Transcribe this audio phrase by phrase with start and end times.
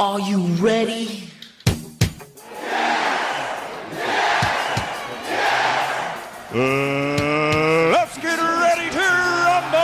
[0.00, 1.28] Are you ready?
[2.64, 3.20] Yeah,
[5.28, 8.98] yeah, Uh, let's get ready to
[9.44, 9.76] rumble!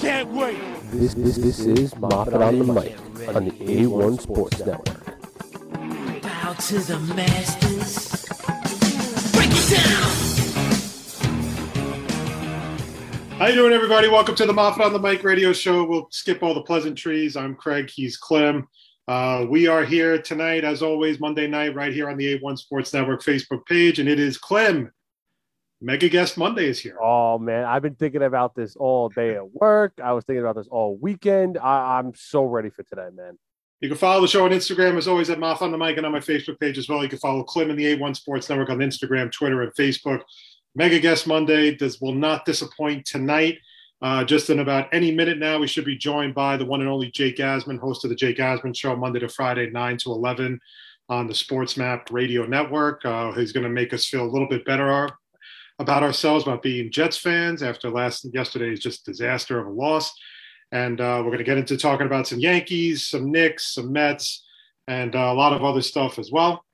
[0.00, 0.58] Can't wait.
[0.92, 2.96] This, this, this is Moffat on the Mic
[3.36, 5.04] on the A1 Sports Network.
[6.22, 8.24] Bow to the masters.
[9.34, 10.11] Break it down.
[13.42, 14.06] How you doing, everybody?
[14.06, 15.82] Welcome to the Moffat on the Mic radio show.
[15.82, 17.34] We'll skip all the pleasantries.
[17.34, 17.90] I'm Craig.
[17.92, 18.68] He's Clem.
[19.08, 22.94] Uh, we are here tonight, as always, Monday night, right here on the A1 Sports
[22.94, 24.92] Network Facebook page, and it is Clem.
[25.80, 26.96] Mega Guest Monday is here.
[27.02, 29.94] Oh man, I've been thinking about this all day at work.
[30.00, 31.58] I was thinking about this all weekend.
[31.58, 33.36] I, I'm so ready for today, man.
[33.80, 36.06] You can follow the show on Instagram, as always, at Moff on the Mic, and
[36.06, 37.02] on my Facebook page as well.
[37.02, 40.20] You can follow Clem and the A1 Sports Network on Instagram, Twitter, and Facebook.
[40.74, 43.58] Mega Guest Monday does will not disappoint tonight.
[44.00, 46.88] Uh, just in about any minute now, we should be joined by the one and
[46.88, 50.58] only Jake Asman, host of the Jake Asman Show, Monday to Friday, 9 to 11
[51.08, 53.04] on the Sports Map Radio Network.
[53.04, 55.10] Uh, he's going to make us feel a little bit better our,
[55.78, 60.12] about ourselves, about being Jets fans after last yesterday's just disaster of a loss.
[60.72, 64.44] And uh, we're going to get into talking about some Yankees, some Knicks, some Mets,
[64.88, 66.64] and uh, a lot of other stuff as well.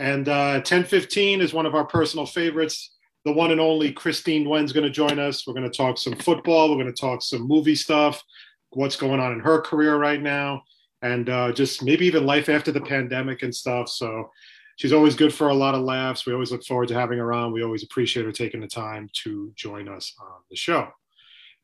[0.00, 4.72] And uh, 1015 is one of our personal favorites the one and only Christine Nguyen's
[4.72, 5.46] going to join us.
[5.46, 6.68] We're going to talk some football.
[6.68, 8.22] We're going to talk some movie stuff,
[8.70, 10.62] what's going on in her career right now,
[11.02, 13.88] and uh, just maybe even life after the pandemic and stuff.
[13.88, 14.30] So
[14.76, 16.26] she's always good for a lot of laughs.
[16.26, 17.52] We always look forward to having her on.
[17.52, 20.88] We always appreciate her taking the time to join us on the show.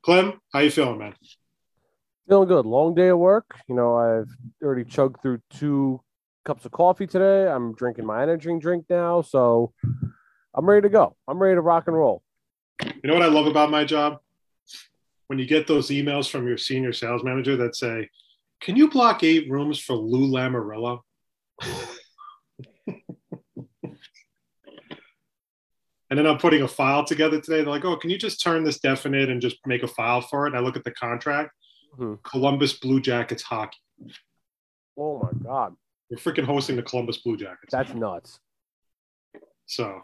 [0.03, 1.15] Clem, how you feeling, man?
[2.27, 2.65] Feeling good.
[2.65, 3.55] Long day at work.
[3.69, 4.31] You know, I've
[4.63, 6.01] already chugged through two
[6.45, 7.49] cups of coffee today.
[7.49, 9.73] I'm drinking my energy drink now, so
[10.55, 11.17] I'm ready to go.
[11.29, 12.23] I'm ready to rock and roll.
[12.85, 14.19] You know what I love about my job?
[15.29, 18.09] When you get those emails from your senior sales manager that say,
[18.61, 21.01] Can you block eight rooms for Lou Lamoriello?
[26.11, 27.59] and then I'm putting a file together today.
[27.63, 30.47] They're like, Oh, can you just turn this definite and just make a file for
[30.47, 30.51] it?
[30.51, 31.53] And I look at the contract
[31.97, 32.15] Hmm.
[32.23, 33.77] Columbus Blue Jackets hockey.
[34.97, 35.75] Oh my god,
[36.11, 37.73] We're freaking hosting the Columbus Blue Jackets.
[37.73, 38.41] that's nuts.
[39.67, 40.01] So,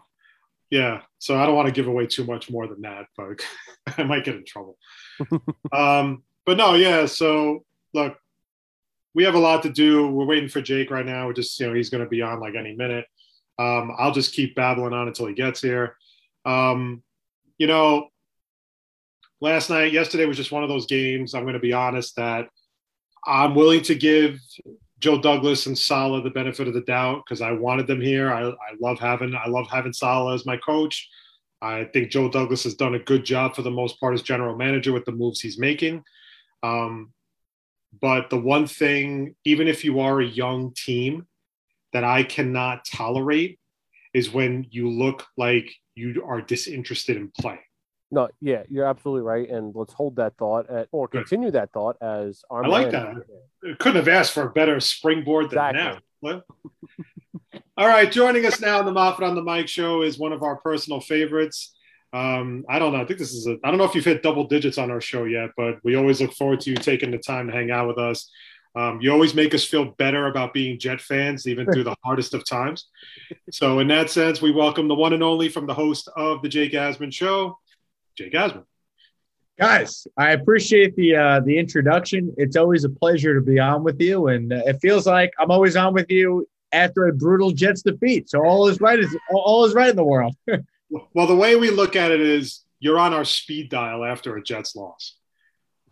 [0.69, 1.01] yeah.
[1.19, 3.41] So I don't want to give away too much more than that, but
[3.97, 4.77] I might get in trouble.
[5.73, 7.05] um, but no, yeah.
[7.05, 8.17] So look,
[9.13, 10.07] we have a lot to do.
[10.07, 11.27] We're waiting for Jake right now.
[11.27, 13.05] We're just, you know, he's going to be on like any minute.
[13.59, 15.97] Um, I'll just keep babbling on until he gets here.
[16.45, 17.03] Um,
[17.57, 18.09] you know,
[19.41, 21.33] last night, yesterday was just one of those games.
[21.33, 22.47] I'm going to be honest that
[23.25, 24.39] I'm willing to give
[24.99, 28.33] Joe Douglas and Saleh the benefit of the doubt because I wanted them here.
[28.33, 31.07] I, I love having I love having Saleh as my coach.
[31.61, 34.55] I think Joe Douglas has done a good job for the most part as general
[34.55, 36.03] manager with the moves he's making.
[36.63, 37.13] Um,
[37.99, 41.25] but the one thing, even if you are a young team,
[41.93, 43.59] that I cannot tolerate
[44.13, 47.59] is when you look like you are disinterested in playing.
[48.09, 49.49] No, yeah, you're absolutely right.
[49.49, 51.27] And let's hold that thought at, or Good.
[51.27, 53.21] continue that thought as our I like man-
[53.79, 56.01] Couldn't have asked for a better springboard than Exactly.
[56.23, 56.41] now.
[57.77, 60.41] All right, joining us now on the Moffat on the Mic show is one of
[60.41, 61.75] our personal favorites.
[62.13, 63.01] Um, I don't know.
[63.01, 63.57] I think this is a.
[63.63, 66.21] I don't know if you've hit double digits on our show yet, but we always
[66.21, 68.31] look forward to you taking the time to hang out with us.
[68.75, 72.33] Um, you always make us feel better about being Jet fans, even through the hardest
[72.33, 72.87] of times.
[73.51, 76.49] So, in that sense, we welcome the one and only from the host of the
[76.49, 77.59] Jake Asman Show,
[78.17, 78.63] Jake Asman.
[79.59, 82.33] Guys, I appreciate the uh, the introduction.
[82.37, 85.49] It's always a pleasure to be on with you, and uh, it feels like I'm
[85.49, 88.29] always on with you after a brutal Jets defeat.
[88.29, 90.35] So all is right is all is right in the world.
[91.13, 94.41] Well, the way we look at it is you're on our speed dial after a
[94.41, 95.17] Jets loss.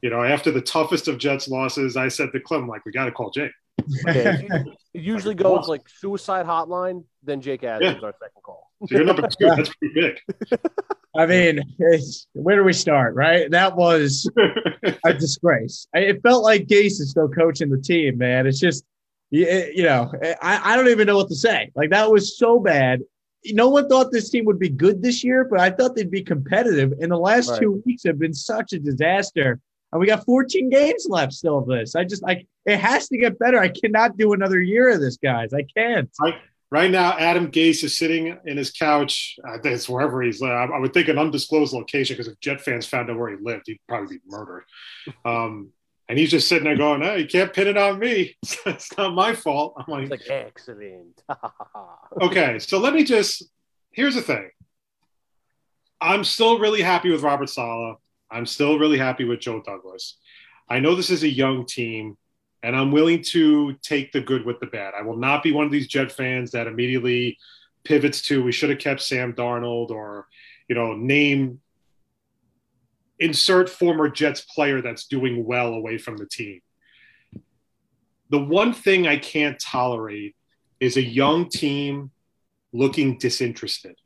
[0.02, 3.04] You know, after the toughest of Jets losses, I said to Clem, like, we got
[3.04, 3.52] to call Jake.
[4.06, 8.72] Yeah, it usually goes like suicide hotline, then Jake Asman is our second call.
[8.88, 9.48] So you're number two.
[9.58, 10.60] That's pretty big.
[11.18, 13.16] I mean, it's, where do we start?
[13.16, 13.50] Right?
[13.50, 14.30] That was
[15.06, 15.88] a disgrace.
[15.94, 18.48] It felt like Gase is still coaching the team, man.
[18.48, 18.84] It's just,
[19.32, 21.72] you, know, I, I don't even know what to say.
[21.76, 23.02] Like that was so bad.
[23.48, 26.24] No one thought this team would be good this year, but I thought they'd be
[26.24, 26.94] competitive.
[27.00, 27.62] And the last Right.
[27.62, 29.60] two weeks have been such a disaster.
[29.92, 31.96] And we got 14 games left still of this.
[31.96, 33.60] I just like it has to get better.
[33.60, 35.54] I cannot do another year of this, guys.
[35.54, 36.10] I can't.
[36.72, 39.38] Right now, Adam Gase is sitting in his couch.
[39.46, 40.42] I think it's wherever he's.
[40.42, 43.38] Uh, I would think an undisclosed location because if Jet fans found out where he
[43.42, 44.64] lived, he'd probably be murdered.
[45.24, 45.72] Um,
[46.08, 48.36] and he's just sitting there going, "Hey, you can't pin it on me.
[48.66, 51.22] it's not my fault." I'm like, It's like excellent.
[52.22, 53.44] okay, so let me just.
[53.92, 54.50] Here's the thing.
[56.02, 57.98] I'm still really happy with Robert Saleh.
[58.30, 60.18] I'm still really happy with Joe Douglas.
[60.70, 62.18] I know this is a young team,
[62.66, 64.96] and I'm willing to take the good with the bad.
[64.98, 67.38] I will not be one of these Jet fans that immediately
[67.84, 70.26] pivots to we should have kept Sam Darnold or,
[70.68, 71.62] you know, name
[73.20, 76.60] insert former Jets player that's doing well away from the team.
[78.32, 80.36] The one thing I can't tolerate
[80.80, 82.10] is a young team
[82.74, 84.00] looking disinterested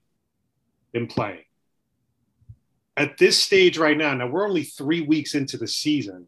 [0.93, 1.45] in playing.
[2.97, 6.27] At this stage right now, now we're only three weeks into the season.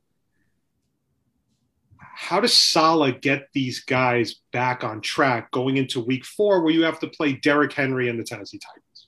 [2.13, 6.83] How does Saleh get these guys back on track going into week four where you
[6.83, 9.07] have to play Derrick Henry and the Tennessee Titans?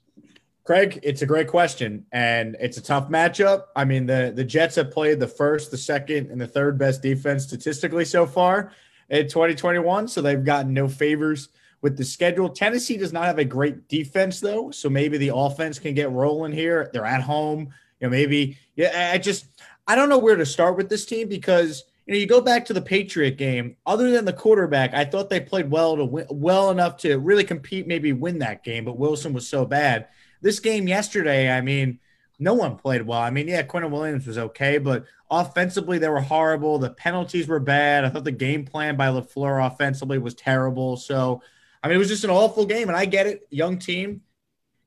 [0.63, 3.63] Craig, it's a great question, and it's a tough matchup.
[3.75, 7.01] I mean, the the Jets have played the first, the second, and the third best
[7.01, 8.71] defense statistically so far
[9.09, 11.49] in 2021, so they've gotten no favors
[11.81, 12.47] with the schedule.
[12.47, 16.53] Tennessee does not have a great defense though, so maybe the offense can get rolling
[16.53, 16.89] here.
[16.93, 18.09] They're at home, you know.
[18.09, 19.11] Maybe yeah.
[19.13, 19.45] I just
[19.85, 22.65] I don't know where to start with this team because you know you go back
[22.65, 23.75] to the Patriot game.
[23.85, 27.43] Other than the quarterback, I thought they played well to win, well enough to really
[27.43, 28.85] compete, maybe win that game.
[28.85, 30.07] But Wilson was so bad
[30.43, 31.99] this game yesterday, I mean,
[32.37, 33.21] no one played well.
[33.21, 36.77] I mean, yeah, Quinnen Williams was okay, but offensively they were horrible.
[36.77, 38.03] The penalties were bad.
[38.03, 40.97] I thought the game plan by LaFleur offensively was terrible.
[40.97, 41.41] So,
[41.81, 42.89] I mean, it was just an awful game.
[42.89, 44.21] And I get it, young team,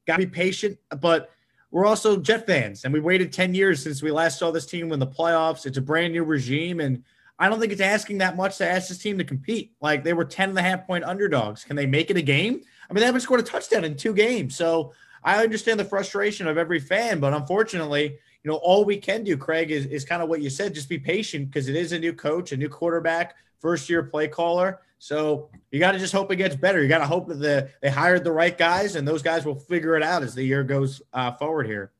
[0.06, 1.30] got to be patient, but
[1.76, 4.88] we're also Jet fans, and we waited 10 years since we last saw this team
[4.88, 5.66] win the playoffs.
[5.66, 7.04] It's a brand new regime, and
[7.38, 9.74] I don't think it's asking that much to ask this team to compete.
[9.82, 11.64] Like they were 10 and a half point underdogs.
[11.64, 12.62] Can they make it a game?
[12.88, 14.56] I mean, they haven't scored a touchdown in two games.
[14.56, 18.04] So I understand the frustration of every fan, but unfortunately,
[18.42, 20.72] you know, all we can do, Craig, is, is kind of what you said.
[20.72, 24.28] Just be patient because it is a new coach, a new quarterback, first year play
[24.28, 24.80] caller.
[24.98, 26.82] So you got to just hope it gets better.
[26.82, 29.54] You got to hope that the, they hired the right guys and those guys will
[29.54, 31.92] figure it out as the year goes uh, forward here.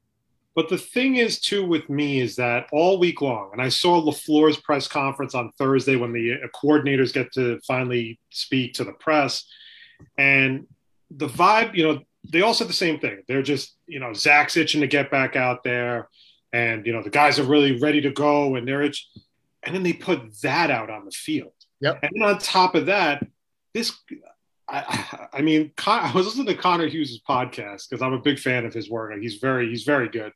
[0.55, 4.01] But the thing is, too, with me is that all week long, and I saw
[4.01, 8.95] LaFleur's press conference on Thursday when the uh, coordinators get to finally speak to the
[8.95, 9.45] press.
[10.17, 10.67] And
[11.11, 13.23] the vibe, you know, they all said the same thing.
[13.29, 16.09] They're just, you know, Zach's itching to get back out there,
[16.55, 19.09] and you know the guys are really ready to go, and they're itch,
[19.63, 21.53] and then they put that out on the field.
[21.81, 22.01] Yep.
[22.03, 23.27] And on top of that,
[23.75, 23.93] this,
[24.69, 28.65] I, I mean, I was listening to Connor Hughes' podcast because I'm a big fan
[28.65, 29.13] of his work.
[29.21, 30.33] He's very, he's very good,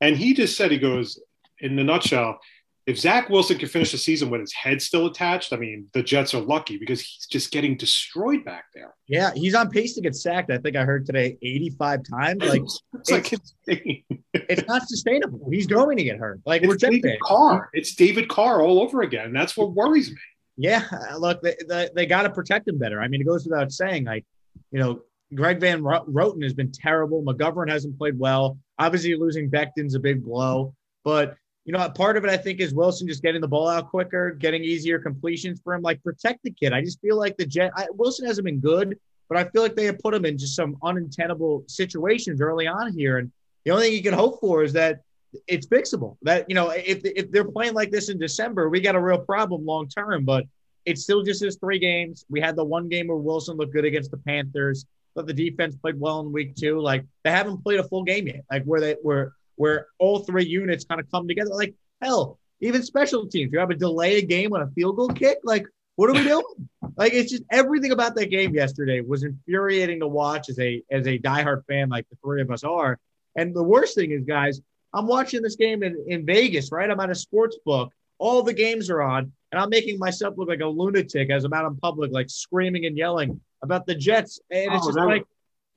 [0.00, 1.20] and he just said he goes,
[1.60, 2.38] in the nutshell,
[2.86, 6.04] if Zach Wilson can finish the season with his head still attached, I mean, the
[6.04, 8.94] Jets are lucky because he's just getting destroyed back there.
[9.08, 10.52] Yeah, he's on pace to get sacked.
[10.52, 12.44] I think I heard today 85 times.
[12.44, 14.04] Like it's, like insane.
[14.34, 15.48] it's not sustainable.
[15.50, 16.40] He's going to get hurt.
[16.46, 17.70] Like it's we're David Carr.
[17.72, 19.32] It's David Carr all over again.
[19.32, 20.16] That's what worries me.
[20.56, 20.84] Yeah,
[21.18, 23.00] look, they, they, they got to protect him better.
[23.00, 24.04] I mean, it goes without saying.
[24.04, 24.24] Like,
[24.70, 25.02] you know,
[25.34, 27.22] Greg Van Roten has been terrible.
[27.22, 28.58] McGovern hasn't played well.
[28.78, 30.74] Obviously, losing Becton's a big blow,
[31.04, 31.36] but
[31.66, 34.30] you know, part of it I think is Wilson just getting the ball out quicker,
[34.30, 35.82] getting easier completions for him.
[35.82, 36.72] Like protect the kid.
[36.72, 38.96] I just feel like the Jet I, Wilson hasn't been good,
[39.28, 42.96] but I feel like they have put him in just some unintentable situations early on
[42.96, 43.18] here.
[43.18, 43.32] And
[43.64, 45.00] the only thing you can hope for is that
[45.46, 46.16] it's fixable.
[46.22, 49.18] That you know, if if they're playing like this in December, we got a real
[49.18, 50.24] problem long term.
[50.24, 50.44] But
[50.84, 52.24] it's still just his three games.
[52.28, 55.76] We had the one game where Wilson looked good against the Panthers, but the defense
[55.76, 56.80] played well in week two.
[56.80, 58.44] Like they haven't played a full game yet.
[58.50, 61.50] Like where they were where all three units kind of come together.
[61.50, 63.52] Like hell, even special teams.
[63.52, 65.38] You have a delay a game on a field goal kick.
[65.44, 65.66] Like,
[65.96, 66.44] what are we doing?
[66.96, 71.06] like, it's just everything about that game yesterday was infuriating to watch as a as
[71.06, 72.98] a diehard fan, like the three of us are.
[73.36, 74.60] And the worst thing is, guys,
[74.94, 76.90] I'm watching this game in, in Vegas, right?
[76.90, 77.92] I'm at a sports book.
[78.18, 81.52] All the games are on, and I'm making myself look like a lunatic as I'm
[81.52, 84.40] out in public, like screaming and yelling about the Jets.
[84.50, 85.24] And it's Oh, just that- like,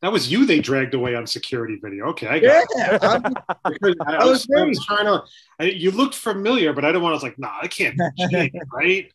[0.01, 2.06] That was you they dragged away on security video.
[2.12, 3.04] Okay, I got yeah, it.
[3.04, 3.34] I'm-
[3.66, 5.24] I, was, I was trying to.
[5.60, 7.12] I, you looked familiar, but I didn't want.
[7.12, 9.12] I was like, nah, I can't be right?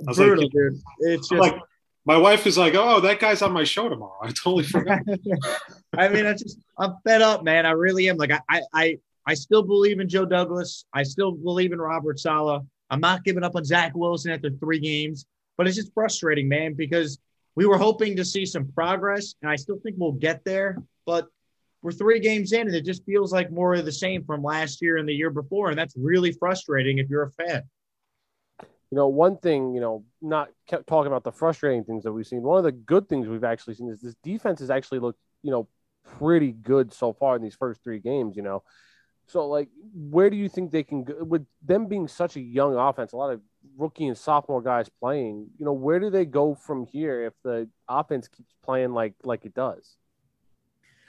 [0.00, 0.80] I was like, brutal, dude.
[1.00, 1.54] It's just like,
[2.06, 4.16] my wife is like, oh, that guy's on my show tomorrow.
[4.22, 5.00] I totally forgot.
[5.98, 7.66] I mean, I just I'm fed up, man.
[7.66, 8.16] I really am.
[8.16, 10.84] Like I, I I still believe in Joe Douglas.
[10.92, 12.62] I still believe in Robert Saleh.
[12.90, 15.26] I'm not giving up on Zach Wilson after three games,
[15.56, 17.18] but it's just frustrating, man, because
[17.54, 20.78] we were hoping to see some progress, and I still think we'll get there.
[21.06, 21.28] But
[21.82, 24.82] we're three games in, and it just feels like more of the same from last
[24.82, 27.62] year and the year before, and that's really frustrating if you're a fan.
[28.60, 32.26] You know, one thing, you know, not kept talking about the frustrating things that we've
[32.26, 32.42] seen.
[32.42, 35.50] One of the good things we've actually seen is this defense has actually looked, you
[35.50, 35.66] know,
[36.18, 38.62] pretty good so far in these first three games, you know.
[39.32, 42.76] So, like, where do you think they can go with them being such a young
[42.76, 43.40] offense, a lot of
[43.78, 47.66] rookie and sophomore guys playing, you know, where do they go from here if the
[47.88, 49.96] offense keeps playing like like it does?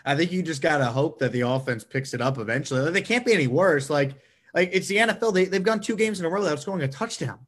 [0.05, 2.89] I think you just gotta hope that the offense picks it up eventually.
[2.91, 3.89] They can't be any worse.
[3.89, 4.13] Like
[4.53, 5.33] Like it's the NFL.
[5.33, 7.39] They, they've gone two games in a row without scoring a touchdown.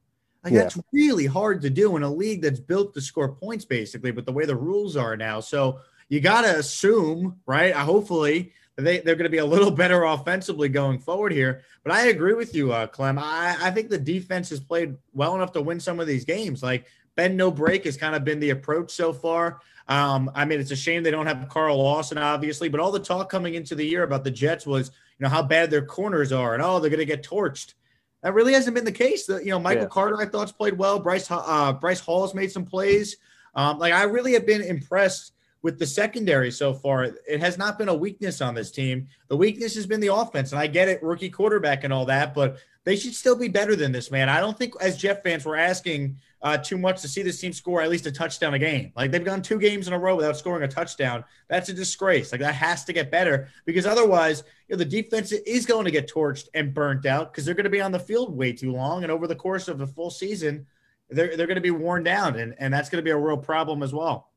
[0.44, 0.63] Like Yeah.
[0.63, 4.12] that's really hard to do in a league that's built to score points, basically.
[4.12, 5.79] But the way the rules are now, so
[6.10, 7.74] you got to assume, right?
[7.74, 11.62] uh, Hopefully, they they're going to be a little better offensively going forward here.
[11.84, 13.17] But I agree with you, uh, Clem.
[13.20, 16.62] I I think the defense has played well enough to win some of these games.
[16.62, 19.62] Like bend no break has kind of been the approach so far.
[19.88, 23.00] Um, I mean, it's a shame they don't have Carl Lawson, obviously, but all the
[23.00, 24.89] talk coming into the year about the Jets was,
[25.20, 27.75] you know, how bad their corners are and oh, they're going to get torched.
[28.24, 29.27] That really hasn't been the case.
[29.27, 29.89] The, you know, Michael Yeah.
[29.89, 31.00] Carter, I thought's played well.
[31.00, 33.17] Bryce uh, Bryce Hall's made some plays.
[33.53, 35.34] Um, like I really have been impressed
[35.65, 37.05] with the secondary so far.
[37.27, 39.07] It has not been a weakness on this team.
[39.29, 42.36] The weakness has been the offense, and I get it, rookie quarterback and all that,
[42.36, 44.29] but they should still be better than this, man.
[44.29, 47.51] I don't think as Jet fans we're asking uh, too much to see this team
[47.51, 48.91] score at least a touchdown a game.
[48.95, 51.25] Like they've gone two games in a row without scoring a touchdown.
[51.48, 52.31] That's a disgrace.
[52.31, 55.91] Like that has to get better because otherwise, you know, the defense is going to
[55.91, 58.72] get torched and burnt out because they're going to be on the field way too
[58.72, 60.67] long, and over the course of the full season,
[61.10, 63.36] they're they're going to be worn down, and and that's going to be a real
[63.36, 64.29] problem as well.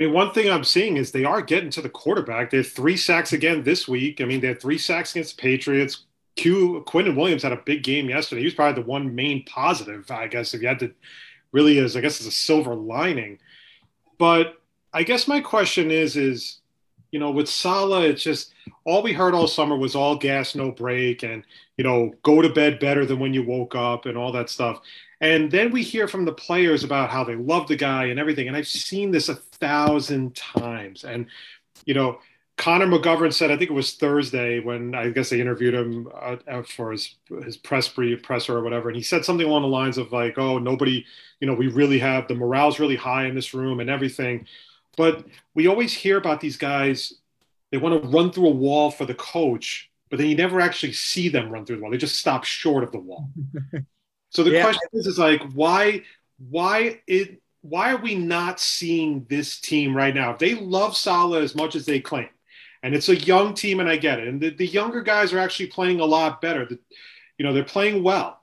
[0.00, 2.50] I mean, one thing I'm seeing is they are getting to the quarterback.
[2.50, 4.22] They had three sacks again this week.
[4.22, 6.04] I mean, they had three sacks against the Patriots.
[6.36, 8.40] Q Quinnen Williams had a big game yesterday.
[8.40, 10.94] He was probably the one main positive, I guess, if you had to
[11.52, 13.40] really is, I guess, is a silver lining.
[14.16, 14.58] But
[14.94, 16.60] I guess my question is, is
[17.10, 18.54] you know, with Saleh, it's just
[18.84, 21.44] all we heard all summer was all gas, no brake, and
[21.76, 24.80] you know, go to bed better than when you woke up, and all that stuff.
[25.20, 28.48] And then we hear from the players about how they love the guy and everything.
[28.48, 31.04] And I've seen this a thousand times.
[31.04, 31.26] And
[31.84, 32.20] you know,
[32.60, 36.62] Connor McGovern said, I think it was Thursday when I guess they interviewed him uh,
[36.62, 40.12] for his his press presser or whatever, and he said something along the lines of
[40.12, 41.06] like, "Oh, nobody,
[41.40, 44.46] you know, we really have the morale's really high in this room and everything."
[44.98, 45.24] But
[45.54, 47.14] we always hear about these guys;
[47.70, 50.92] they want to run through a wall for the coach, but then you never actually
[50.92, 51.90] see them run through the wall.
[51.90, 53.30] They just stop short of the wall.
[54.30, 54.62] so the Yeah.
[54.62, 56.02] question is, is like, why,
[56.38, 60.32] why it, why are we not seeing this team right now?
[60.32, 62.28] If they love Saleh as much as they claim,
[62.82, 65.38] and it's a young team, and I get it, and the, the younger guys are
[65.38, 66.64] actually playing a lot better.
[66.64, 66.78] The,
[67.36, 68.42] you know, they're playing well.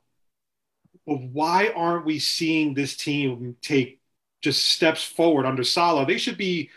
[1.07, 3.99] But why aren't we seeing this team take
[4.41, 6.07] just steps forward under Saleh?
[6.07, 6.69] They should be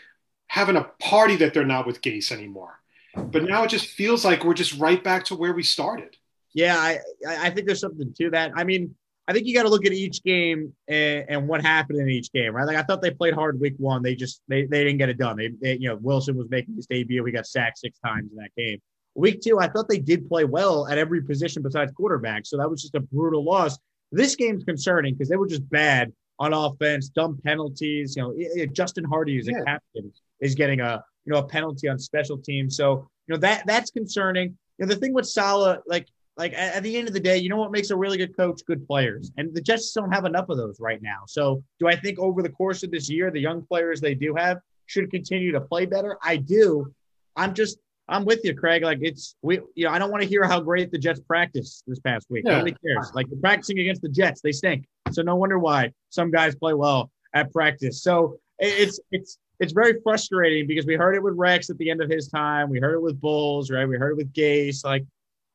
[0.47, 2.79] having a party that they're not with Gase anymore.
[3.15, 6.15] But now it just feels like we're just right back to where we started.
[6.53, 8.51] Yeah, I I I think there's something to that.
[8.55, 8.95] I mean,
[9.27, 12.31] I think you got to look at each game and, and what happened in each
[12.33, 12.65] game, right?
[12.65, 14.01] Like I thought they played hard week one.
[14.01, 15.37] They just they, they didn't get it done.
[15.37, 17.23] They, they you know Wilson was making his debut.
[17.23, 18.79] He got sacked six times in that game.
[19.15, 22.45] Week two, I thought they did play well at every position besides quarterback.
[22.45, 23.77] So that was just a brutal loss.
[24.11, 28.15] This game's concerning because they were just bad on offense, dumb penalties.
[28.15, 29.63] You know, Justin Hardee is a Yeah.
[29.65, 32.75] captain is getting a you know a penalty on special teams.
[32.75, 34.57] So you know that that's concerning.
[34.77, 36.07] You know the thing with Saleh, like
[36.37, 38.35] like at, at the end of the day, you know what makes a really good
[38.35, 38.61] coach?
[38.65, 41.23] Good players, and the Jets don't have enough of those right now.
[41.27, 44.35] So do I think over the course of this year, the young players they do
[44.35, 46.17] have should continue to play better?
[46.23, 46.93] I do.
[47.35, 48.83] I'm just I'm with you, Craig.
[48.83, 51.83] Like it's we, you know, I don't want to hear how great the Jets practice
[51.87, 52.43] this past week.
[52.45, 52.57] Yeah.
[52.57, 53.11] Nobody cares.
[53.13, 54.85] Like they're practicing against the Jets, they stink.
[55.11, 58.03] So no wonder why some guys play well at practice.
[58.03, 62.01] So it's it's it's very frustrating because we heard it with Rex at the end
[62.01, 62.69] of his time.
[62.69, 63.87] We heard it with Bowles, right?
[63.87, 64.83] We heard it with Gase.
[64.83, 65.05] Like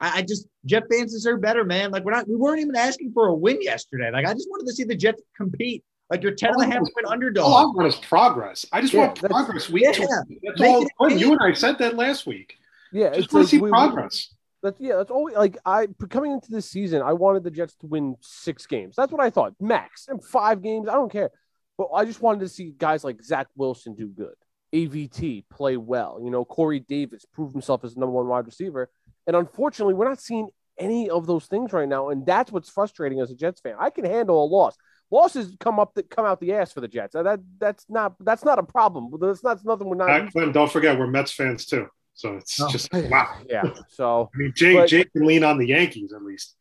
[0.01, 1.91] I, I just Jet fans deserve better, man.
[1.91, 4.11] Like we're not we weren't even asking for a win yesterday.
[4.11, 5.85] Like I just wanted to see the Jets compete.
[6.11, 7.45] Like you're 10 and a oh, half point underdog.
[7.45, 8.65] All I want is progress.
[8.73, 9.93] I just Yeah, want progress week yeah.
[9.93, 10.07] to.
[10.45, 10.83] That's Make all.
[10.83, 12.57] it Glenn, You and I said that last week.
[12.93, 14.33] Yeah, Just it's want like to see we- we- progress.
[14.63, 14.97] That's yeah.
[14.97, 17.03] That's always like I coming into this season.
[17.03, 18.97] I wanted the Jets to win six games.
[18.97, 20.09] That's what I thought, max.
[20.09, 21.31] And five games, I don't care.
[21.79, 24.35] But I just wanted to see guys like Zach Wilson do good,
[24.75, 26.21] AVT play well.
[26.23, 28.89] You know, Corey Davis prove himself as the number one wide receiver.
[29.27, 33.21] And unfortunately, we're not seeing any of those things right now, and that's what's frustrating
[33.21, 33.75] as a Jets fan.
[33.79, 34.77] I can handle a loss.
[35.11, 37.15] Losses come up that come out the ass for the Jets.
[37.15, 39.11] That that's not that's not a problem.
[39.21, 40.33] That's not nothing we're not.
[40.33, 41.87] Glenn, don't forget we're Mets fans too.
[42.15, 42.69] So it's Oh.
[42.69, 43.37] just wow.
[43.49, 43.63] yeah.
[43.89, 46.57] So I mean, Jay But- Jay can lean on the Yankees at least,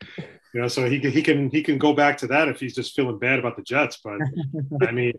[0.53, 0.67] you know.
[0.67, 3.17] So he can he can he can go back to that if he's just feeling
[3.17, 3.98] bad about the Jets.
[4.03, 4.19] But
[4.88, 5.13] I mean,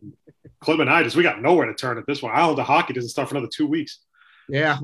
[0.61, 2.33] Clem and I just we got nowhere to turn at this one.
[2.35, 3.99] Island of hockey doesn't start for another two weeks.
[4.49, 4.79] Yeah,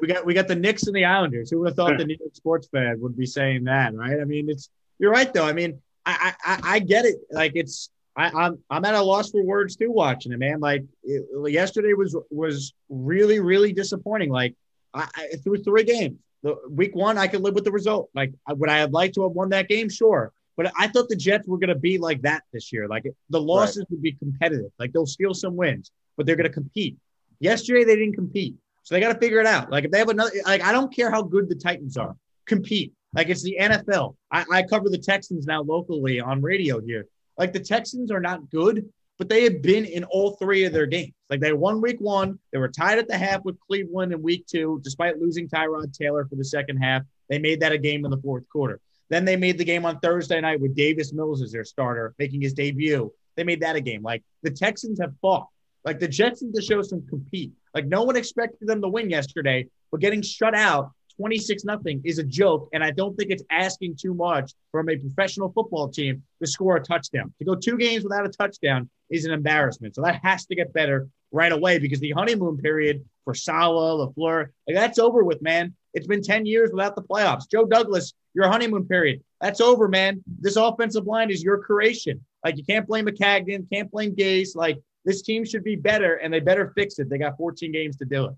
[0.00, 1.50] we got we got the Knicks and the Islanders.
[1.50, 4.20] Who would have thought the New York sports fan would be saying that, right?
[4.20, 5.46] I mean, it's you're right though.
[5.46, 7.16] I mean, I I, I- get it.
[7.30, 10.60] Like it's I, I'm I'm at a loss for words too watching it, man.
[10.60, 14.30] Like it, yesterday was was really really disappointing.
[14.30, 14.54] Like
[14.94, 18.10] I, I through three games, the week one I could live with the result.
[18.14, 19.88] Like would I have liked to have won that game?
[19.88, 20.32] Sure.
[20.56, 22.88] But I thought the Jets were going to be like that this year.
[22.88, 24.70] Like the losses would be competitive.
[24.78, 26.96] Like they'll steal some wins, but they're going to compete.
[27.40, 28.54] Yesterday they didn't compete.
[28.86, 29.68] So they got to figure it out.
[29.68, 32.14] Like if they have another, like I don't care how good the Titans are,
[32.46, 32.92] compete.
[33.12, 34.14] Like it's the NFL.
[34.30, 37.08] I, I cover the Texans now locally on radio here.
[37.36, 38.88] Like the Texans are not good,
[39.18, 41.14] but they have been in all three of their games.
[41.28, 44.46] Like they won week one, they were tied at the half with Cleveland in week
[44.46, 47.02] two, despite losing Tyrod Taylor for the second half.
[47.28, 48.78] They made that a game in the fourth quarter.
[49.08, 52.40] Then they made the game on Thursday night with Davis Mills as their starter, making
[52.40, 53.12] his debut.
[53.34, 54.04] They made that a game.
[54.04, 55.48] Like the Texans have fought.
[55.84, 57.52] Like the Jets need to show some compete.
[57.76, 62.18] Like no one expected them to win yesterday, but getting shut out 26 nothing is
[62.18, 62.70] a joke.
[62.72, 66.76] And I don't think it's asking too much from a professional football team to score
[66.76, 67.34] a touchdown.
[67.38, 69.94] To go two games without a touchdown is an embarrassment.
[69.94, 74.46] So that has to get better right away because the honeymoon period for Saleh, LaFleur,
[74.66, 75.74] like that's over with, man.
[75.92, 77.50] It's been 10 years without the playoffs.
[77.50, 80.22] Joe Douglas, your honeymoon period, that's over, man.
[80.40, 82.24] This offensive line is your creation.
[82.42, 84.54] Like you can't blame Maccagnan, can't blame Gase.
[84.54, 87.08] Like this team should be better and they better fix it.
[87.08, 88.34] They got 14 games to do it.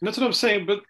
[0.00, 0.66] And that's what I'm saying.
[0.66, 0.82] But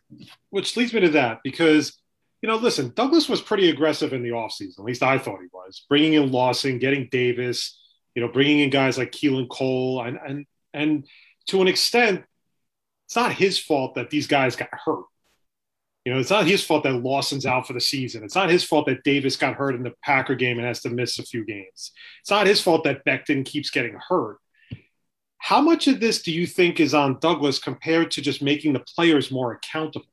[0.51, 1.99] which leads me to that because,
[2.43, 4.81] you know, listen, Douglas was pretty aggressive in the offseason.
[4.81, 5.87] At least I thought he was.
[5.89, 7.79] Bringing in Lawson, getting Davis,
[8.15, 10.03] you know, bringing in guys like Keelan Cole.
[10.03, 11.07] And, and, and
[11.47, 12.25] to an extent,
[13.07, 15.05] it's not his fault that these guys got hurt.
[16.05, 18.25] You know, it's not his fault that Lawson's out for the season.
[18.25, 20.91] It's not his fault that Davis got hurt in the Packer game and has to
[20.91, 21.93] miss a few games.
[22.23, 24.39] It's not his fault that Becton keeps getting hurt.
[25.43, 28.79] How much of this do you think is on Douglas compared to just making the
[28.79, 30.07] players more accountable?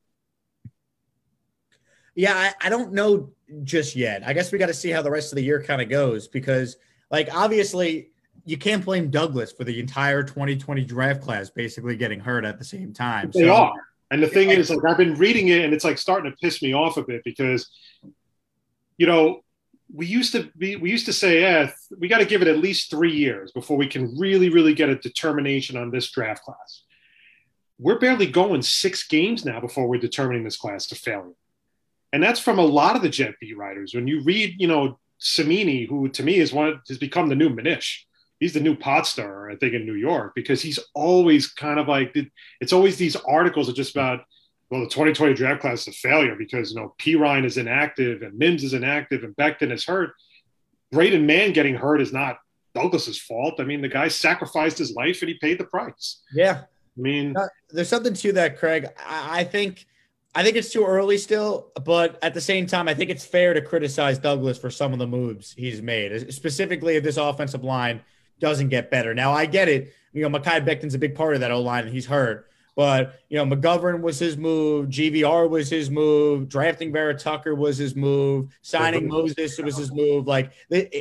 [2.16, 3.30] Yeah, I, I don't know
[3.62, 4.26] just yet.
[4.26, 6.26] I guess we got to see how the rest of the year kind of goes
[6.26, 6.78] because,
[7.12, 8.10] like, obviously,
[8.44, 12.64] you can't blame Douglas for the entire 2020 draft class basically getting hurt at the
[12.64, 13.30] same time.
[13.32, 13.72] They so, are.
[14.10, 16.60] And the thing is, like, I've been reading it and it's like starting to piss
[16.60, 17.70] me off a bit because,
[18.98, 19.44] you know,
[19.92, 22.58] we used to be we used to say yeah we got to give it at
[22.58, 26.82] least three years before we can really really get a determination on this draft class.
[27.78, 31.32] We're barely going six games now before we're determining this class to failure.
[32.12, 33.94] And that's from a lot of the jet beat writers.
[33.94, 37.50] When you read you know Cimini who to me is one has become the new
[37.50, 38.00] Manish.
[38.38, 41.88] He's the new pot star, I think, in New York because he's always kind of
[41.88, 42.16] like
[42.60, 44.20] it's always these articles are just about
[44.70, 48.38] well, the 2020 draft class is a failure because, you know, Perine is inactive and
[48.38, 50.14] Mims is inactive and Becton is hurt.
[50.92, 52.38] Braden Mann getting hurt is not
[52.74, 53.54] Douglas's fault.
[53.58, 56.22] I mean, the guy sacrificed his life and he paid the price.
[56.32, 56.62] Yeah.
[56.62, 58.86] I mean, uh, there's something to that, Craig.
[59.04, 59.86] I, I think.
[60.32, 63.52] I think it's too early still, but at the same time, I think it's fair
[63.52, 68.00] to criticize Douglas for some of the moves he's made, specifically if this offensive line
[68.38, 69.12] doesn't get better.
[69.12, 69.92] Now, I get it.
[70.12, 72.49] You know, Mekhi Becton's a big part of that O line, and he's hurt.
[72.76, 77.76] But you know, McGovern was his move, GVR was his move, drafting Vera Tucker was
[77.76, 80.26] his move, signing Moses was his move.
[80.26, 80.52] Like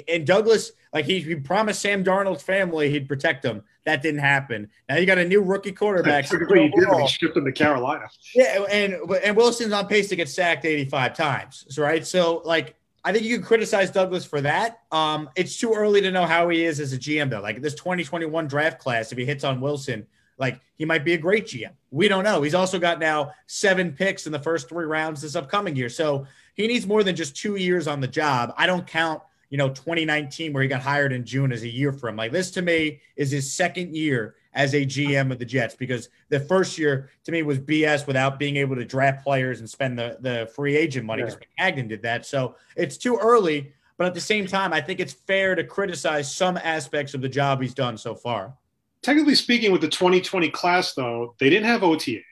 [0.08, 3.64] and Douglas, like he, he promised Sam Darnold's family he'd protect them.
[3.86, 4.70] That didn't happen.
[4.88, 6.28] Now you got a new rookie quarterback.
[6.28, 8.08] Typically, he did when he shipped him to Carolina.
[8.36, 11.78] Yeah, and and Wilson's on pace to get sacked 85 times.
[11.78, 12.06] Right.
[12.06, 14.82] So like I think you can criticize Douglas for that.
[14.92, 17.42] Um, it's too early to know how he is as a GM though.
[17.42, 20.06] Like this 2021 draft class, if he hits on Wilson,
[20.40, 21.72] like he might be a great GM.
[21.92, 22.42] We don't know.
[22.42, 25.90] He's also got now seven picks in the first three rounds this upcoming year.
[25.90, 26.26] So
[26.56, 28.54] he needs more than just two years on the job.
[28.58, 31.92] I don't count, you know, 2019 where he got hired in June as a year
[31.92, 32.16] for him.
[32.16, 36.10] Like this to me is his second year as a GM of the Jets because
[36.30, 40.00] the first year to me was BS without being able to draft players and spend
[40.00, 41.66] the, the free agent money because yeah.
[41.66, 42.26] Agnew did that.
[42.26, 43.74] So it's too early.
[43.98, 47.28] But at the same time, I think it's fair to criticize some aspects of the
[47.28, 48.54] job he's done so far
[49.04, 52.24] technically speaking, with the 2020 class, though, they didn't have OTAs.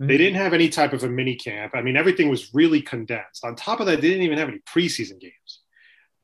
[0.00, 0.06] Mm-hmm.
[0.08, 1.72] They didn't have any type of a mini camp.
[1.74, 3.44] I mean, everything was really condensed.
[3.44, 5.60] On top of that, they didn't even have any preseason games.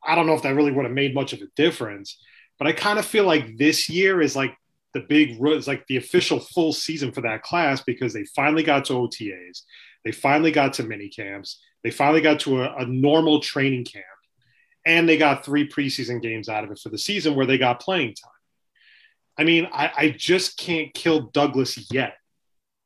[0.04, 2.18] I don't know if that really would have made much of a difference,
[2.58, 4.56] but I kind of feel like this year is like
[4.94, 8.86] the big, it's like the official full season for that class because they finally got
[8.86, 9.62] to OTAs.
[10.04, 11.60] They finally got to mini camps.
[11.84, 14.04] They finally got to a, a normal training camp.
[14.86, 17.80] And they got three preseason games out of it for the season where they got
[17.80, 18.39] playing time.
[19.40, 22.18] I mean, I, I just can't kill Douglas yet.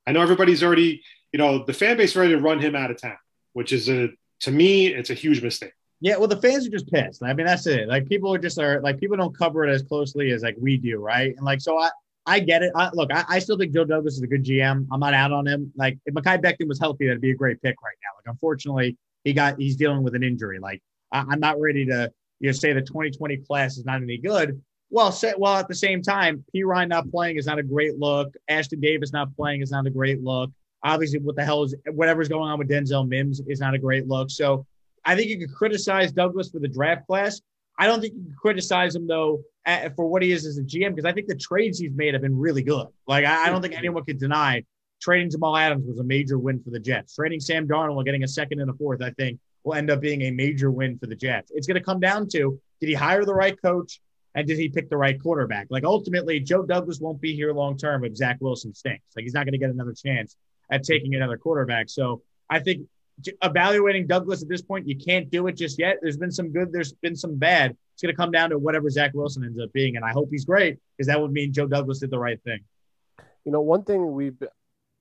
[0.06, 3.02] I know everybody's already, you know, the fan base ready to run him out of
[3.02, 3.16] town,
[3.54, 5.72] which is a to me, it's a huge mistake.
[6.00, 7.24] Yeah, well, the fans are just pissed.
[7.24, 7.88] I mean, that's it.
[7.88, 10.76] Like people are just are like people don't cover it as closely as like we
[10.76, 11.34] do, right?
[11.36, 11.90] And like so, I
[12.24, 12.70] I get it.
[12.76, 14.86] I, look, I, I, still think Joe Douglas is a good GM.
[14.92, 15.72] I'm not out on him.
[15.76, 18.10] Like if Mekhi Becton was healthy, that'd be a great pick right now.
[18.16, 20.60] Like unfortunately, he got he's dealing with an injury.
[20.60, 24.18] Like I, am not ready to you know say the 2020 class is not any
[24.18, 24.62] good.
[24.94, 28.32] Well, say, well, at the same time, Perine not playing is not a great look.
[28.48, 30.52] Ashtyn Davis not playing is not a great look.
[30.84, 34.06] Obviously, what the hell is whatever's going on with Denzel Mims is not a great
[34.06, 34.30] look.
[34.30, 34.64] So
[35.04, 37.40] I think you could criticize Douglas for the draft class.
[37.76, 39.42] I don't think you can criticize him though
[39.96, 42.22] for what he is as a GM because I think the trades he's made have
[42.22, 42.86] been really good.
[43.08, 44.62] Like I, I don't think anyone could deny
[45.02, 47.16] trading Jamal Adams was a major win for the Jets.
[47.16, 50.00] Trading Sam Darnold and getting a second and a fourth, I think, will end up
[50.00, 51.50] being a major win for the Jets.
[51.52, 54.00] It's going to come down to did he hire the right coach
[54.34, 55.68] and did he pick the right quarterback?
[55.70, 59.04] Like ultimately, Joe Douglas won't be here long term if Zach Wilson stinks.
[59.14, 60.36] Like he's not going to get another chance
[60.70, 61.88] at taking another quarterback.
[61.88, 62.86] So I think
[63.42, 65.98] evaluating Douglas at this point, you can't do it just yet.
[66.02, 67.76] There's been some good, there's been some bad.
[67.92, 69.96] It's going to come down to whatever Zach Wilson ends up being.
[69.96, 72.60] And I hope he's great because that would mean Joe Douglas did the right thing.
[73.44, 74.42] You know, one thing we've,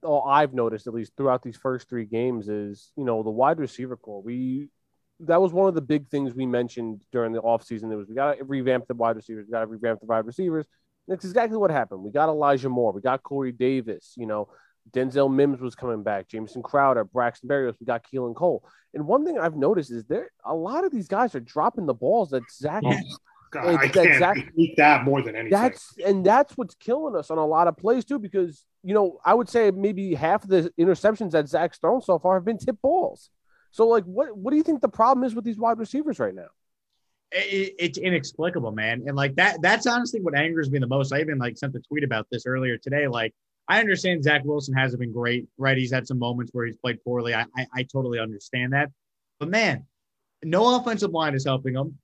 [0.03, 3.57] oh, I've noticed at least throughout these first three games is, you know, the wide
[3.57, 4.21] receiver core.
[4.21, 4.69] We,
[5.21, 7.91] that was one of the big things we mentioned during the offseason.
[7.91, 10.26] It was we got to revamp the wide receivers, we got to revamp the wide
[10.26, 10.65] receivers.
[11.08, 12.02] And it's exactly what happened.
[12.04, 14.49] We got Elijah Moore, we got Corey Davis, you know,
[14.91, 18.65] Denzel Mims was coming back, Jamison Crowder, Braxton Berrios, we got Keelan Cole.
[18.93, 21.93] And one thing I've noticed is there a lot of these guys are dropping the
[21.93, 22.84] balls that Zach.
[22.86, 22.95] Oh,
[23.52, 25.52] God, I It's can't beat that more than anything.
[25.52, 29.19] That's and that's what's killing us on a lot of plays too, because you know
[29.23, 32.58] I would say maybe half of the interceptions that Zach's thrown so far have been
[32.58, 33.30] tip balls.
[33.73, 36.33] So like, what what do you think the problem is with these wide receivers right
[36.33, 36.47] now?
[37.33, 39.03] it, it's inexplicable, man.
[39.07, 41.13] And like that, that's honestly what angers me the most.
[41.13, 43.07] I even like sent a tweet about this earlier today.
[43.07, 43.33] Like,
[43.67, 45.77] I understand Zach Wilson hasn't been great, right?
[45.77, 47.33] He's had some moments where he's played poorly.
[47.33, 48.91] I, I, I totally understand that.
[49.39, 49.86] But man,
[50.43, 51.97] no offensive line is helping him.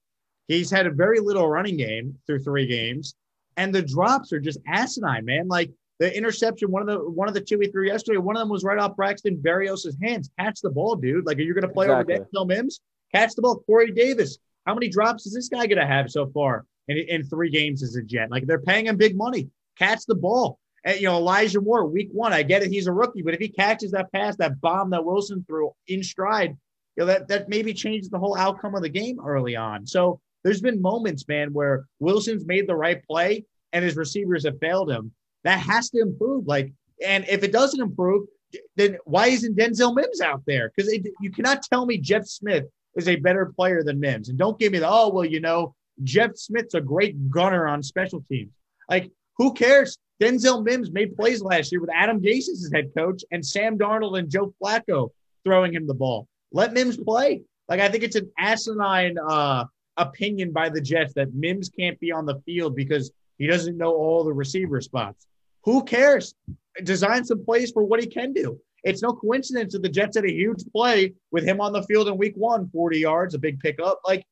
[0.47, 3.13] He's had a very little running game through three games,
[3.57, 5.47] and the drops are just asinine, man.
[5.47, 8.41] Like the interception, one of the one of the two he threw yesterday, one of
[8.41, 10.29] them was right off Braxton Berrios' hands.
[10.39, 11.25] Catch the ball, dude.
[11.25, 12.15] Like, are you going to play Exactly.
[12.15, 12.79] over Denzel Mims?
[13.13, 14.37] Catch the ball, Corey Davis.
[14.65, 17.83] How many drops is this guy going to have so far in, in three games
[17.83, 18.31] as a Jet?
[18.31, 19.49] Like they're paying him big money.
[19.77, 20.59] Catch the ball.
[20.85, 22.71] And, you know, Elijah Moore, week one, I get it.
[22.71, 26.03] He's a rookie, but if he catches that pass, that bomb that Wilson threw in
[26.03, 26.55] stride,
[26.95, 29.85] you know, that, that maybe changes the whole outcome of the game early on.
[29.85, 34.59] So there's been moments, man, where Wilson's made the right play and his receivers have
[34.59, 35.11] failed him.
[35.43, 36.47] That has to improve.
[36.47, 36.73] Like,
[37.05, 38.27] and if it doesn't improve,
[38.75, 40.71] then why isn't Denzel Mims out there?
[40.75, 44.29] Because you cannot tell me Jeff Smith is a better player than Mims.
[44.29, 47.83] And don't give me the, oh, well, you know, Jeff Smith's a great gunner on
[47.83, 48.51] special teams.
[48.89, 49.97] Like, who cares?
[50.21, 53.77] Denzel Mims made plays last year with Adam Gase as his head coach and Sam
[53.77, 55.09] Darnold and Joe Flacco
[55.45, 56.27] throwing him the ball.
[56.51, 57.43] Let Mims play.
[57.69, 62.11] Like, I think it's an asinine uh, opinion by the Jets that Mims can't be
[62.11, 65.25] on the field because he doesn't know all the receiver spots.
[65.63, 66.35] Who cares?
[66.83, 68.59] Design some plays for what he can do.
[68.83, 72.07] It's no coincidence that the Jets had a huge play with him on the field
[72.07, 73.99] in week one, 40 yards, a big pickup.
[74.05, 74.25] Like,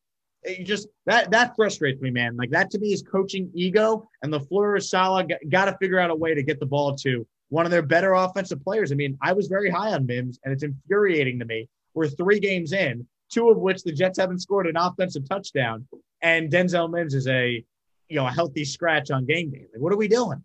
[0.46, 2.38] you just that that frustrates me, man.
[2.38, 6.10] Like that to me is coaching ego, and the Fleur Saleh got to figure out
[6.10, 8.91] a way to get the ball to one of their better offensive players.
[8.91, 11.67] I mean, I was very high on Mims, and it's infuriating to me.
[11.93, 15.88] We're three games in, two of which the Jets haven't scored an offensive touchdown,
[16.22, 17.63] and Denzel Mims is a
[18.10, 19.65] you know a healthy scratch on game day.
[19.74, 20.43] Like, what are we doing?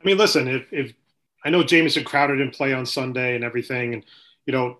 [0.00, 0.92] I mean, listen, if, if
[1.44, 4.04] I know Jamison Crowder didn't play on Sunday and everything, and
[4.46, 4.78] you know,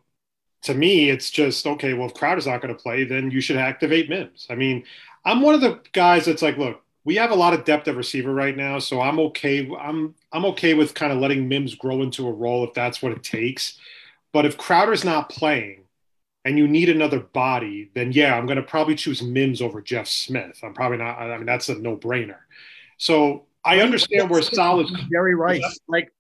[0.63, 1.95] to me, it's just okay.
[1.95, 4.47] Well, if Crowder's not going to play, then you should activate Mims.
[4.51, 4.85] I mean,
[5.25, 7.97] I'm one of the guys that's like, look, we have a lot of depth at
[7.97, 9.69] receiver right now, so I'm okay.
[9.81, 13.13] I'm I'm okay with kind of letting Mims grow into a role if that's what
[13.13, 13.79] it takes.
[14.33, 15.82] But if Crowder's not playing
[16.45, 20.09] and you need another body, then yeah, I'm going to probably choose Mims over Jeff
[20.09, 20.59] Smith.
[20.63, 21.19] I'm probably not.
[21.19, 22.39] I mean, that's a no brainer.
[22.99, 24.89] So I understand where Solid.
[25.11, 26.13] Jerry Rice, like,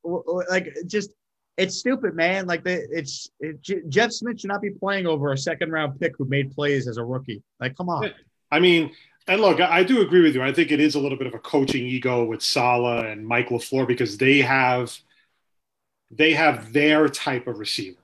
[0.48, 1.10] like just
[1.56, 2.46] it's stupid, man.
[2.46, 6.16] Like the it's it, Jeff Smith should not be playing over a second round pick
[6.16, 7.42] who made plays as a rookie.
[7.60, 8.10] Like, come on.
[8.50, 8.92] I mean,
[9.26, 10.42] and look, I I do agree with you.
[10.42, 13.48] I think it is a little bit of a coaching ego with Saleh and Mike
[13.48, 14.96] LaFleur because they have
[16.10, 17.98] they have their type of receiver.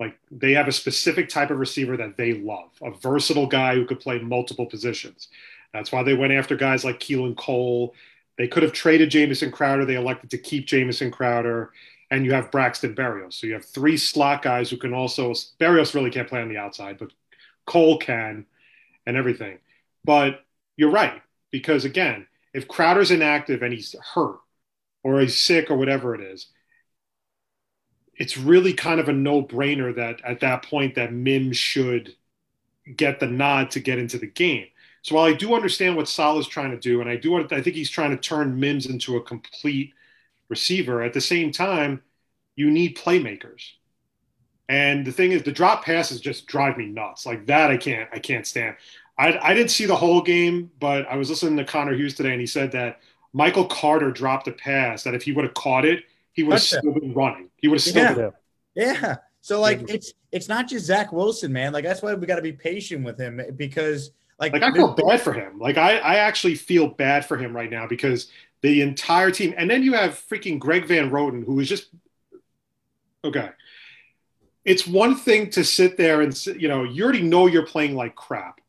[0.00, 3.84] Like they have a specific type of receiver that they love, a versatile guy who
[3.84, 5.28] could play multiple positions.
[5.74, 7.94] That's why they went after guys like Keelan Cole.
[8.38, 9.84] They could have traded Jamison Crowder.
[9.84, 11.70] They elected to keep Jamison Crowder.
[12.10, 13.34] And you have Braxton Berrios.
[13.34, 16.56] So you have three slot guys who can also Berrios really can't play on the
[16.56, 17.12] outside, but
[17.66, 18.46] Cole can
[19.06, 19.58] and everything.
[20.04, 20.44] But
[20.76, 24.40] you're right, because again, if Crowder's inactive and he's hurt
[25.04, 26.46] or he's sick or whatever it is,
[28.20, 32.14] it's really kind of a no-brainer that at that point that Mims should
[32.94, 34.66] get the nod to get into the game.
[35.00, 37.62] So while I do understand what Sal is trying to do, and I do, I
[37.62, 39.94] think he's trying to turn Mims into a complete
[40.50, 41.02] receiver.
[41.02, 42.02] At the same time,
[42.56, 43.70] you need playmakers.
[44.68, 47.24] And the thing is, the drop passes just drive me nuts.
[47.24, 48.76] Like that, I can't, I can't stand.
[49.16, 52.32] I, I didn't see the whole game, but I was listening to Connor Hughes today,
[52.32, 53.00] and he said that
[53.32, 56.62] Michael Carter dropped a pass that if he would have caught it, he would have
[56.62, 57.50] still been running.
[57.56, 58.14] He would have still Yeah.
[58.14, 58.32] been.
[58.74, 59.16] Yeah.
[59.40, 61.72] So like it's it's not just Zach Wilson, man.
[61.72, 64.94] Like that's why we got to be patient with him because like, Like I feel
[64.94, 65.58] bad for him.
[65.58, 68.28] Like I, I actually feel bad for him right now because
[68.62, 71.88] the entire team, and then you have freaking Greg Van Roten, who is just
[73.24, 73.50] okay.
[74.64, 78.14] it's one thing to sit there and you know you already know you're playing like
[78.14, 78.59] crap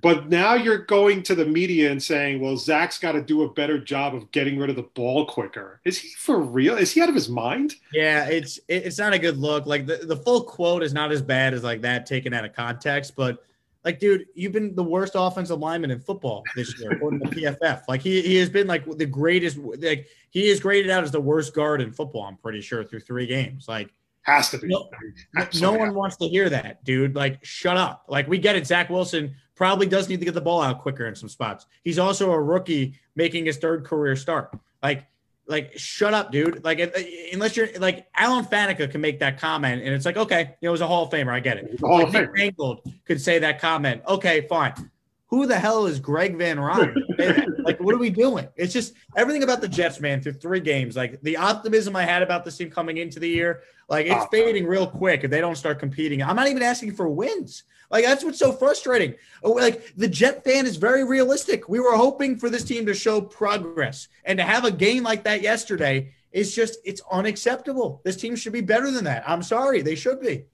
[0.00, 3.52] but now you're going to the media and saying well zach's got to do a
[3.52, 7.00] better job of getting rid of the ball quicker is he for real is he
[7.00, 9.66] out of his mind Yeah, it's it's not a good look.
[9.66, 12.54] Like the, the full quote is not as bad as like that taken out of
[12.54, 13.42] context, but
[13.84, 17.82] like, dude, you've been the worst offensive lineman in football this year, according to PFF.
[17.88, 19.56] Like he he has been like the greatest.
[19.58, 22.24] Like he is graded out as the worst guard in football.
[22.24, 23.68] I'm pretty sure through three games.
[23.68, 23.90] Like
[24.22, 24.90] has to be No,
[25.60, 27.16] no one wants to hear that, dude.
[27.16, 28.04] Like, shut up.
[28.08, 28.66] Like, we get it.
[28.66, 31.66] Zach Wilson probably does need to get the ball out quicker in some spots.
[31.82, 34.56] He's also a rookie making his third career start.
[34.82, 35.04] Like,
[35.48, 36.62] like, shut up, dude.
[36.62, 40.16] Like, if- uh, unless you're like Alan Faneca can make that comment, and it's like,
[40.16, 41.32] okay, you know, it was a Hall of Famer.
[41.32, 41.80] I get it.
[41.80, 42.36] Hall Like, of Nick Famer.
[42.36, 44.02] Mangold could say that comment.
[44.06, 44.74] Okay, fine.
[45.28, 46.94] Who the hell is Greg Van Ryan?
[46.94, 47.60] to say that?
[47.60, 48.48] like, what are we doing?
[48.56, 50.96] It's just everything about the Jets, man, through three games.
[50.96, 54.28] Like the optimism I had about this team coming into the year, like it's Oh.
[54.30, 56.22] fading real quick if they don't start competing.
[56.22, 57.64] I'm not even asking for wins.
[57.90, 59.14] Like that's what's so frustrating.
[59.42, 61.68] Oh, Like the Jet fan is very realistic.
[61.68, 65.24] We were hoping for this team to show progress, and to have a game like
[65.24, 68.00] that yesterday is just it's unacceptable.
[68.04, 69.24] This team should be better than that.
[69.28, 70.44] I'm sorry, they should be.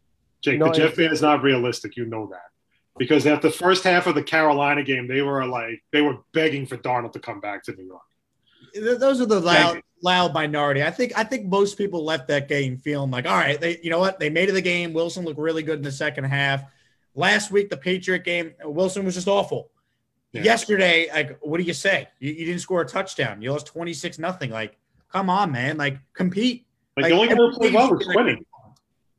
[0.43, 1.97] Jake, No, the Jet fan is not realistic.
[1.97, 2.51] You know that.
[2.97, 6.65] Because at the first half of the Carolina game, they were like they were begging
[6.67, 8.99] for Darnold to come back to New York.
[9.01, 10.83] Those are the loud, loud minority.
[10.83, 11.13] I think.
[11.17, 14.19] I think most people left that game feeling like, all right, they, you know what?
[14.19, 14.93] They made it the game.
[14.93, 16.63] Wilson looked really good in the second half.
[17.17, 19.71] Last week, the Patriot game, Wilson was just awful.
[20.33, 20.43] Yeah.
[20.43, 22.09] Yesterday, like, what do you say?
[22.19, 23.41] You, you didn't score a touchdown.
[23.41, 24.51] You lost twenty six nothing.
[24.51, 24.77] Like,
[25.13, 25.77] come on, man.
[25.77, 26.67] Like, compete.
[26.97, 28.39] Like, the only guy who played well was be like- Quinnen.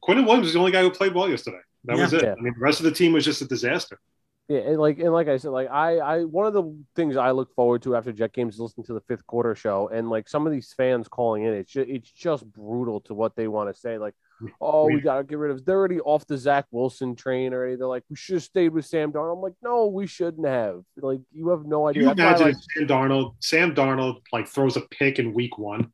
[0.03, 1.59] Quinnen Williams is the only guy who played well yesterday.
[1.86, 2.24] That was it.
[2.24, 2.34] Yeah.
[2.38, 4.00] I mean, the rest of the team was just a disaster.
[4.48, 7.32] Yeah, and like and like I said, like I I one of the things I
[7.32, 10.30] look forward to after Jet games is listening to the fifth quarter show, and like
[10.30, 13.74] some of these fans calling in, it's just, it's just brutal to what they want
[13.74, 13.98] to say.
[13.98, 14.13] Like,
[14.62, 15.65] oh, we got to get rid of.
[15.65, 17.76] They're already off the Zach Wilson train already.
[17.76, 19.38] They're like, we should have stayed with Sam Darnold.
[19.38, 20.84] I'm like, no, we shouldn't have.
[20.95, 22.02] Like, you have no Can idea.
[22.04, 25.58] you That's why, imagine like, Sam Darnold, Sam Darnold, like throws a pick in week
[25.58, 25.91] one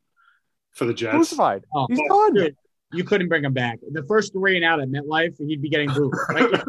[0.72, 1.16] for the Jets?
[1.16, 1.64] crucified.
[1.74, 2.34] Oh, He's done.
[2.34, 2.58] Dude,
[2.94, 3.80] you couldn't bring him back.
[3.92, 6.14] The first three and out at MetLife, he'd be getting booed.
[6.34, 6.64] Like,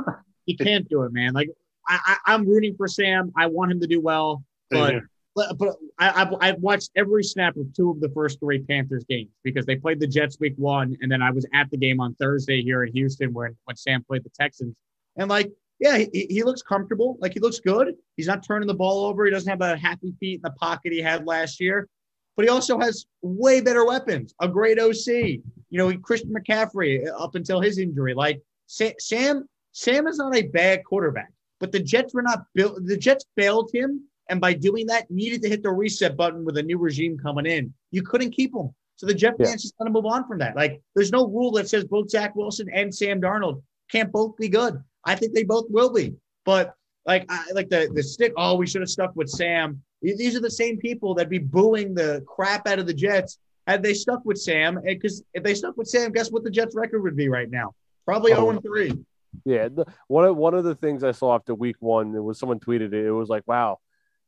[0.47, 1.33] you can't do it, man.
[1.33, 1.49] Like,
[1.89, 3.33] I, I, I'm rooting for Sam.
[3.37, 4.45] I want him to do well.
[4.71, 5.03] But
[5.35, 9.05] but, but I, I've, I've watched every snap of two of the first three Panthers
[9.05, 12.01] games because they played the Jets week one, and then I was at the game
[12.01, 14.75] on Thursday here in Houston when when Sam played the Texans,
[15.17, 17.95] and like, yeah, he, he looks comfortable, like he looks good.
[18.17, 19.25] He's not turning the ball over.
[19.25, 21.89] He doesn't have that happy feet in the pocket he had last year,
[22.37, 24.35] but he also has way better weapons.
[24.41, 25.43] A great OC, you
[25.73, 28.15] know, Christian McCaffrey up until his injury.
[28.15, 32.79] Like Sam, Sam is not a bad quarterback, but the Jets were not built.
[32.85, 36.57] The Jets failed him and by doing that, needed to hit the reset button with
[36.57, 37.73] a new regime coming in.
[37.91, 38.71] You couldn't keep him.
[38.97, 39.47] So the Jet Yeah.
[39.47, 40.57] fans just got to move on from that.
[40.57, 44.49] Like, there's no rule that says both Zach Wilson and Sam Darnold can't both be
[44.49, 44.83] good.
[45.05, 46.15] I think they both will be.
[46.45, 48.33] But like, I like the the stick.
[48.37, 49.83] Oh, we should have stuck with Sam.
[50.03, 53.83] These are the same people that'd be booing the crap out of the Jets had
[53.83, 54.81] they stuck with Sam.
[54.85, 57.75] Because if they stuck with Sam, guess what the Jets' record would be right now?
[58.05, 58.51] Probably Oh.
[58.51, 59.05] 0 3.
[59.45, 62.39] Yeah, the, one of one of the things I saw after week one, it was
[62.39, 63.07] someone tweeted it.
[63.07, 63.79] It was like, wow,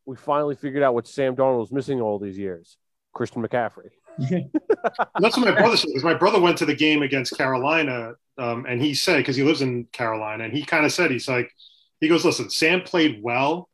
[0.07, 2.79] we finally figured out what Sam Darnold was missing all these years.
[3.13, 3.91] Christian McCaffrey.
[4.19, 5.89] That's what my brother said.
[5.89, 9.43] Because my brother went to the game against Carolina, um, and he said because he
[9.43, 11.51] lives in Carolina, and he kind of said he's like,
[12.01, 13.69] he goes, listen, Sam played well,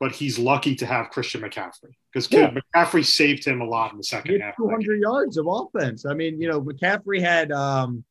[0.00, 2.52] but he's lucky to have Christian McCaffrey because Yeah.
[2.74, 4.56] McCaffrey saved him a lot in the He second had half.
[4.56, 6.04] 200 yards of offense.
[6.06, 8.04] I mean, you know, McCaffrey had um,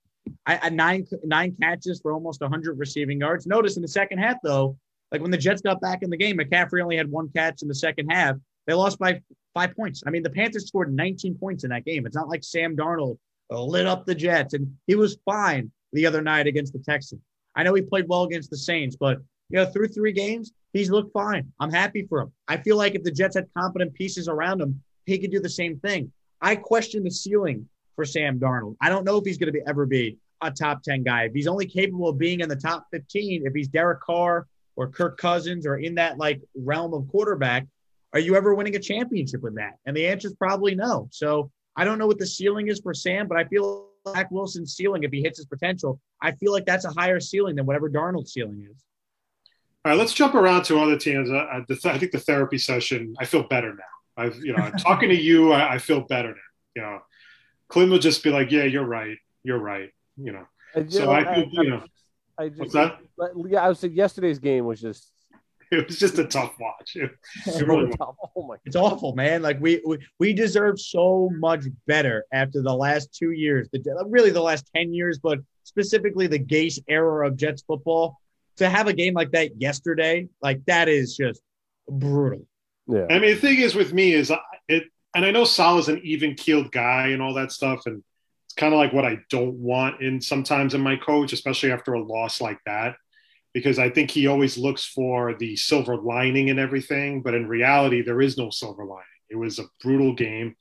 [0.46, 3.46] I, I nine nine catches for almost 100 receiving yards.
[3.46, 4.78] Notice in the second half, though,
[5.12, 7.68] like when the Jets got back in the game, McCaffrey only had one catch in
[7.68, 8.36] the second half.
[8.66, 9.22] They lost by
[9.54, 10.02] five points.
[10.08, 12.08] I mean, the Panthers scored 19 points in that game.
[12.08, 13.20] It's not like Sam Darnold
[13.52, 17.22] uh, lit up the Jets, and he was fine the other night against the Texans.
[17.56, 19.20] I know he played well against the Saints, but
[19.50, 21.52] you know, through three games, he's looked fine.
[21.60, 22.34] I'm happy for him.
[22.48, 25.50] I feel like if the Jets had competent pieces around him, he could do the
[25.50, 26.12] same thing.
[26.42, 28.76] I question the ceiling for Sam Darnold.
[28.82, 31.24] I don't know if he's going to be ever be a top 10 guy.
[31.24, 34.90] If he's only capable of being in the top 15, if he's Derek Carr or
[34.90, 37.66] Kirk Cousins or in that like realm of quarterback,
[38.12, 39.76] are you ever winning a championship with that?
[39.86, 41.08] And the answer is probably no.
[41.12, 44.76] So I don't know what the ceiling is for Sam, but I feel Zach Wilson's
[44.76, 47.90] ceiling, if he hits his potential, I feel like that's a higher ceiling than whatever
[47.90, 48.84] Darnold's ceiling is.
[49.86, 51.30] All right, let's jump around to other teams.
[51.30, 53.14] Uh, uh, the th- I think the therapy session.
[53.20, 53.84] I feel better now.
[54.24, 55.52] I've you know I'm talking to you.
[55.52, 56.36] I, I feel better now.
[56.76, 57.00] You know,
[57.70, 59.18] Clint will just be like, "Yeah, you're right.
[59.44, 60.46] You're right." You know.
[60.76, 61.84] I, So I feel, you know,
[62.36, 62.98] I just, What's that?
[63.48, 65.12] yeah, I would say yesterday's game was just
[65.72, 66.96] it was just a tough watch.
[66.96, 67.12] It,
[67.46, 68.16] it really was.
[68.36, 69.44] oh my It's awful, man.
[69.44, 74.32] Like we we, we deserve so much better after the last two years, the really
[74.32, 78.18] the last ten years, but specifically the Gase era of Jets football.
[78.58, 81.42] To have a game like that yesterday, like that is just
[81.90, 82.48] brutal.
[82.88, 83.06] yeah.
[83.10, 84.32] I mean, the thing is with me is
[84.68, 88.04] it, and I know Saleh's an even keeled guy and all that stuff, and
[88.46, 91.94] it's kind of like what I don't want in sometimes in my coach, especially after
[91.94, 92.96] a loss like that,
[93.54, 98.02] because I think he always looks for the silver lining and everything, but in reality,
[98.02, 99.06] there is no silver lining.
[99.30, 100.56] It was a brutal game,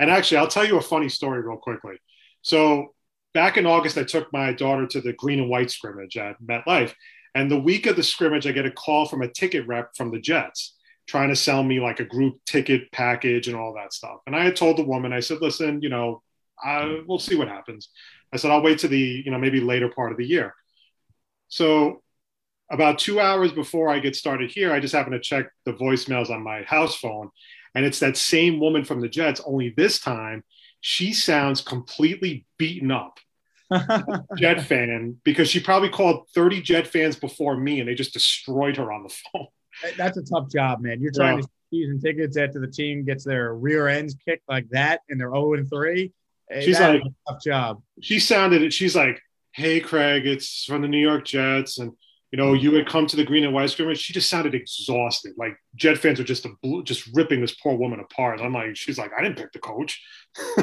[0.00, 1.96] and actually, I'll tell you a funny story real quickly.
[2.42, 2.94] So
[3.34, 6.94] back in August, I took my daughter to the green and white scrimmage at MetLife.
[7.34, 10.10] And the week of the scrimmage, I get a call from a ticket rep from
[10.10, 14.20] the Jets trying to sell me like a group ticket package and all that stuff.
[14.26, 16.22] And I had told the woman, I said, listen, you know,
[16.62, 17.90] I, we'll see what happens.
[18.32, 20.54] I said, I'll wait to the, you know, maybe later part of the year.
[21.48, 22.02] So
[22.70, 26.30] about two hours before I get started here, I just happen to check the voicemails
[26.30, 27.30] on my house phone.
[27.74, 30.42] And it's that same woman from the Jets, only this time
[30.80, 33.18] she sounds completely beaten up.
[34.36, 38.76] Jet fan because she probably called 30 Jet fans before me and they just destroyed
[38.76, 39.46] her on the phone.
[39.96, 41.00] That's a tough job, man.
[41.00, 41.42] You're trying Yeah.
[41.42, 45.30] to season tickets after the team gets their rear ends kicked like that and they're
[45.32, 46.12] 0 and 3.
[46.50, 47.82] Eh, She's that is like- a tough job.
[48.00, 48.72] She sounded it.
[48.72, 49.20] she's like,
[49.52, 51.78] Hey Craig, it's from the New York Jets.
[51.78, 51.92] And
[52.32, 53.98] you know, you had come to the green and white scrimmage.
[54.00, 55.34] She just sounded exhausted.
[55.36, 56.50] Like Jet fans are just a,
[56.82, 58.40] just ripping this poor woman apart.
[58.40, 60.02] I'm like, she's like, I didn't pick the coach.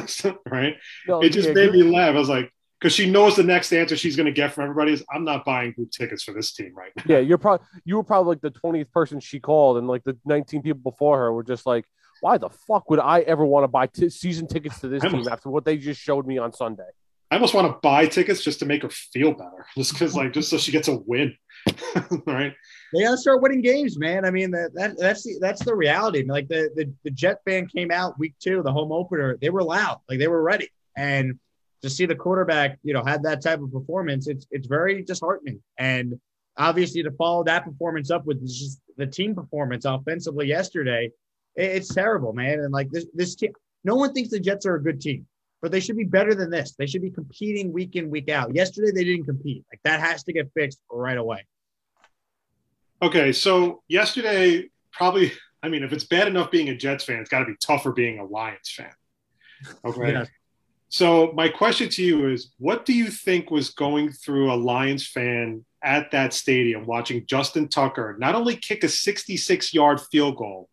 [0.52, 0.76] right.
[1.08, 2.13] No, It just yeah, made me laugh.
[2.13, 4.94] I was like, because she knows the next answer she's going to get from everybody
[4.94, 7.04] is, I'm not buying group tickets for this team right now.
[7.06, 10.17] Yeah, you're probably you were probably like the twentieth person she called, and like the
[10.26, 11.86] nineteen people before her were just like,
[12.22, 15.10] "Why the fuck would I ever want to buy t- season tickets to this I
[15.10, 16.89] team must- after what they just showed me on Sunday?"
[17.30, 20.34] I almost want to buy tickets just to make her feel better, just because, like,
[20.34, 21.34] just so she gets a win,
[22.26, 22.54] right?
[22.94, 24.26] They gotta start winning games, man.
[24.26, 26.20] I mean, that, that that's the that's the reality.
[26.20, 29.38] I mean, like the, the the Jet fan came out week two, the home opener.
[29.39, 31.39] They were loud, like they were ready, and
[31.82, 35.62] to see the quarterback, you know, had that type of performance, it's it's very disheartening.
[35.78, 36.20] And
[36.58, 41.12] obviously, to follow that performance up with just the team performance offensively yesterday,
[41.56, 42.60] it- it's terrible, man.
[42.60, 43.52] And like this this team,
[43.84, 45.28] no one thinks the Jets are a good team,
[45.62, 46.76] but they should be better than this.
[46.78, 48.54] They should be competing week in week out.
[48.54, 49.65] Yesterday, they didn't compete.
[49.72, 51.46] Like that has to get fixed right away.
[53.04, 55.32] Okay, so yesterday, probably,
[55.63, 57.91] I mean, if it's bad enough being a Jets fan, it's got to be tougher
[57.91, 58.91] being a Lions fan.
[59.84, 60.24] Okay.
[60.91, 65.08] So, my question to you is what do you think was going through a Lions
[65.08, 70.67] fan at that stadium watching Justin Tucker not only kick a 66 yard field goal,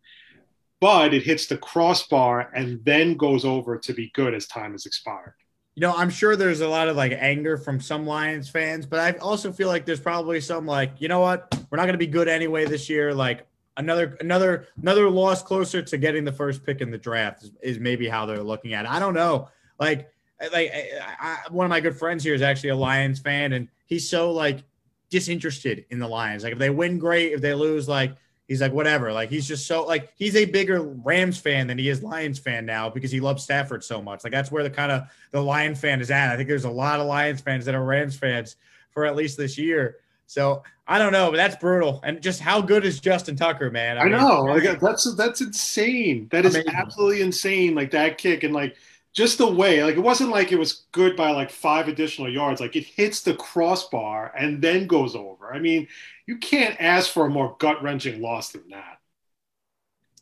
[0.81, 4.85] but it hits the crossbar and then goes over to be good as time has
[4.85, 5.35] expired?
[5.75, 8.99] You know, I'm sure there's a lot of like anger from some Lions fans, but
[8.99, 11.97] I also feel like there's probably some like, you know what, we're not going to
[11.97, 13.13] be good anyway this year.
[13.13, 17.51] Like another, another, another loss closer to getting the first pick in the draft is,
[17.63, 18.91] is maybe how they're looking at it.
[18.91, 19.47] I don't know.
[19.79, 20.11] Like,
[20.53, 23.67] like I, I, one of my good friends here is actually a Lions fan, and
[23.87, 24.63] he's so like
[25.09, 26.43] disinterested in the Lions.
[26.43, 27.33] Like if they win, great.
[27.33, 28.15] If they lose, like
[28.47, 29.13] he's like whatever.
[29.13, 32.65] Like he's just so like he's a bigger Rams fan than he is Lions fan
[32.65, 34.23] now because he loves Stafford so much.
[34.23, 36.31] Like that's where the kind of the Lion fan is at.
[36.31, 38.55] I think there's a lot of Lions fans that are Rams fans
[38.91, 39.97] for at least this year.
[40.25, 42.01] So I don't know, but that's brutal.
[42.03, 43.97] And just how good is Justin Tucker, man?
[43.97, 44.43] I, mean, know.
[44.43, 46.27] Like, that's that's insane.
[46.31, 46.75] That is Amazing.
[46.75, 47.75] absolutely insane.
[47.75, 48.75] Like that kick and like
[49.13, 49.83] just the way.
[49.83, 52.61] Like it wasn't like it was good by like five additional yards.
[52.61, 55.53] Like it hits the crossbar and then goes over.
[55.53, 55.87] I mean,
[56.27, 58.99] you can't ask for a more gut wrenching loss than that.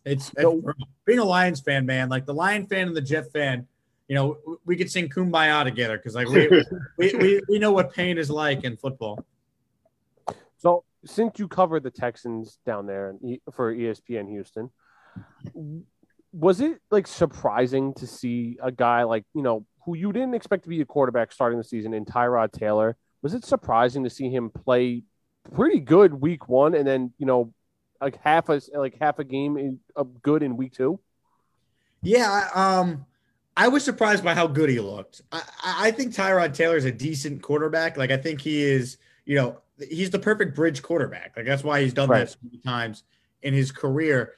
[0.06, 0.62] It's, it's So-
[1.06, 2.08] being a Lions fan, man.
[2.10, 3.67] Like the Lion fan and the Jet fan,
[4.08, 6.47] you know, w- we could sing "Kumbaya" together because like we,
[6.97, 9.19] we, we we know what pain is like in football.
[10.60, 14.69] So, since you covered the Texans down there E- for ESPN Houston,
[16.38, 20.63] was it like surprising to see a guy like you know who you didn't expect
[20.63, 22.95] to be a quarterback starting the season in Tyrod Taylor?
[23.21, 25.04] Was it surprising to see him play
[25.56, 27.54] pretty good week one and then you know
[28.00, 31.00] like half a like half a game in, uh, good in week two?
[32.04, 33.06] Yeah, I- um,
[33.56, 35.21] I was surprised by how good he looked.
[35.32, 37.98] I, I I think Tyrod Taylor is a decent quarterback.
[37.98, 39.58] Like I think he is, you know,
[39.90, 41.33] he's the perfect bridge quarterback.
[41.35, 42.19] Like that's why he's done Right.
[42.19, 43.04] that so many times
[43.42, 44.33] in his career.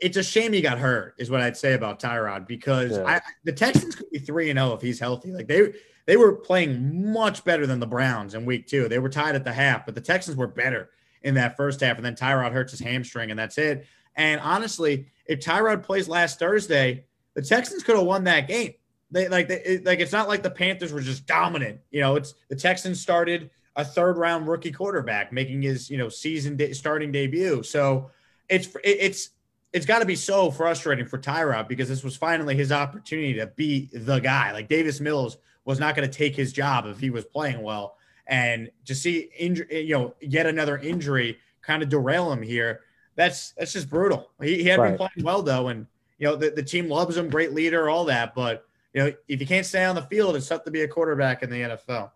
[0.00, 3.04] It's a shame he got hurt, is what I'd say about Tyrod, because Yeah.
[3.06, 5.32] I, the Texans could be three and zero if he's healthy.
[5.32, 5.72] Like they
[6.06, 8.88] they were playing much better than the Browns in week two.
[8.88, 10.90] They were tied at the half, but the Texans were better
[11.22, 13.86] in that first half, and then Tyrod hurts his hamstring, and that's it.
[14.16, 18.74] And honestly, if Tyrod plays last Thursday, the Texans could have won that game.
[19.10, 21.80] They like they, it, like it's not like the Panthers were just dominant.
[21.90, 26.08] You know, it's the Texans started a third round rookie quarterback making his you know
[26.08, 27.62] season de- starting debut.
[27.62, 28.10] So
[28.48, 29.30] it's it's
[29.72, 33.46] it's got to be so frustrating for Tyrod because this was finally his opportunity to
[33.46, 34.52] be the guy.
[34.52, 37.96] Like Davis Mills was not going to take his job if he was playing well,
[38.26, 42.80] and to see injury, eh, you know, yet another injury kind of derail him here.
[43.14, 44.30] That's that's just brutal.
[44.42, 44.88] He, he had Right.
[44.90, 45.86] been playing well though, and
[46.18, 48.34] you know the, the team loves him, great leader, all that.
[48.34, 48.64] But
[48.94, 51.42] you know if you can't stay on the field, it's tough to be a quarterback
[51.42, 52.10] in the NFL.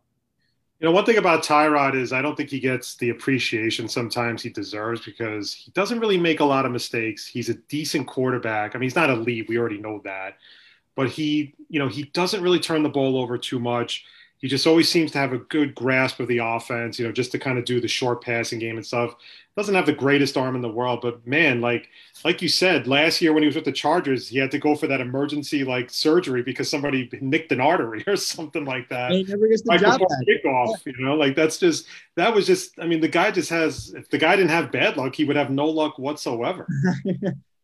[0.84, 4.42] You know, one thing about Tyrod is I don't think he gets the appreciation sometimes
[4.42, 7.26] he deserves because he doesn't really make a lot of mistakes.
[7.26, 8.74] He's a decent quarterback.
[8.74, 9.48] I mean, he's not elite.
[9.48, 10.36] We already know that.
[10.94, 14.04] But he, you know, he doesn't really turn the ball over too much.
[14.44, 17.32] He just always seems to have a good grasp of the offense, you know, just
[17.32, 19.14] to kind of do the short passing game and stuff.
[19.56, 21.88] Doesn't have the greatest arm in the world, but man, like
[22.26, 24.76] like you said, last year when he was with the Chargers, he had to go
[24.76, 29.22] for that emergency like surgery because somebody nicked an artery or something like that he
[29.22, 30.84] never gets the job kickoff.
[30.84, 31.86] You know, like that's just
[32.16, 32.78] that was just.
[32.78, 33.94] I mean, the guy just has.
[33.96, 36.68] If the guy didn't have bad luck, he would have no luck whatsoever.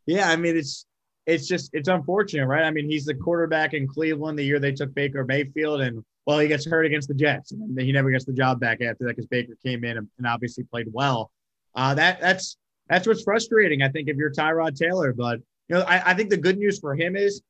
[0.06, 0.86] Yeah, I mean it's
[1.26, 2.64] it's just it's unfortunate, right?
[2.64, 6.38] I mean he's the quarterback in Cleveland the year they took Baker Mayfield, and well
[6.38, 9.16] he gets hurt against the Jets, and he never gets the job back after that
[9.16, 11.30] because Baker came in and, obviously played well.
[11.74, 12.56] Uh, that that's
[12.88, 15.12] that's what's frustrating, I think, if you're Tyrod Taylor.
[15.12, 17.42] But you know, I, I think the good news for him is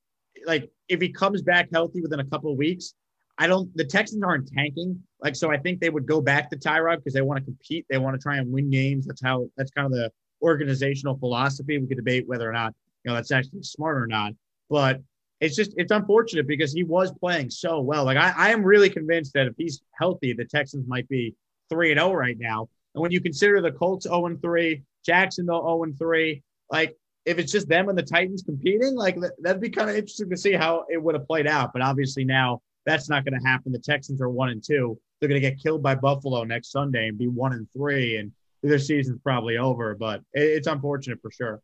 [0.46, 2.94] like if he comes back healthy within a couple of weeks,
[3.38, 3.74] I don't.
[3.76, 5.50] The Texans aren't tanking, like so.
[5.50, 7.86] I think they would go back to Tyrod because they want to compete.
[7.88, 9.06] They want to try and win games.
[9.06, 9.48] That's how.
[9.56, 10.12] That's kind of the
[10.42, 11.78] organizational philosophy.
[11.78, 14.32] We could debate whether or not you know that's actually smart or not,
[14.68, 15.00] but
[15.40, 18.04] it's just it's unfortunate because he was playing so well.
[18.04, 21.34] Like I, I am really convinced that if he's healthy, the Texans might be
[21.68, 22.68] three and zero right now.
[22.94, 27.38] And when you consider the Colts zero and three, Jacksonville zero and three, like if
[27.38, 30.36] it's just them and the Titans competing, like that, that'd be kind of interesting to
[30.36, 31.72] see how it would have played out.
[31.72, 33.72] But obviously now that's not going to happen.
[33.72, 34.98] The Texans are one and two.
[35.20, 38.32] They're going to get killed by Buffalo next Sunday and be one and three, and
[38.62, 39.94] their season's probably over.
[39.94, 41.60] But it, it's unfortunate for sure.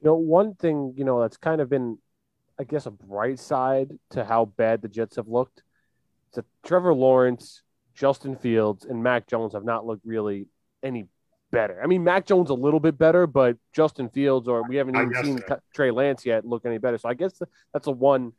[0.00, 1.98] You know, one thing, you know, that's kind of been,
[2.60, 5.62] I guess, a bright side to how bad the Jets have looked
[6.30, 7.62] is that Trevor Lawrence,
[7.94, 10.46] Justin Fields, and Mac Jones have not looked really
[10.82, 11.06] any
[11.50, 11.80] better.
[11.82, 15.24] I mean, Mac Jones a little bit better, but Justin Fields, or we haven't even
[15.24, 15.58] seen so.
[15.74, 16.98] Trey Lance yet look any better.
[16.98, 17.40] So I guess
[17.72, 18.32] that's a one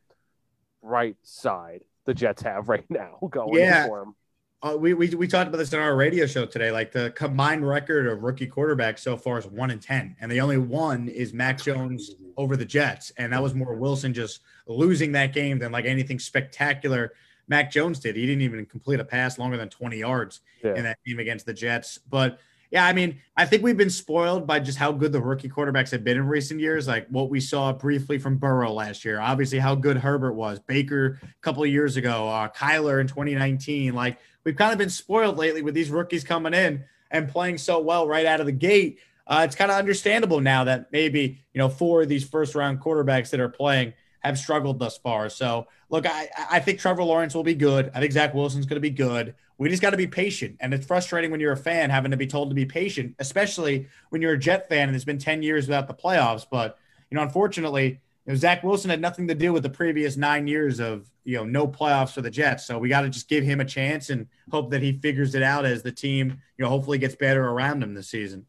[0.84, 3.86] bright side the Jets have right now going Yeah.
[3.86, 4.14] for them.
[4.62, 6.70] Uh, we, we we talked about this in our radio show today.
[6.70, 10.40] Like the combined record of rookie quarterbacks so far is one and ten, and the
[10.40, 15.10] only one is Mac Jones over the Jets, and that was more Wilson just losing
[15.12, 17.12] that game than like anything spectacular
[17.48, 18.14] Mac Jones did.
[18.14, 20.74] He didn't even complete a pass longer than twenty yards Yeah.
[20.76, 21.98] in that game against the Jets.
[21.98, 22.38] But
[22.70, 25.90] yeah, I mean, I think we've been spoiled by just how good the rookie quarterbacks
[25.90, 26.86] have been in recent years.
[26.88, 31.18] Like what we saw briefly from Burrow last year, obviously how good Herbert was, Baker
[31.22, 33.92] a couple of years ago, uh, Kyler in 2019.
[33.92, 37.80] Like we've kind of been spoiled lately with these rookies coming in and playing so
[37.80, 38.98] well right out of the gate.
[39.26, 42.80] Uh, it's kind of understandable now that maybe you know four of these first round
[42.80, 45.28] quarterbacks that are playing have struggled thus far.
[45.28, 47.90] So look, I I think Trevor Lawrence will be good.
[47.94, 49.34] I think Zach Wilson's going to be good.
[49.58, 52.16] We just got to be patient, and it's frustrating when you're a fan having to
[52.16, 55.42] be told to be patient, especially when you're a Jet fan and it's been ten
[55.42, 56.46] years without the playoffs.
[56.50, 56.78] But
[57.10, 60.48] you know, unfortunately, you know, Zach Wilson had nothing to do with the previous nine
[60.48, 62.66] years of you know no playoffs for the Jets.
[62.66, 65.42] So we got to just give him a chance and hope that he figures it
[65.42, 68.46] out as the team you know hopefully gets better around him this season.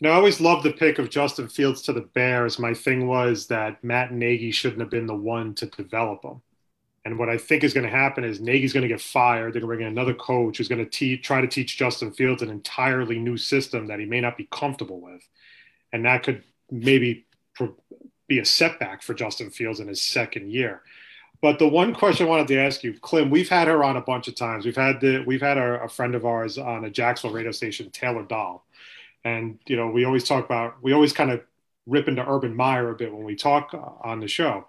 [0.00, 2.58] Now, I always loved the pick of Justin Fields to the Bears.
[2.58, 6.42] My thing was that Matt Nagy shouldn't have been the one to develop him.
[7.06, 9.54] And what I think is going to happen is Nagy's going to get fired.
[9.54, 12.12] They're going to bring in another coach who's going to te- try to teach Justin
[12.12, 15.26] Fields an entirely new system that he may not be comfortable with.
[15.92, 17.26] And that could maybe
[18.28, 20.82] be a setback for Justin Fields in his second year.
[21.42, 24.00] But the one question I wanted to ask you, Clem, we've had her on a
[24.00, 24.64] bunch of times.
[24.64, 27.90] We've had the we've had our, a friend of ours on a Jacksonville radio station,
[27.90, 28.64] Taylor Dahl,
[29.24, 31.42] and you know we always talk about we always kind of
[31.86, 34.66] rip into Urban Meyer a bit when we talk uh, on the show.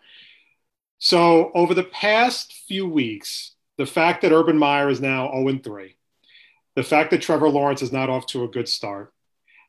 [1.00, 5.96] So over the past few weeks, the fact that Urban Meyer is now 0 3,
[6.76, 9.14] the fact that Trevor Lawrence is not off to a good start,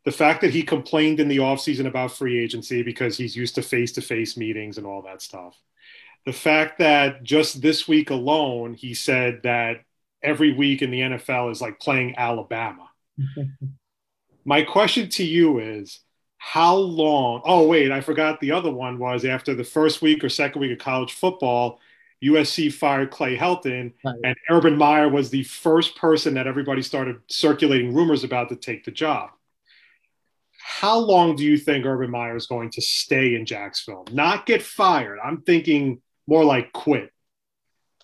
[0.04, 3.62] the fact that he complained in the offseason about free agency because he's used to
[3.62, 5.58] face to face meetings and all that stuff.
[6.28, 9.78] The fact that just this week alone, he said that
[10.22, 12.90] every week in the NFL is like playing Alabama.
[14.44, 16.00] My question to you is
[16.36, 17.40] how long?
[17.46, 20.72] Oh, wait, I forgot the other one was after the first week or second week
[20.72, 21.80] of college football,
[22.22, 24.16] USC fired Clay Helton, Right.
[24.22, 28.84] and Urban Meyer was the first person that everybody started circulating rumors about to take
[28.84, 29.30] the job.
[30.60, 34.04] How long do you think Urban Meyer is going to stay in Jacksonville?
[34.12, 35.18] Not get fired.
[35.24, 37.10] I'm thinking more like quit.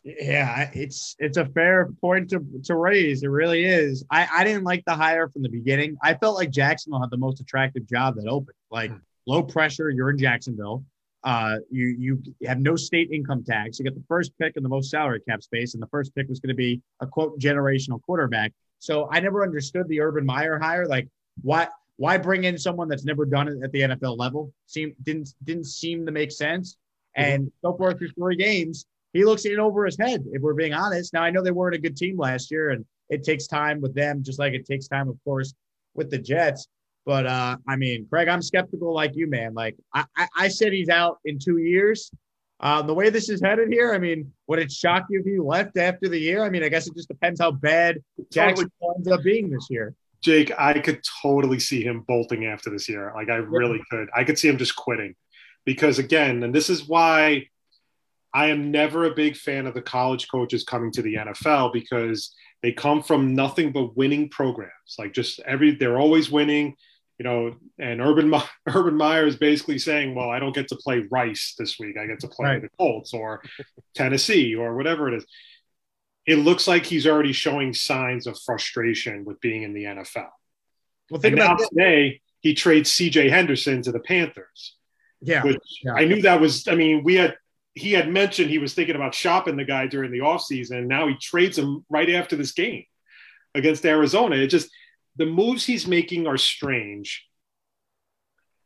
[0.02, 3.22] Yeah, it's it's a fair point to, to raise.
[3.22, 4.04] It really is.
[4.10, 5.96] I, I didn't like the hire from the beginning.
[6.02, 8.56] I felt like Jacksonville had the most attractive job that opened.
[8.70, 8.92] Like
[9.26, 10.84] low pressure, you're in Jacksonville.
[11.22, 13.78] Uh, you you have no state income tax.
[13.78, 16.28] You get the first pick and the most salary cap space, and the first pick
[16.28, 18.52] was going to be a quote generational quarterback.
[18.80, 20.86] So I never understood the Urban Meyer hire.
[20.86, 21.08] Like
[21.40, 24.52] why why bring in someone that's never done it at the NFL level?
[24.66, 26.76] Seem didn't didn't seem to make sense.
[27.16, 30.24] And so far through three games, he looks in over his head.
[30.32, 32.84] If we're being honest, now I know they weren't a good team last year, and
[33.08, 35.54] it takes time with them, just like it takes time, of course,
[35.94, 36.66] with the Jets.
[37.06, 39.54] But uh, I mean, Craig, I'm skeptical like you, man.
[39.54, 42.10] Like I, I, I said, he's out in two years.
[42.60, 45.38] Uh, the way this is headed here, I mean, would it shock you if he
[45.38, 46.44] left after the year?
[46.44, 47.98] I mean, I guess it just depends how bad
[48.32, 49.94] Jackson ends up being this year.
[50.22, 53.12] Jake, I could totally see him bolting after this year.
[53.14, 54.08] Like I really could.
[54.16, 55.14] I could see him just quitting.
[55.64, 57.48] Because again, and this is why
[58.32, 62.34] I am never a big fan of the college coaches coming to the NFL because
[62.62, 64.96] they come from nothing but winning programs.
[64.98, 66.76] Like just every they're always winning,
[67.18, 68.34] you know, and Urban
[68.66, 71.96] Urban Meyer is basically saying, "Well, I don't get to play Rice this week.
[71.96, 72.62] I get to play Right.
[72.62, 73.42] the Colts or
[73.94, 75.26] Tennessee or whatever it is."
[76.26, 80.28] It looks like he's already showing signs of frustration with being in the NFL.
[81.10, 81.68] Well, think And now about this.
[81.68, 84.74] today he trades CJ Henderson to the Panthers,
[85.20, 85.94] Yeah, which yeah.
[85.94, 87.36] I knew that was, I mean, we had,
[87.74, 90.78] he had mentioned he was thinking about shopping the guy during the offseason.
[90.78, 92.84] And now he trades him right after this game
[93.54, 94.36] against Arizona.
[94.36, 94.70] It just,
[95.16, 97.26] the moves he's making are strange.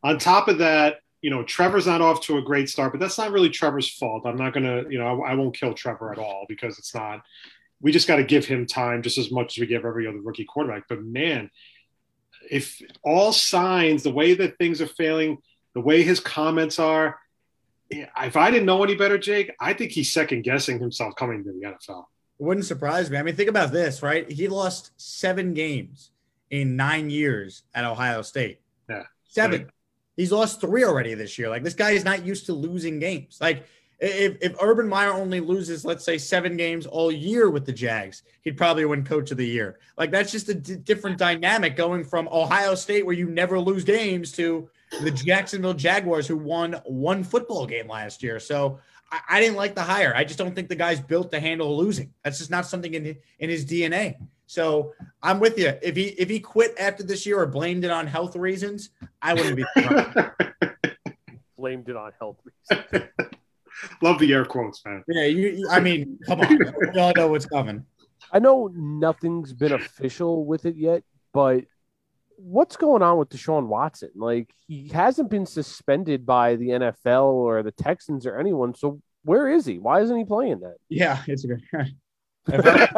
[0.02, 3.18] On top of that, you know, Trevor's not off to a great start, but that's
[3.18, 4.26] not really Trevor's fault.
[4.26, 6.94] I'm not going to, you know, I, I won't kill Trevor at all because it's
[6.94, 7.22] not,
[7.80, 10.20] we just got to give him time just as much as we give every other
[10.20, 10.84] rookie quarterback.
[10.88, 11.50] But man,
[12.50, 15.38] if all signs, the way that things are failing,
[15.78, 17.20] the way his comments are,
[17.92, 21.44] eh, if I didn't know any better, Jake, I think he's second guessing himself coming
[21.44, 22.06] to the NFL.
[22.40, 23.16] Wouldn't surprise me.
[23.16, 24.28] I mean, think about this, right?
[24.28, 26.10] He lost seven games
[26.50, 28.60] in nine years at Ohio State.
[28.90, 29.04] Yeah.
[29.28, 29.62] Seven.
[29.62, 29.70] Right.
[30.16, 31.48] He's lost three already this year.
[31.48, 33.38] Like this guy is not used to losing games.
[33.40, 33.64] Like
[34.00, 38.24] if, if Urban Meyer only loses, let's say, seven games all year with the Jags,
[38.42, 39.78] he'd probably win coach of the year.
[39.96, 43.84] Like that's just a d- different dynamic going from Ohio State, where you never lose
[43.84, 44.68] games, to
[45.02, 48.38] the Jacksonville Jaguars, who won one football game last year.
[48.40, 48.78] So
[49.10, 50.12] I, I didn't like the hire.
[50.14, 52.12] I just don't think the guy's built to handle losing.
[52.24, 54.16] That's just not something in in his DNA.
[54.46, 55.74] So I'm with you.
[55.82, 59.34] If he if he quit after this year or blamed it on health reasons, I
[59.34, 60.30] wouldn't be surprised.
[61.58, 63.08] Blamed it on health reasons.
[64.02, 65.02] Love the air quotes, man.
[65.08, 66.58] yeah, you, you- I mean, come on.
[66.92, 67.84] We all know what's coming.
[68.32, 71.64] I know nothing's been official with it yet, but
[72.38, 74.10] what's going on with Deshaun Watson?
[74.14, 78.74] Like he hasn't been suspended by the NFL or the Texans or anyone.
[78.74, 79.78] So where is he?
[79.78, 80.76] Why isn't he playing that?
[80.88, 81.62] Yeah, it's a good.
[82.50, 82.94] if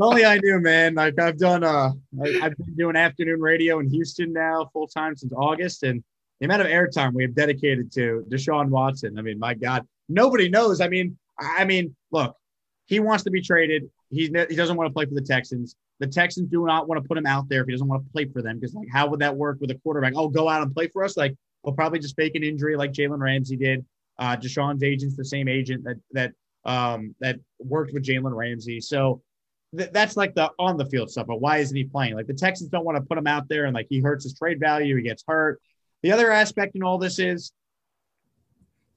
[0.00, 0.94] only I knew, man.
[0.94, 1.90] Like I've done, uh,
[2.22, 6.02] I, I've been doing afternoon radio in Houston now full time since August, and
[6.40, 9.18] the amount of airtime we have dedicated to Deshaun Watson.
[9.18, 10.80] I mean, my God, nobody knows.
[10.80, 12.36] I mean, I I mean, look,
[12.88, 13.88] he wants to be traded.
[14.10, 15.76] He's he doesn't want to play for the Texans.
[16.00, 18.10] The Texans do not want to put him out there if he doesn't want to
[18.10, 18.58] play for them.
[18.58, 20.14] Because like, how would that work with a quarterback?
[20.16, 21.16] Oh, go out and play for us.
[21.16, 23.84] Like, we'll probably just fake an injury like Jalen Ramsey did.
[24.18, 26.32] Uh, Deshaun's agent's the same agent that that
[26.64, 28.80] um, that worked with Jalen Ramsey.
[28.80, 29.20] So
[29.76, 31.26] th- that's like the on the field stuff.
[31.26, 32.14] But why isn't he playing?
[32.14, 34.32] Like the Texans don't want to put him out there, and like he hurts his
[34.32, 34.96] trade value.
[34.96, 35.60] He gets hurt.
[36.02, 37.52] The other aspect in all this is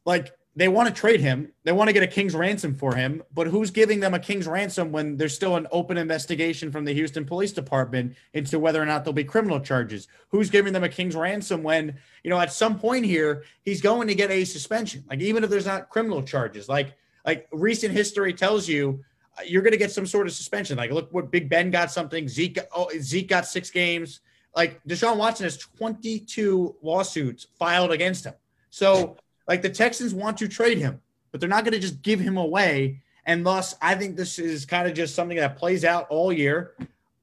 [0.05, 1.51] like they want to trade him.
[1.63, 3.23] They want to get a king's ransom for him.
[3.33, 6.93] But who's giving them a king's ransom when there's still an open investigation from the
[6.93, 10.09] Houston Police Department into whether or not there'll be criminal charges?
[10.29, 14.09] Who's giving them a king's ransom when, you know, at some point here, he's going
[14.09, 15.05] to get a suspension?
[15.09, 19.03] Like, even if there's not criminal charges, like, like recent history tells you,
[19.39, 20.75] uh, you're going to get some sort of suspension.
[20.75, 22.27] Like, look what Big Ben got something.
[22.27, 24.19] Zeke, oh, Zeke got six games.
[24.53, 28.33] Like, Deshaun Watson has 22 lawsuits filed against him.
[28.69, 29.15] So,
[29.47, 32.37] like the Texans want to trade him, but they're not going to just give him
[32.37, 33.01] away.
[33.25, 36.73] And thus, I think this is kind of just something that plays out all year.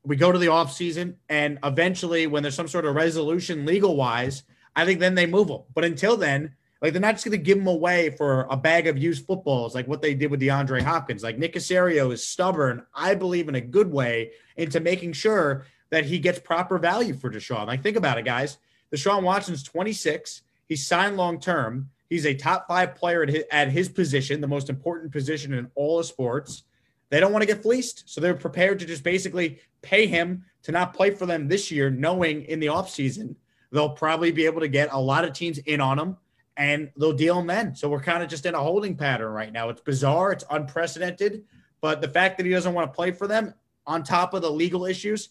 [0.05, 4.45] We go to the offseason, and eventually, when there's some sort of resolution legal wise,
[4.77, 5.63] I think then they move him.
[5.75, 8.87] But until then, like they're not just going to give him away for a bag
[8.87, 11.23] of used footballs, like what they did with DeAndre Hopkins.
[11.23, 16.05] Like Nick Caserio is stubborn, I believe, in a good way, into making sure that
[16.05, 17.67] he gets proper value for Deshaun.
[17.67, 18.59] Like, think about it, guys.
[18.95, 20.43] Deshaun Watson's 26.
[20.69, 21.91] He's signed long term.
[22.09, 25.71] He's a top five player at his, at his position, the most important position in
[25.75, 26.65] all of sports.
[27.11, 28.05] They don't want to get fleeced.
[28.07, 31.91] So they're prepared to just basically pay him to not play for them this year,
[31.91, 33.35] knowing in the offseason
[33.73, 36.17] they'll probably be able to get a lot of teams in on him.
[36.59, 37.75] and they'll deal him then.
[37.75, 39.69] So we're kind of just in a holding pattern right now.
[39.69, 41.45] It's bizarre, it's unprecedented,
[41.81, 43.55] but the fact that he doesn't want to play for them,
[43.87, 45.31] on top of the legal issues,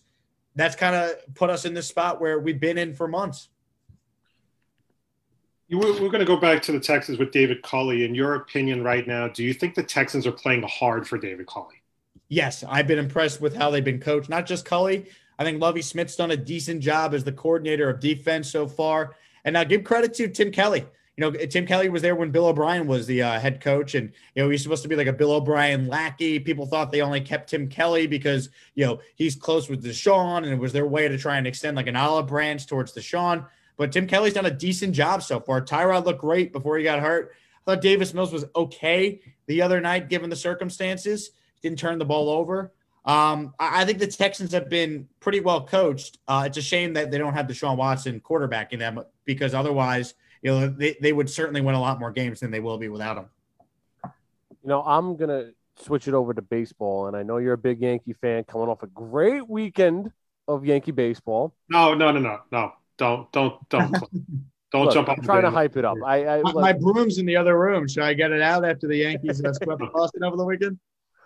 [0.55, 3.49] that's kind of put us in this spot where we've been in for months.
[5.69, 8.05] We're going to go back to the Texans with David Culley.
[8.05, 11.45] In your opinion, right now, do you think the Texans are playing hard for David
[11.47, 11.81] Culley?
[12.29, 14.29] Yes, I've been impressed with how they've been coached.
[14.29, 15.07] Not just Culley.
[15.37, 19.15] I think Lovie Smith's done a decent job as the coordinator of defense so far.
[19.43, 20.85] And now give credit to Tim Kelly.
[21.17, 24.11] You know, Tim Kelly was there when Bill O'Brien was the uh, head coach, and
[24.35, 26.37] you know he's supposed to be like a Bill O'Brien lackey.
[26.37, 30.53] People thought they only kept Tim Kelly because you know he's close with Deshaun, and
[30.53, 33.47] it was their way to try and extend like an olive branch towards Deshaun.
[33.77, 35.61] But Tim Kelly's done a decent job so far.
[35.61, 37.31] Tyrod looked great before he got hurt.
[37.65, 41.31] I thought Davis Mills was okay the other night given the circumstances.
[41.61, 42.73] Didn't turn the ball over.
[43.05, 46.17] Um, I, I think the Texans have been pretty well coached.
[46.27, 50.51] Uh, it's a shame that they don't have Deshaun Watson quarterbacking them because otherwise, you
[50.51, 53.17] know, they, they would certainly win a lot more games than they will be without
[53.17, 53.25] him.
[54.03, 57.81] You know, I'm gonna switch it over to baseball, and I know you're a big
[57.81, 60.11] Yankee fan, coming off a great weekend
[60.47, 61.55] of Yankee baseball.
[61.69, 62.73] No, no, no, no, no.
[62.97, 63.91] Don't, don't, don't,
[64.71, 65.97] don't Look, jump I'm trying to hype it up.
[66.05, 67.87] I, I My, look, my broom's in the other room.
[67.87, 70.79] Should I get it out after the Yankees uh, swept Boston over the weekend?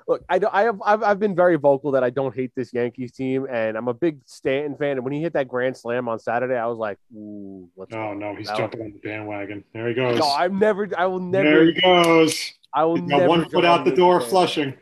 [0.07, 3.11] look, I, I have I've, I've been very vocal that I don't hate this Yankees
[3.11, 4.97] team, and I'm a big Stanton fan.
[4.97, 8.13] And when he hit that grand slam on Saturday, I was like, "Ooh, let's Oh
[8.13, 9.63] no, he's That jumping on the bandwagon.
[9.73, 10.19] There he goes.
[10.19, 10.89] No, I'm never.
[10.97, 11.49] I will never.
[11.49, 12.53] there he goes.
[12.73, 14.29] I will He's got never one jump foot on out the door, bandwagon.
[14.29, 14.73] flushing.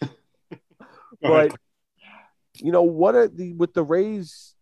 [0.00, 0.08] Go
[1.34, 1.50] ahead.
[1.50, 1.60] But
[2.56, 4.53] you know what are the with the Rays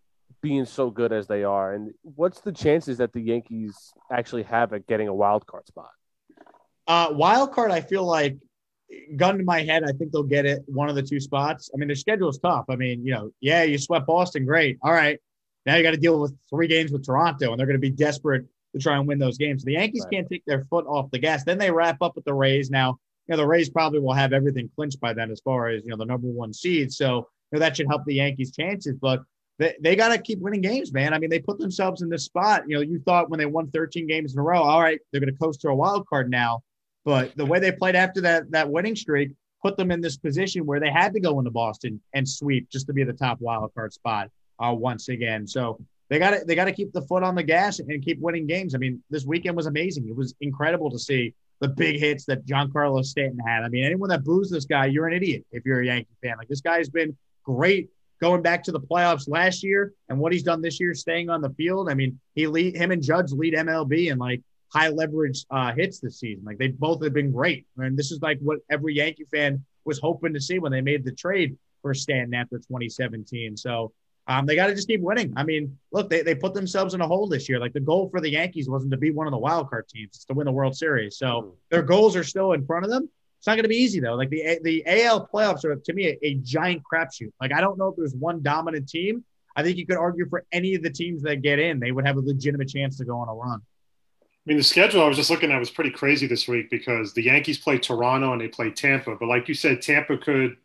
[0.43, 4.73] being so good as they are, and what's the chances that the Yankees actually have
[4.73, 5.91] at getting a wild card spot?
[6.87, 8.37] Uh, wild card, I feel like,
[9.17, 11.71] gun to my head, I think they'll get it one of the two spots.
[11.73, 12.67] I mean, their schedule is tough.
[12.69, 14.79] I mean, you know, yeah, you swept Boston, great.
[14.83, 15.19] All right.
[15.65, 17.91] Now you got to deal with three games with Toronto, and they're going to be
[17.91, 19.65] desperate to try and win those games.
[19.65, 20.17] The Yankees Right.
[20.17, 21.45] can't take their foot off the gas.
[21.45, 22.69] Then they wrap up with the Rays.
[22.69, 25.85] Now, you know, the Rays probably will have everything clinched by then as far as,
[25.85, 26.93] you know, the number one seed.
[26.93, 28.97] So, you know, that should help the Yankees' chances.
[29.01, 29.21] But
[29.59, 31.13] they, they got to keep winning games, man.
[31.15, 32.65] I mean, they put themselves in this spot.
[32.67, 35.21] You know, you thought when they won 13 games in a row, all right, they're
[35.21, 36.63] going to coast to a wild card now.
[37.05, 39.33] But the way they played after that that winning streak
[39.63, 42.87] put them in this position where they had to go into Boston and sweep just
[42.89, 44.29] to be the top wild card spot
[44.59, 45.47] uh, once again.
[45.47, 45.79] So
[46.09, 48.47] they got to they got to keep the foot on the gas and keep winning
[48.47, 48.75] games.
[48.75, 50.09] I mean, this weekend was amazing.
[50.09, 53.63] It was incredible to see the big hits that Giancarlo Stanton had.
[53.63, 56.35] I mean, anyone that boos this guy, you're an idiot if you're a Yankee fan.
[56.37, 57.89] Like this guy's been great
[58.23, 61.43] going back to the playoffs last year and what he's done this year, staying on
[61.43, 61.91] the field.
[61.91, 64.41] I mean, he lead him and Judge lead MLB in like
[64.73, 66.45] high leverage uh, hits this season.
[66.45, 67.67] Like they both have been great.
[67.79, 70.81] I And this is like what every Yankee fan was hoping to see when they
[70.81, 73.57] made the trade for Stanton after 2017.
[73.57, 73.93] So
[74.29, 75.33] um, they got to just keep winning.
[75.37, 77.59] I mean, look, they, they put themselves in a hole this year.
[77.59, 80.11] Like the goal for the Yankees wasn't to be one of the wild card teams,
[80.15, 81.19] it's to win the World Series.
[81.19, 83.11] So their goals are still in front of them.
[83.43, 84.15] It's not going to be easy though.
[84.15, 87.33] Like the the AL playoffs are to me a, a giant crapshoot.
[87.41, 89.25] Like I don't know if there's one dominant team.
[89.57, 92.07] I think you could argue for any of the teams that get in, they would
[92.07, 93.61] have a legitimate chance to go on a run.
[94.23, 97.15] I mean, the schedule I was just looking at was pretty crazy this week because
[97.15, 99.17] the Yankees play Toronto and they play Tampa.
[99.17, 100.57] But like you said, Tampa could,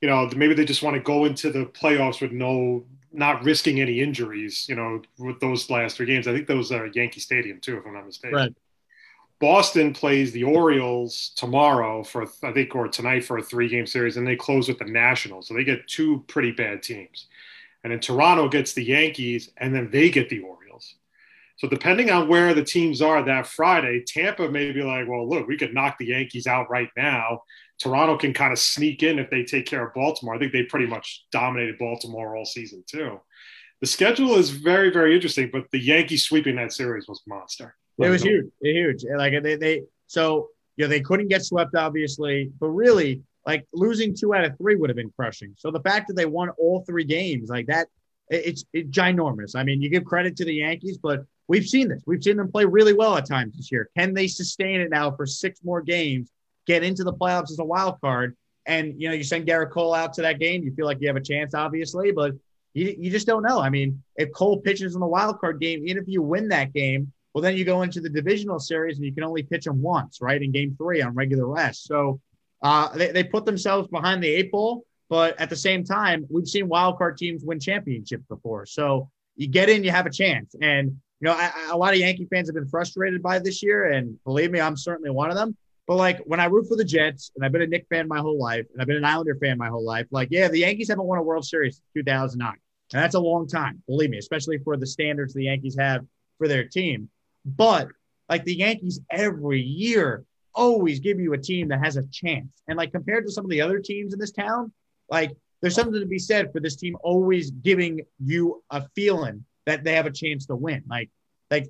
[0.00, 3.80] you know, maybe they just want to go into the playoffs with no, not risking
[3.80, 6.28] any injuries, you know, with those last three games.
[6.28, 8.36] I think those are uh, Yankee Stadium too, if I'm not mistaken.
[8.36, 8.54] Right.
[9.42, 14.16] Boston plays the Orioles tomorrow for, I think, or tonight for a three game series,
[14.16, 15.48] and they close with the Nationals.
[15.48, 17.26] So they get two pretty bad teams.
[17.82, 20.94] And then Toronto gets the Yankees, and then they get the Orioles.
[21.56, 25.48] So depending on where the teams are that Friday, Tampa may be like, well, look,
[25.48, 27.42] we could knock the Yankees out right now.
[27.80, 30.36] Toronto can kind of sneak in if they take care of Baltimore.
[30.36, 33.20] I think they pretty much dominated Baltimore all season too.
[33.80, 37.74] The schedule is very, very interesting, but the Yankees sweeping that series was monster.
[37.98, 39.04] It was huge, huge.
[39.16, 44.14] Like they, they, so you know, they couldn't get swept, obviously, but really, like losing
[44.14, 45.54] two out of three would have been crushing.
[45.56, 47.88] So the fact that they won all three games, like that,
[48.28, 49.54] it's it's ginormous.
[49.54, 52.02] I mean, you give credit to the Yankees, but we've seen this.
[52.06, 53.90] We've seen them play really well at times this year.
[53.96, 56.30] Can they sustain it now for six more games?
[56.66, 58.36] Get into the playoffs as a wild card,
[58.66, 61.08] and you know, you send Gerrit Cole out to that game, you feel like you
[61.08, 62.32] have a chance, obviously, but
[62.74, 63.60] you, you just don't know.
[63.60, 66.72] I mean, if Cole pitches in the wild card game, even if you win that
[66.72, 69.80] game, well, then you go into the divisional series and you can only pitch them
[69.80, 70.40] once, right?
[70.42, 71.84] In game three on regular rest.
[71.84, 72.20] So
[72.62, 76.46] uh, they, they put themselves behind the eight ball, but at the same time, we've
[76.46, 78.66] seen wild card teams win championships before.
[78.66, 80.54] So you get in, you have a chance.
[80.60, 83.90] And, you know, I- a lot of Yankee fans have been frustrated by this year.
[83.92, 85.56] And believe me, I'm certainly one of them.
[85.86, 88.18] But like when I root for the Jets, and I've been a Knick fan my
[88.20, 90.88] whole life, and I've been an Islander fan my whole life, like, yeah, the Yankees
[90.88, 92.56] haven't won a World Series since 2009.
[92.92, 96.04] And that's a long time, believe me, especially for the standards the Yankees have
[96.38, 97.08] for their team.
[97.44, 97.88] But
[98.28, 100.24] like the Yankees every year
[100.54, 102.62] always give you a team that has a chance.
[102.68, 104.72] And like compared to some of the other teams in this town,
[105.10, 109.84] like there's something to be said for this team always giving you a feeling that
[109.84, 110.82] they have a chance to win.
[110.88, 111.10] Like,
[111.50, 111.68] like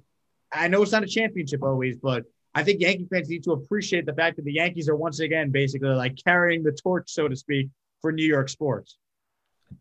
[0.52, 4.06] I know it's not a championship always, but I think Yankee fans need to appreciate
[4.06, 7.36] the fact that the Yankees are once again basically like carrying the torch, so to
[7.36, 7.68] speak,
[8.00, 8.98] for New York sports.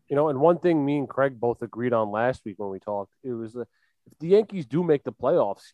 [0.08, 2.78] You know, and one thing me and Craig both agreed on last week when we
[2.78, 3.64] talked, it was uh,
[4.10, 5.64] if the Yankees do make the playoffs,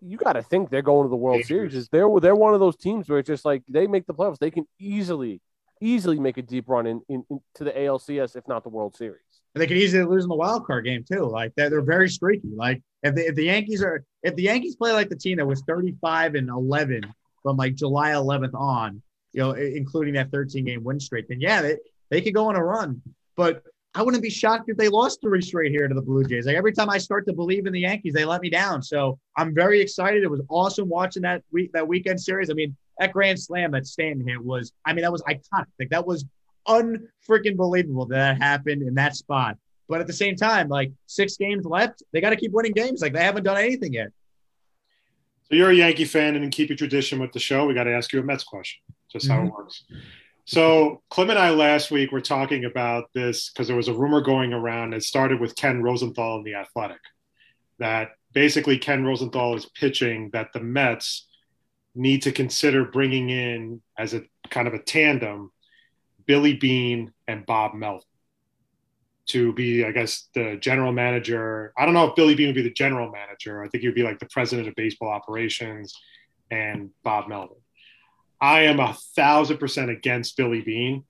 [0.00, 1.88] you got to think they're going to the World Series.
[1.88, 4.50] They're they're one of those teams where it's just like they make the playoffs, they
[4.50, 5.40] can easily
[5.80, 9.20] easily make a deep run in, in, into the ALCS, if not the World Series.
[9.54, 11.26] And they could easily lose in the wild card game too.
[11.26, 12.48] Like they're, they're very streaky.
[12.54, 15.46] Like if the, if the Yankees are if the Yankees play like the team that
[15.46, 17.02] was 35 and 11
[17.42, 19.02] from like July 11th on,
[19.32, 21.76] you know, including that 13 game win streak, then yeah, they,
[22.10, 23.02] they could go on a run.
[23.36, 23.62] But
[23.96, 26.46] I wouldn't be shocked if they lost three straight here to the Blue Jays.
[26.46, 28.82] Like every time I start to believe in the Yankees, they let me down.
[28.82, 30.24] So I'm very excited.
[30.24, 32.50] It was awesome watching that week that weekend series.
[32.50, 35.66] I mean, that grand slam that Stanton hit was, I mean, that was iconic.
[35.78, 36.24] Like that was
[36.66, 39.56] unfreaking believable that that happened in that spot.
[39.88, 43.00] But at the same time, like six games left, they got to keep winning games.
[43.00, 44.08] Like they haven't done anything yet.
[45.50, 47.84] So you're a Yankee fan, and in keep a tradition with the show, we got
[47.84, 48.80] to ask you a Mets question.
[49.12, 49.48] Just how Mhm.
[49.48, 49.84] it works.
[50.46, 54.20] So Clem and I last week were talking about this because there was a rumor
[54.20, 54.92] going around.
[54.92, 57.00] It started with Ken Rosenthal in the Athletic,
[57.78, 61.26] that basically Ken Rosenthal is pitching that the Mets
[61.94, 65.50] need to consider bringing in as a kind of a tandem
[66.26, 68.02] Billy Beane and Bob Melvin
[69.26, 71.72] to be, I guess, the general manager.
[71.78, 73.64] I don't know if Billy Beane would be the general manager.
[73.64, 75.94] I think he would be like the president of baseball operations
[76.50, 77.56] and Bob Melvin.
[78.44, 81.04] I am a thousand percent against Billy Beane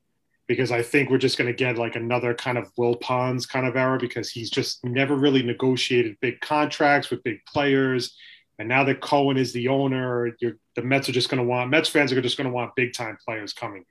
[0.46, 3.74] because I think we're just going to get like another kind of Wilpons kind of
[3.74, 8.16] era because he's just never really negotiated big contracts with big players.
[8.60, 11.88] And now that Cohen is the owner, the Mets are just going to want Mets
[11.88, 13.84] fans are just going to want big time players coming.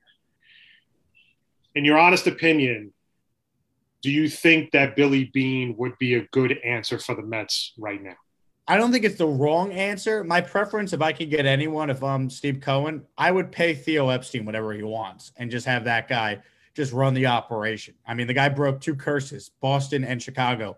[1.75, 2.93] In your honest opinion,
[4.01, 8.01] do you think that Billy Beane would be a good answer for the Mets right
[8.01, 8.15] now?
[8.67, 10.23] I don't think it's the wrong answer.
[10.23, 14.09] My preference, if I could get anyone, if I'm Steve Cohen, I would pay Theo
[14.09, 16.41] Epstein whatever he wants and just have that guy
[16.73, 17.93] just run the operation.
[18.07, 20.77] I mean, the guy broke two curses, Boston and Chicago.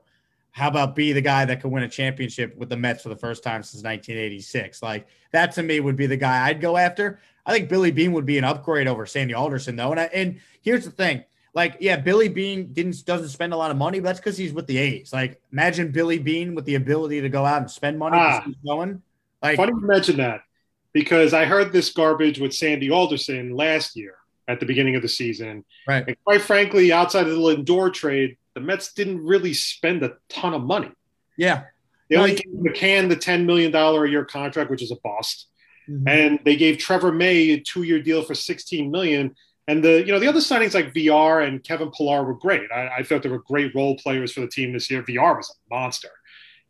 [0.52, 3.16] How about be the guy that could win a championship with the Mets for the
[3.16, 4.82] first time since 1986?
[4.82, 7.20] Like that to me would be the guy I'd go after.
[7.46, 9.92] I think Billy Beane would be an upgrade over Sandy Alderson though.
[9.92, 11.24] And I, and here's the thing:
[11.56, 14.54] like, yeah, Billy Beane didn't doesn't spend a lot of money, but that's because he's
[14.54, 15.12] with the A's.
[15.14, 18.18] Like, imagine Billy Beane with the ability to go out and spend money.
[18.20, 18.44] Ah.
[18.46, 19.02] he's going.
[19.42, 20.42] Like, Funny you mention that
[20.94, 24.16] because I heard this garbage with Sandy Alderson last year
[24.48, 25.64] at the beginning of the season.
[25.88, 26.04] right?
[26.08, 30.54] And quite frankly, outside of the Lindor trade, the Mets didn't really spend a ton
[30.54, 30.92] of money.
[31.38, 31.64] Yeah,
[32.10, 35.48] They No, only gave McCann the $10 million a year contract, which is a bust.
[35.90, 36.08] Mhm.
[36.08, 39.36] And they gave Trevor May a two year deal for 16 million.
[39.68, 42.72] And the you know the other signings like VR and Kevin Pillar were great.
[42.72, 45.02] I, I thought they were great role players for the team this year.
[45.04, 46.12] VR was a monster.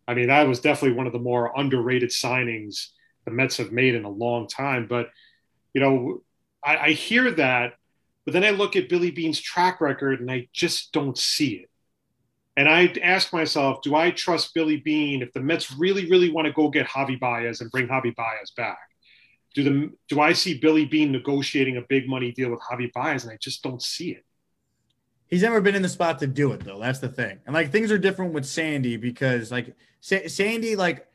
[0.07, 2.89] I mean, that was definitely one of the more underrated signings
[3.25, 4.87] the Mets have made in a long time.
[4.87, 5.09] But
[5.73, 6.21] you know,
[6.63, 7.73] I, I hear that,
[8.23, 11.69] but then I look at Billy Beane's track record and I just don't see it.
[12.57, 16.45] And I ask myself, do I trust Billy Beane if the Mets really, really want
[16.45, 18.77] to go get Javi Baez and bring Javi Baez back?
[19.55, 23.23] Do the do I see Billy Beane negotiating a big money deal with Javi Baez?
[23.23, 24.23] And I just don't see it.
[25.27, 26.79] he's never been in the spot to do it though.
[26.79, 27.39] That's the thing.
[27.45, 31.07] And like things are different with Sandy because like Sa- Sandy, like,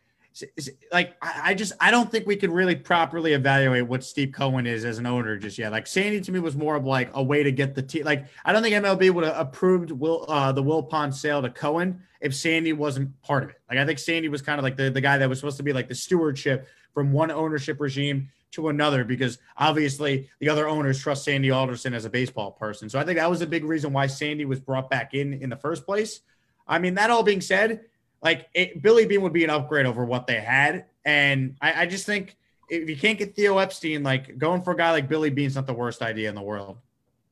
[0.90, 4.66] like I, I just I don't think we can really properly evaluate what Steve Cohen
[4.66, 5.70] is as an owner just yet.
[5.70, 8.04] Like Sandy to me was more of like a way to get the team.
[8.04, 12.02] Like I don't think MLB would have approved Will uh, the Wilpon sale to Cohen
[12.20, 13.60] if Sandy wasn't part of it.
[13.68, 15.62] Like I think Sandy was kind of like the the guy that was supposed to
[15.62, 20.98] be like the stewardship from one ownership regime to another because obviously the other owners
[20.98, 22.88] trust Sandy Alderson as a baseball person.
[22.88, 25.50] So I think that was a big reason why Sandy was brought back in in
[25.50, 26.20] the first place.
[26.66, 27.84] I mean, that all being said,
[28.22, 31.86] like it, Billy Beane would be an upgrade over what they had, and I, I
[31.86, 32.36] just think
[32.68, 35.66] if you can't get Theo Epstein, like going for a guy like Billy Beane's not
[35.66, 36.78] the worst idea in the world.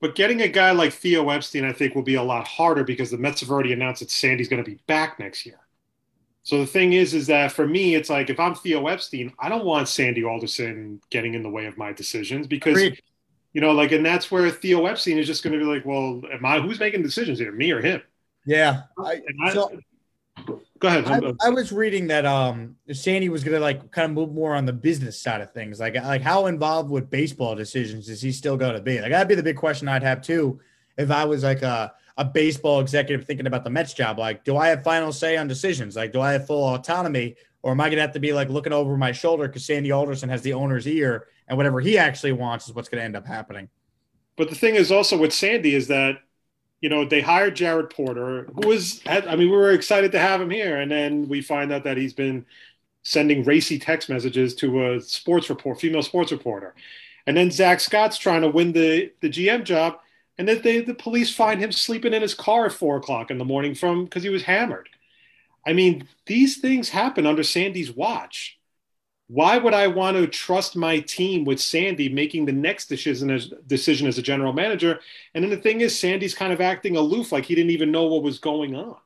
[0.00, 3.10] But getting a guy like Theo Epstein, I think, will be a lot harder because
[3.10, 5.58] the Mets have already announced that Sandy's going to be back next year.
[6.48, 9.50] So the thing is, is that for me, it's like if I'm Theo Epstein, I
[9.50, 13.02] don't want Sandy Alderson getting in the way of my decisions because Agreed.
[13.52, 16.22] you know, like, and that's where Theo Epstein is just going to be like, well,
[16.32, 18.00] am I who's making decisions here, me or him?
[18.46, 18.84] Yeah.
[18.98, 19.78] I, I, so
[20.78, 21.04] go ahead.
[21.06, 24.64] I, I was reading that um Sandy was gonna like kind of move more on
[24.64, 25.78] the business side of things.
[25.78, 29.02] Like like how involved with baseball decisions is he still going to be?
[29.02, 30.60] Like that'd be the big question I'd have too
[30.96, 34.18] if I was like a a baseball executive thinking about the Mets job.
[34.18, 35.94] Like, do I have final say on decisions?
[35.94, 37.36] Like, do I have full autonomy?
[37.62, 39.92] Or am I going to have to be like looking over my shoulder because Sandy
[39.92, 43.16] Alderson has the owner's ear and whatever he actually wants is what's going to end
[43.16, 43.68] up happening?
[44.36, 46.18] But the thing is also with Sandy is that,
[46.80, 50.40] you know, they hired Jared Porter, who was, I mean, we were excited to have
[50.40, 50.80] him here.
[50.80, 52.46] And then we find out that he's been
[53.02, 56.74] sending racy text messages to a sports report, female sports reporter.
[57.26, 59.98] And then Zack Scott's trying to win the, the GM job.
[60.38, 63.38] And then they, the police find him sleeping in his car at four o'clock in
[63.38, 64.88] the morning from because he was hammered.
[65.66, 68.58] I mean, these things happen under Sandy's watch
[69.28, 73.52] why would I want to trust my team with Sandy making the next decision as,
[73.66, 75.00] decision as a general manager?
[75.34, 78.06] And then the thing is, Sandy's kind of acting aloof, like he didn't even know
[78.06, 78.96] what was going on.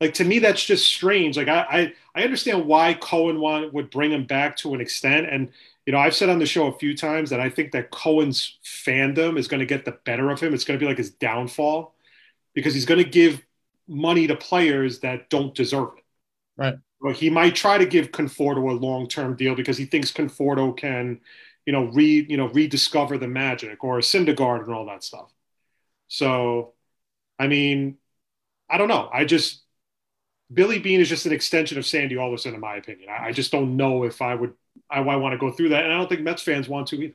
[0.00, 1.36] Like to me, that's just strange.
[1.36, 5.28] Like I, I, I understand why Cohen want, would bring him back to an extent,
[5.30, 5.50] and
[5.86, 8.58] you know, I've said on the show a few times that I think that Cohen's
[8.64, 10.54] fandom is going to get the better of him.
[10.54, 11.94] It's going to be like his downfall
[12.54, 13.42] because he's going to give
[13.88, 16.04] money to players that don't deserve it.
[16.56, 20.76] Right But he might try to give Conforto a long-term deal because he thinks Conforto
[20.76, 21.20] can,
[21.66, 25.32] you know, re you know rediscover the magic or Syndergaard and all that stuff.
[26.08, 26.74] So,
[27.38, 27.98] I mean,
[28.70, 29.10] I don't know.
[29.12, 29.62] I just
[30.52, 33.08] Billy Beane is just an extension of Sandy Alderson, in my opinion.
[33.10, 34.54] I, I just don't know if I would
[34.90, 36.96] I, I want to go through that, and I don't think Mets fans want to
[36.96, 37.14] either.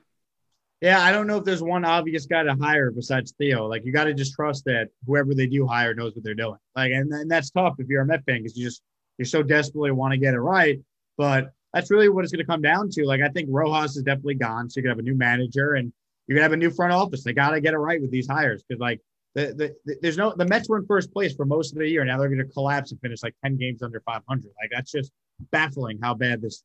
[0.82, 3.66] Yeah, I don't know if there's one obvious guy to hire besides Theo.
[3.66, 6.60] Like you got to just trust that whoever they do hire knows what they're doing.
[6.76, 8.84] Like, and, and that's tough if you're a Met fan because you just
[9.18, 10.80] you're so desperately want to get it right.
[11.18, 13.06] But that's really what it's going to come down to.
[13.06, 14.70] Like, I think Rojas is definitely gone.
[14.70, 15.92] So you're to have a new manager and
[16.28, 17.24] you're to have a new front office.
[17.24, 19.02] They got to get it right with these hires because, like,
[19.38, 21.88] the, the, the, there's no, the Mets were in first place for most of the
[21.88, 22.04] year.
[22.04, 24.44] Now they're going to collapse and finish like 10 games under 500.
[24.60, 25.12] Like, that's just
[25.52, 26.64] baffling how bad this,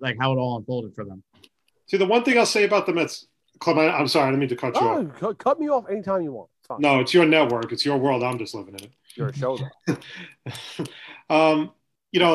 [0.00, 1.22] like, how it all unfolded for them.
[1.88, 4.48] See, the one thing I'll say about the Mets, Clement, I'm sorry, I didn't mean
[4.48, 5.38] to cut you oh, off.
[5.38, 6.48] Cut me off anytime you want.
[6.78, 7.70] No, it's your network.
[7.70, 8.24] It's your world.
[8.24, 8.90] I'm just living in it.
[9.14, 10.84] Your show, though.
[11.30, 11.70] um,
[12.12, 12.34] you know,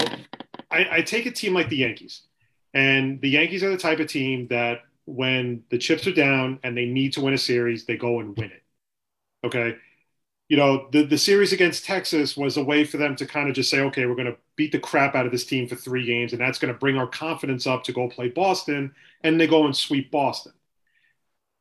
[0.70, 2.22] I, I take a team like the Yankees,
[2.74, 6.78] and the Yankees are the type of team that when the chips are down and
[6.78, 8.61] they need to win a series, they go and win it.
[9.44, 9.76] Okay.
[10.50, 13.56] You know, the, the series against Texas was a way for them to kind of
[13.56, 16.06] just say, okay, we're going to beat the crap out of this team for three
[16.06, 19.48] games, and that's going to bring our confidence up to go play Boston, and they
[19.48, 20.52] go and sweep Boston.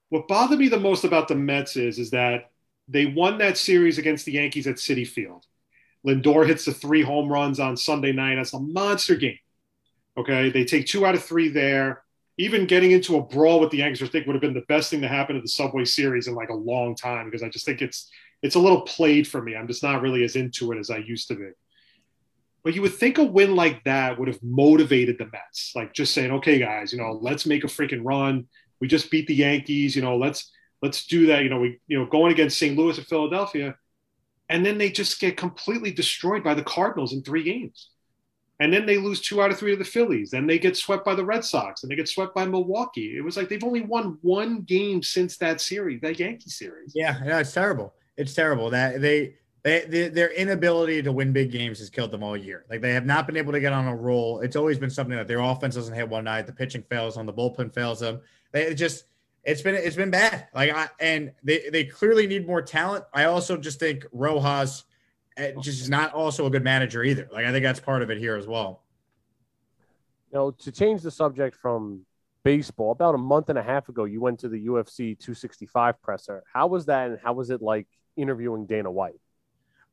[0.09, 2.51] What bothered me the most about the Mets is, is that
[2.89, 5.47] they won that series against the Yankees at Citi Field.
[6.05, 8.35] Lindor hits the three home runs on Sunday night.
[8.35, 9.39] That's a monster game.
[10.16, 10.51] Okay.
[10.51, 12.03] They take two out of three there.
[12.41, 14.88] Even getting into a brawl with the Yankees, I think would have been the best
[14.88, 17.66] thing to happen to the Subway Series in like a long time because I just
[17.66, 18.11] think it's
[18.43, 19.55] it's a little played for me.
[19.55, 21.51] I'm just not really as into it as I used to be.
[22.64, 26.14] But you would think a win like that would have motivated the Mets, like just
[26.14, 28.49] saying, "Okay, guys, you know, let's make a freaking run.
[28.80, 29.95] We just beat the Yankees.
[29.95, 31.43] You know, let's let's do that.
[31.43, 32.76] You know, we you know going against St.
[32.76, 33.76] Louis and Philadelphia."
[34.51, 37.89] and then they just get completely destroyed by the Cardinals in three games.
[38.61, 40.31] And then they lose two out of three to the Phillies.
[40.31, 43.17] Then they get swept by the Red Sox and they get swept by Milwaukee.
[43.17, 46.93] It was like they've only won one game since that series, that Yankee series.
[46.95, 47.95] Yeah, yeah, it's terrible.
[48.19, 52.23] It's terrible that they, they, they their inability to win big games has killed them
[52.23, 52.67] all year.
[52.69, 54.41] Like they have not been able to get on a roll.
[54.41, 57.25] It's always been something that their offense doesn't hit one night, the pitching fails on
[57.25, 58.21] the bullpen fails them.
[58.53, 59.05] They just
[59.43, 60.49] it's been it's been bad.
[60.55, 63.05] Like I and they they clearly need more talent.
[63.15, 64.85] I also just think Rojas
[65.37, 67.28] just is not also a good manager either.
[67.33, 68.83] Like I think that's part of it here as well.
[70.33, 72.07] You know, to change the subject from
[72.45, 76.43] baseball, about a month and a half ago, you went to the UFC 265 presser.
[76.53, 79.20] How was that, and how was it like interviewing Dana White?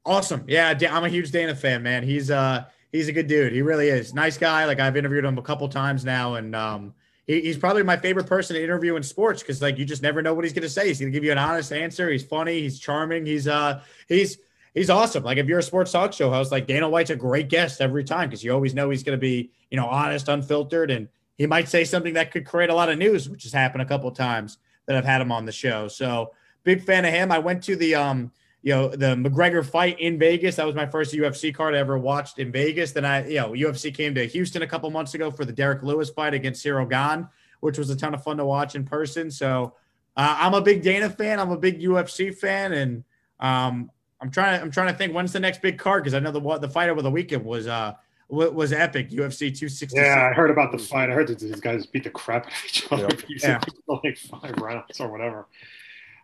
[0.05, 0.45] Awesome.
[0.47, 2.03] Yeah, I'm a huge Dana fan, man.
[2.03, 3.53] He's uh he's a good dude.
[3.53, 4.13] He really is.
[4.13, 4.65] Nice guy.
[4.65, 6.93] Like I've interviewed him a couple times now, and um
[7.27, 10.33] he's probably my favorite person to interview in sports because like you just never know
[10.33, 10.87] what he's going to say.
[10.87, 12.09] He's going to give you an honest answer.
[12.09, 12.61] He's funny.
[12.61, 13.25] He's charming.
[13.25, 14.37] He's uh he's
[14.77, 15.23] he's awesome.
[15.23, 18.03] Like if you're a sports talk show host, like Dana White's a great guest every
[18.03, 21.07] time because you always know he's going to be you know honest, unfiltered, and
[21.37, 23.85] he might say something that could create a lot of news, which has happened a
[23.85, 25.87] couple times that I've had him on the show.
[25.87, 26.31] So
[26.63, 27.31] big fan of him.
[27.31, 28.31] I went to the um
[28.63, 30.55] you know, the McGregor fight in Vegas.
[30.55, 32.91] That was my first UFC card I ever watched in Vegas.
[32.91, 35.83] Then I, you know, UFC came to Houston a couple months ago for the Derrick
[35.83, 37.29] Lewis fight against Ciryl Gane,
[37.61, 39.31] which was a ton of fun to watch in person.
[39.31, 39.75] So
[40.17, 41.39] uh, I'm a big Dana fan.
[41.39, 43.03] I'm a big UFC fan, and
[43.39, 44.61] um, I'm trying.
[44.61, 46.89] I'm trying to think when's the next big card because I know the the fight
[46.89, 47.93] over the weekend was uh
[48.29, 49.09] was epic.
[49.09, 49.99] UFC 260.
[49.99, 51.09] Yeah, I heard about the fight.
[51.09, 53.09] I heard that these guys beat the crap out of each other.
[53.29, 53.61] Yeah.
[54.03, 55.47] like five rounds or whatever.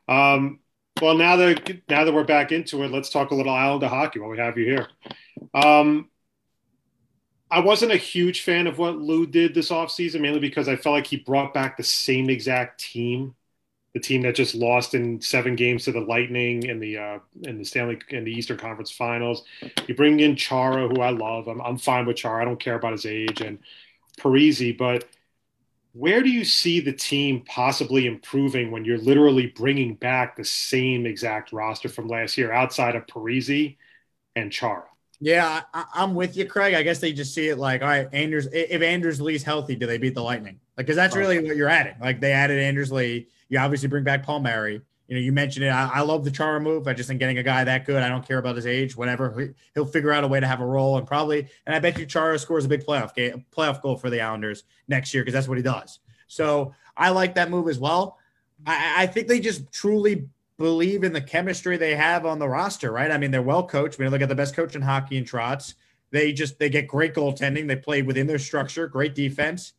[0.08, 0.60] Um,
[1.02, 4.20] well, now that now that we're back into it, let's talk a little Islander hockey
[4.20, 4.88] while we have you here.
[5.54, 6.10] Um,
[7.50, 10.94] I wasn't a huge fan of what Lou did this offseason, mainly because I felt
[10.94, 13.36] like he brought back the same exact team
[13.94, 17.60] the team that just lost in seven games to the Lightning in the uh, in
[17.60, 19.44] the Stanley in the Eastern Conference Finals.
[19.88, 21.48] You bring in Chara, who I love.
[21.48, 22.42] I'm I'm fine with Chara.
[22.42, 23.60] I don't care about his age and
[24.20, 25.06] Parise, but
[25.94, 31.06] where do you see the team possibly improving when you're literally bringing back the same
[31.06, 33.78] exact roster from last year outside of Parise
[34.36, 34.86] and Chara?
[35.20, 36.74] Yeah, I, I'm with you, Craig.
[36.74, 38.48] I guess they just see it like, all right, Anders.
[38.52, 40.60] If Anders Lee's healthy, do they beat the Lightning?
[40.78, 41.20] Like, because that's oh.
[41.20, 41.96] really what you're adding.
[42.00, 43.28] Like, they added Anders Lee.
[43.50, 44.82] You obviously bring back Palmieri.
[45.08, 45.70] You know, you mentioned it.
[45.70, 46.88] I, I love the Chara move.
[46.88, 48.02] I just think getting a guy that good.
[48.02, 49.54] I don't care about his age, whatever.
[49.76, 51.48] He'll figure out a way to have a role and probably.
[51.66, 54.64] And I bet you Chara scores a big playoff game, playoff goal for the Islanders
[54.88, 56.00] next year because that's what he does.
[56.28, 58.18] So I like that move as well.
[58.66, 62.92] I, I think they just truly believe in the chemistry they have on the roster,
[62.92, 63.12] right?
[63.12, 64.00] I mean, they're well coached.
[64.00, 65.76] I mean, look at the best coach in hockey in Trotz.
[66.12, 67.68] They just they get great goaltending.
[67.68, 69.74] They play within their structure, great defense.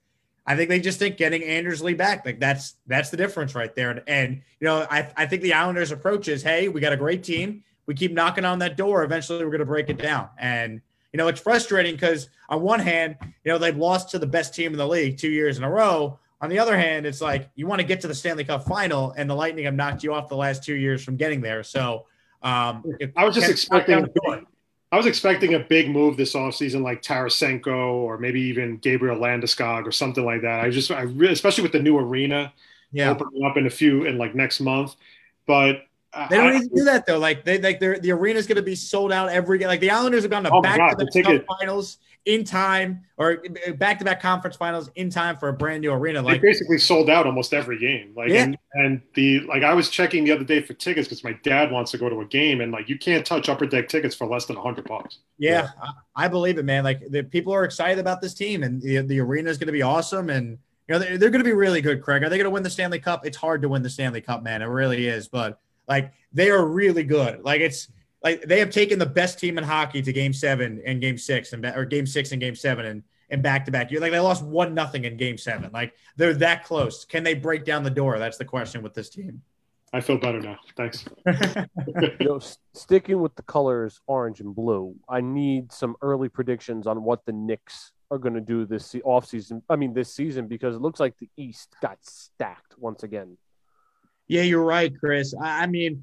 [0.46, 3.74] I think they just think getting Anders Lee back, like that's that's the difference right
[3.74, 3.90] there.
[3.90, 6.98] And, and you know, I, I think the Islanders approach is, hey, we got a
[6.98, 7.64] great team.
[7.86, 9.04] We keep knocking on that door.
[9.04, 10.28] Eventually, we're going to break it down.
[10.38, 10.80] And
[11.12, 14.54] you know, it's frustrating because on one hand, you know, they've lost to the best
[14.54, 16.18] team in the league two years in a row.
[16.40, 19.12] On the other hand, it's like you want to get to the Stanley Cup final,
[19.16, 21.62] and the Lightning have knocked you off the last two years from getting there.
[21.62, 22.06] So
[22.42, 22.84] um,
[23.16, 24.06] I was just expecting.
[24.94, 29.86] I was expecting a big move this offseason, like Tarasenko or maybe even Gabriel Landeskog
[29.86, 30.60] or something like that.
[30.60, 32.52] I just, I really, especially with the new arena
[32.92, 33.10] yeah.
[33.10, 34.94] opening up in a few in like next month.
[35.48, 35.86] But
[36.30, 37.18] they don't I, need to do that though.
[37.18, 40.22] Like they like the arena is going to be sold out every Like the Islanders
[40.22, 43.42] have gone to oh back to the ticket finals in time or
[43.76, 46.22] back to back conference finals in time for a brand new arena.
[46.22, 48.12] Like they basically sold out almost every game.
[48.16, 48.44] Like yeah.
[48.44, 51.70] and, and the like I was checking the other day for tickets because my dad
[51.70, 54.26] wants to go to a game and like you can't touch upper deck tickets for
[54.26, 55.18] less than a hundred bucks.
[55.38, 56.82] Yeah, yeah, I, believe it, man.
[56.82, 59.72] Like the people are excited about this team and the, the arena is going to
[59.72, 60.58] be awesome and
[60.88, 62.02] you know they're, they're going to be really good.
[62.02, 63.26] Craig, are they going to win the Stanley Cup?
[63.26, 64.62] It's hard to win the Stanley Cup, man.
[64.62, 67.42] It really is, but like they are really good.
[67.42, 67.88] Like it's
[68.24, 71.52] like they have taken the best team in hockey to game seven and game six
[71.52, 73.90] and or game six and game seven and and back to back.
[73.90, 75.70] You're like they lost one nothing in game seven.
[75.72, 77.04] Like they're that close.
[77.04, 78.18] Can they break down the door?
[78.18, 79.42] That's the question with this team.
[79.92, 80.56] I feel better now.
[80.76, 81.04] Thanks.
[82.18, 82.40] you know,
[82.72, 87.32] sticking with the colors orange and blue, I need some early predictions on what the
[87.32, 89.62] Knicks are going to do this offseason.
[89.70, 93.38] I mean, this season, because it looks like the East got stacked once again.
[94.26, 95.32] Yeah, you're right, Chris.
[95.40, 96.02] I mean,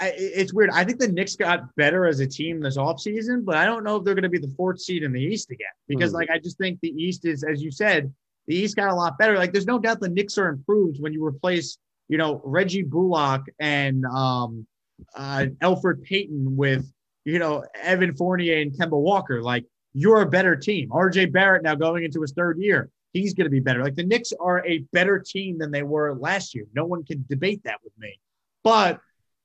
[0.00, 0.70] it's weird.
[0.70, 3.96] I think the Knicks got better as a team this offseason, but I don't know
[3.96, 6.14] if they're going to be the fourth seed in the East again because, mm.
[6.14, 8.12] like, I just think the East is, as you said,
[8.46, 9.36] the East got a lot better.
[9.36, 11.78] Like, there's no doubt the Knicks are improved when you replace,
[12.08, 14.66] you know, Reggie Bullock and um,
[15.14, 16.90] uh, Elfrid Payton with,
[17.24, 19.42] you know, Evan Fournier and Kemba Walker.
[19.42, 20.88] Like, you're a better team.
[20.90, 22.90] RJ Barrett now going into his third year.
[23.12, 23.82] He's going to be better.
[23.82, 26.64] Like, the Knicks are a better team than they were last year.
[26.74, 28.18] No one can debate that with me.
[28.62, 29.00] But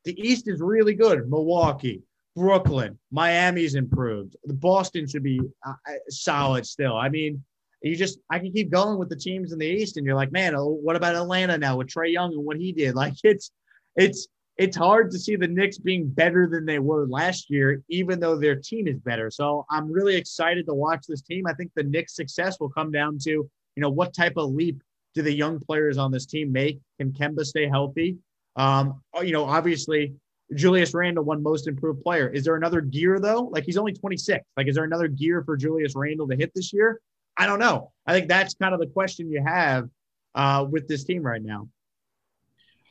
[0.05, 1.29] the East is really good.
[1.29, 2.03] Milwaukee,
[2.35, 4.35] Brooklyn, Miami's improved.
[4.45, 6.95] The Boston should be uh, uh, solid still.
[6.95, 7.43] I mean,
[7.81, 10.31] you just I can keep going with the teams in the East, and you're like,
[10.31, 12.95] man, oh, what about Atlanta now with Trae Young and what he did?
[13.05, 13.51] Like it's
[13.95, 14.27] it's
[14.57, 18.37] it's hard to see the Knicks being better than they were last year, even though
[18.37, 19.29] their team is better.
[19.29, 21.45] So I'm really excited to watch this team.
[21.45, 24.81] I think the Knicks' success will come down to you know what type of leap
[25.13, 26.79] do the young players on this team make?
[26.99, 28.17] Can Kemba stay healthy?
[28.55, 30.15] Um, oh, you know, obviously
[30.53, 32.29] Julius Randle won most improved player.
[32.29, 33.43] Is there another gear though?
[33.43, 34.43] Like he's only 26.
[34.55, 37.01] Like, is there another gear for Julius Randle to hit this year?
[37.37, 37.91] I don't know.
[38.05, 39.89] I think that's kind of the question you have
[40.35, 41.67] uh, with this team right now.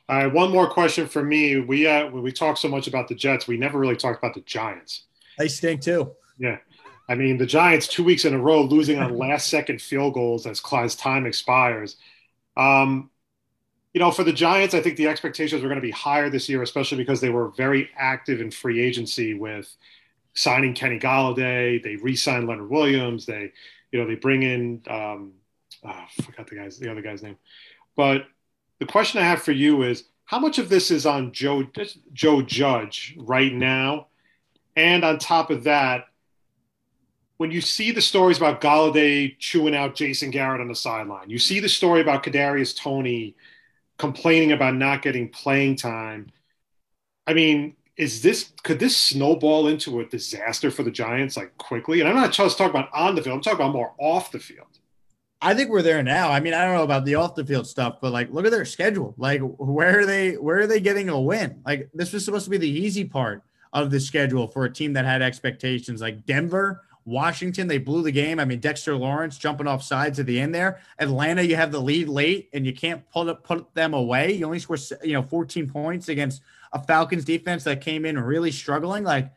[0.07, 1.61] All right, one more question for me.
[1.61, 4.43] We uh, we talk so much about the Jets, we never really talked about the
[4.43, 5.05] Giants.
[5.39, 6.12] They stink too.
[6.39, 6.59] Yeah,
[7.09, 10.47] I mean the Giants two weeks in a row losing on last second field goals
[10.47, 11.97] as Clyde's time expires.
[12.55, 13.11] Um,
[13.95, 16.49] you know, for the Giants, I think the expectations were going to be higher this
[16.49, 19.74] year, especially because they were very active in free agency with
[20.34, 21.80] signing Kenny Golladay.
[21.80, 23.24] They re-signed Leonard Williams.
[23.24, 23.53] They,
[23.92, 25.34] you know, they bring in um,
[25.84, 27.36] oh, I forgot the guy's the other guy's name.
[27.97, 28.24] But
[28.80, 31.64] the question I have for you is how much of this is on Joe
[32.12, 34.09] Joe Judge right now,
[34.74, 36.07] and on top of that,
[37.36, 41.38] when you see the stories about Golladay chewing out Jason Garrett on the sideline, you
[41.38, 43.36] see the story about Kadarius Toney
[43.99, 46.28] complaining about not getting playing time.
[47.26, 52.01] I mean, is this could this snowball into a disaster for the Giants like quickly?
[52.01, 53.36] And I'm not just talking about on the field.
[53.36, 54.78] I'm talking about more off the field.
[55.40, 56.30] I think we're there now.
[56.30, 58.51] I mean, I don't know about the off the field stuff, but like, look at
[58.51, 59.14] their schedule.
[59.18, 60.34] Like, where are they?
[60.34, 61.61] Where are they getting a win?
[61.66, 63.42] Like, this was supposed to be the easy part
[63.74, 66.01] of the schedule for a team that had expectations.
[66.01, 68.41] Like Denver, Washington, they blew the game.
[68.41, 70.81] I mean, Dexter Lawrence jumping off sides at the end there.
[70.99, 74.33] Atlanta, you have the lead late and you can't put put them away.
[74.33, 76.43] You only score you know 14 points against
[76.73, 79.05] a Falcons defense that came in really struggling.
[79.05, 79.33] Like,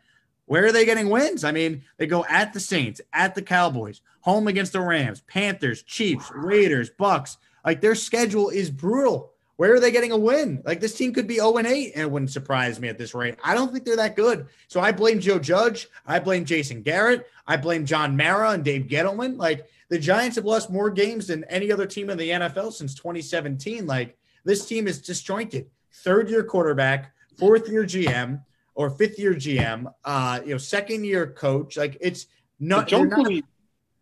[0.46, 1.44] where are they getting wins?
[1.44, 5.84] I mean, they go at the Saints, at the Cowboys, home against the Rams, Panthers,
[5.84, 7.38] Chiefs, Raiders, Bucks.
[7.66, 9.34] Like their schedule is brutal.
[9.58, 10.62] Where are they getting a win?
[10.66, 13.14] Like this team could be 0 and 8 and it wouldn't surprise me at this
[13.14, 13.36] rate.
[13.44, 14.48] I don't think they're that good.
[14.68, 15.90] So I blame Joe Judge.
[16.06, 17.28] I blame Jason Garrett.
[17.48, 19.38] I blame John Mara and Dave Gettleman.
[19.38, 22.94] Like the Giants have lost more games than any other team in the NFL since
[22.94, 23.88] 2017.
[23.88, 25.70] Like this team is disjointed.
[25.92, 28.44] Third year quarterback, fourth year GM
[28.76, 31.78] or fifth year GM, uh, you know, second year coach.
[31.78, 32.28] Like it's
[32.60, 33.44] not, Jones, they're not,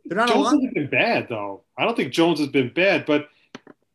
[0.05, 0.63] they're not Jones aligned.
[0.63, 1.63] hasn't been bad though.
[1.77, 3.29] I don't think Jones has been bad, but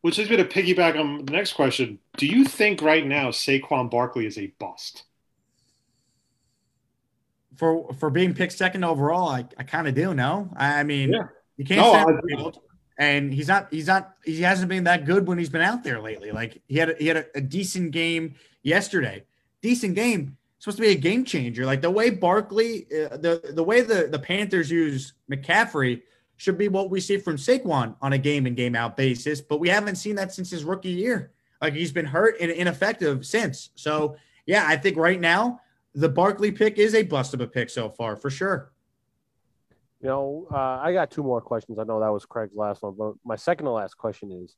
[0.01, 1.99] which is going to piggyback on the next question.
[2.17, 5.03] Do you think right now Saquon Barkley is a bust?
[7.57, 11.23] for for being picked second overall, I, I kind of do No, I mean, Yeah.
[11.57, 12.59] you can't No, stand the field,
[12.97, 16.01] and he's not he's not he hasn't been that good when he's been out there
[16.01, 16.31] lately.
[16.31, 19.25] Like he had a, he had a, a decent game yesterday,
[19.61, 20.37] decent game.
[20.59, 21.65] Supposed to be a game changer.
[21.65, 26.01] Like the way Barkley, uh, the the way the the Panthers use McCaffrey
[26.41, 29.59] should be what we see from Saquon on a game and game out basis, but
[29.59, 31.31] we haven't seen that since his rookie year.
[31.61, 33.69] Like he's been hurt and ineffective since.
[33.75, 34.15] So
[34.47, 35.61] yeah, I think right now
[35.93, 38.71] the Barkley pick is a bust of a pick so far for sure.
[40.01, 41.77] You know, uh, I got two more questions.
[41.77, 44.55] I know that was Craig's last one, but my second to last question is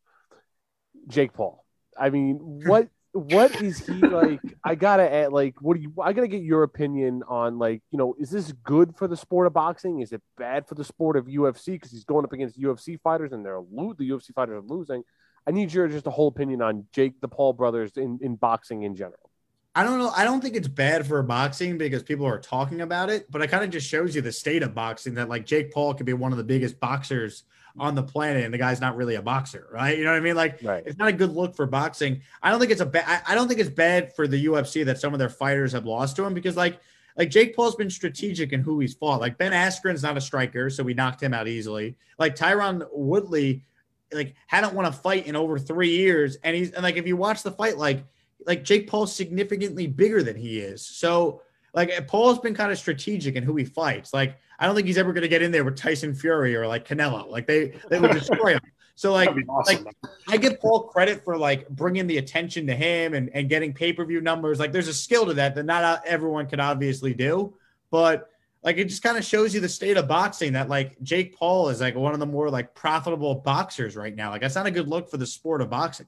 [1.10, 1.66] Jake Paul.
[2.00, 4.42] I mean, what what is he like?
[4.64, 5.94] I gotta add, like, what do you?
[6.02, 9.48] I gotta get your opinion on, like, you know, is this good for the sport
[9.48, 10.02] of boxing?
[10.02, 13.32] Is it bad for the sport of UFC because he's going up against UFC fighters
[13.32, 15.04] and they're lo- the UFC fighters are losing?
[15.46, 18.84] I need your just a whole opinion on Jake the Paul brothers in in boxing
[18.84, 19.30] in general.
[19.76, 20.12] I don't know.
[20.16, 23.48] I don't think it's bad for boxing because people are talking about it, but it
[23.48, 26.14] kind of just shows you the state of boxing that like Jake Paul could be
[26.14, 27.44] one of the biggest boxers
[27.80, 29.98] on the planet and the guy's not really a boxer, right?
[29.98, 30.36] You know what I mean?
[30.36, 30.84] Like Right.
[30.86, 32.22] it's not a good look for boxing.
[32.42, 34.86] I don't think it's a bad I I don't think it's bad for the UFC
[34.86, 36.80] that some of their fighters have lost to him because like
[37.18, 39.22] like Jake Paul's been strategic in who he's fought.
[39.22, 41.96] Like Ben Askren's not a striker, so we knocked him out easily.
[42.18, 43.64] Like Tyron Woodley,
[44.12, 47.16] like hadn't won a fight in over three years, and he's and like if you
[47.18, 48.04] watch the fight, like
[48.46, 50.86] like Jake Paul's significantly bigger than he is.
[50.86, 51.42] So
[51.74, 54.14] like Paul's been kind of strategic in who he fights.
[54.14, 56.66] Like I don't think he's ever going to get in there with Tyson Fury or
[56.66, 57.30] like Canelo.
[57.30, 58.62] Like they they would destroy him.
[58.96, 59.90] So like awesome.
[60.30, 63.92] I give Paul credit for like bringing the attention to him and, and getting pay
[63.92, 64.60] per view numbers.
[64.60, 67.54] Like there's a skill to that that not everyone can obviously do,
[67.92, 68.30] but
[68.64, 71.68] like it just kind of shows you the state of boxing that like Jake Paul
[71.68, 74.30] is like one of the more like profitable boxers right now.
[74.30, 76.08] Like that's not a good look for the sport of boxing.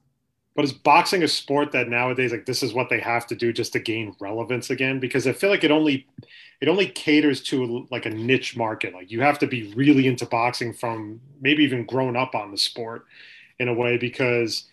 [0.56, 3.52] But is boxing a sport that nowadays like this is what they have to do
[3.52, 4.98] just to gain relevance again?
[4.98, 6.06] Because I feel like it only
[6.62, 8.94] it only caters to like a niche market.
[8.94, 12.56] Like you have to be really into boxing from maybe even grown up on the
[12.56, 13.04] sport
[13.58, 14.64] in a way because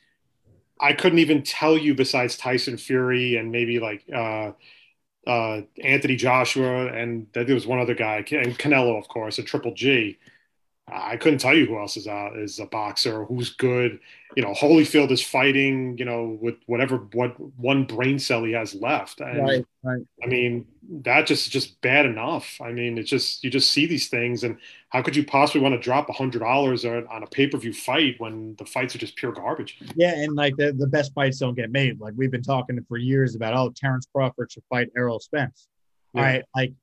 [0.80, 4.54] I couldn't even tell you besides Tyson Fury and maybe like uh
[5.28, 9.74] uh Anthony Joshua and there was one other guy and Canelo of course and Triple
[9.74, 10.18] G.
[10.88, 14.00] I couldn't tell you who else is uh, is a boxer, who's good.
[14.36, 15.98] You know, Holyfield is fighting.
[15.98, 19.22] You know, with whatever what one brain cell he has left.
[19.22, 20.02] And, right.
[20.24, 20.66] I mean,
[21.02, 22.60] that just just bad enough.
[22.62, 24.58] I mean, it's just you just see these things, and
[24.90, 27.74] how could you possibly want to drop a hundred dollars on a pay per view
[27.74, 29.80] fight when the fights are just pure garbage?
[29.96, 32.00] Yeah, and like the, the best fights don't get made.
[32.00, 35.68] Like we've been talking for years about, oh, Terrence Crawford should fight Errol Spence.
[36.14, 36.22] Yeah.
[36.22, 36.74] right, like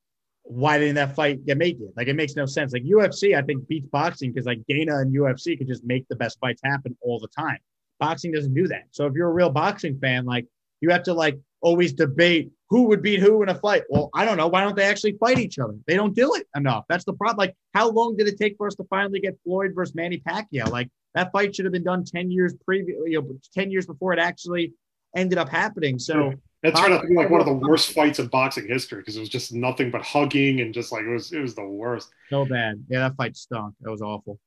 [0.50, 1.90] why didn't that fight get made yet?
[1.96, 2.72] Like it makes no sense.
[2.72, 6.16] Like UFC, I think beats boxing because like Dana and UFC could just make the
[6.16, 7.58] best fights happen all the time.
[8.00, 8.84] Boxing doesn't do that.
[8.90, 10.46] So if you're a real boxing fan, like
[10.80, 13.82] you have to like always debate who would beat who in a fight.
[13.90, 14.48] Well, I don't know.
[14.48, 15.74] Why don't they actually fight each other?
[15.86, 16.84] They don't do it enough.
[16.88, 17.36] That's the problem.
[17.36, 20.70] Like, how long did it take for us to finally get Floyd versus Manny Pacquiao?
[20.70, 24.12] Like that fight should have been done 10 years previous, you know, 10 years before
[24.12, 24.72] it actually
[25.14, 25.98] ended up happening.
[25.98, 28.98] So That turned out to be like one of the worst fights in boxing history
[28.98, 31.64] because it was just nothing but hugging and just like it was it was the
[31.64, 32.10] worst.
[32.28, 32.84] so bad.
[32.88, 33.74] Yeah, that fight stunk.
[33.80, 34.38] That was awful.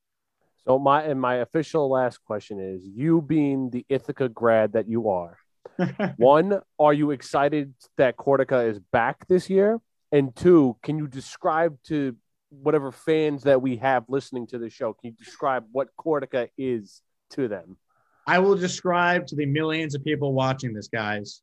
[0.66, 5.10] So my and my official last question is: You being the Ithaca grad that you
[5.10, 5.38] are,
[6.18, 9.80] one, are you excited that Cortaca is back this year?
[10.12, 12.16] And two, can you describe to
[12.62, 17.02] whatever fans that we have listening to the show, can you describe what Cortaca is
[17.32, 17.78] to them?
[18.26, 21.42] I will describe to the millions of people watching this, guys.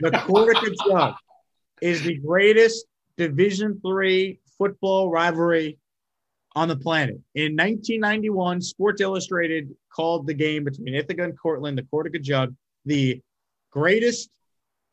[0.00, 1.14] The Cortaca Jug
[1.80, 2.86] is the greatest
[3.18, 5.78] Division three football rivalry
[6.54, 7.16] on the planet.
[7.34, 12.54] In 1991, Sports Illustrated called the game between Ithaca and Cortland, the Cortaca Jug,
[12.86, 13.20] the
[13.70, 14.30] greatest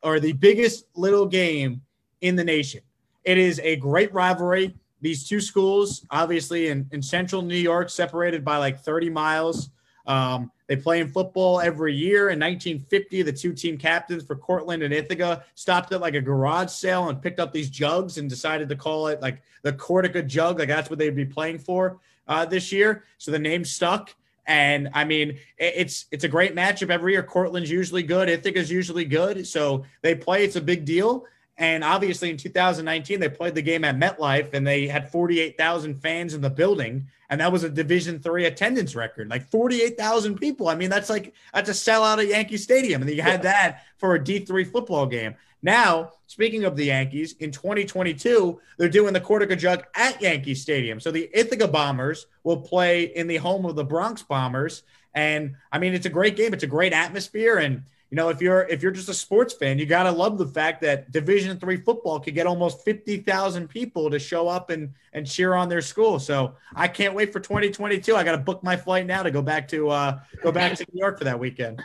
[0.02, 1.82] or the biggest little game
[2.20, 2.80] in the nation.
[3.24, 4.74] it is a great rivalry.
[5.00, 9.70] These two schools, obviously in, in central New York, separated by like 30 miles.
[10.10, 12.30] Um, they play in football every year.
[12.30, 16.70] In 1950, the two team captains for Cortland and Ithaca stopped at like a garage
[16.70, 20.58] sale and picked up these jugs and decided to call it like the Cortaca jug.
[20.58, 23.04] Like that's what they'd be playing for uh, this year.
[23.18, 24.12] So the name stuck.
[24.46, 27.22] And I mean, it's it's a great matchup every year.
[27.22, 28.28] Cortland's usually good.
[28.28, 29.46] Ithaca's usually good.
[29.46, 30.42] So they play.
[30.42, 31.24] It's a big deal.
[31.60, 36.32] And obviously, in 2019, they played the game at MetLife, and they had 48,000 fans
[36.32, 40.68] in the building, and that was a Division three attendance record, like 48,000 people.
[40.68, 44.14] I mean, that's like that's a sellout at Yankee Stadium, and you had that for
[44.14, 45.34] a D3 football game.
[45.62, 50.98] Now, speaking of the Yankees, in 2022, they're doing the Cortaca Jug at Yankee Stadium.
[50.98, 54.82] So the Ithaca Bombers will play in the home of the Bronx Bombers,
[55.12, 56.54] and I mean, it's a great game.
[56.54, 59.78] It's a great atmosphere, and you know, if you're if you're just a sports fan,
[59.78, 64.10] you gotta love the fact that Division three football could get almost fifty thousand people
[64.10, 66.18] to show up and and cheer on their school.
[66.18, 68.16] So I can't wait for 2022.
[68.16, 70.86] I got to book my flight now to go back to uh, go back to
[70.92, 71.82] New York for that weekend.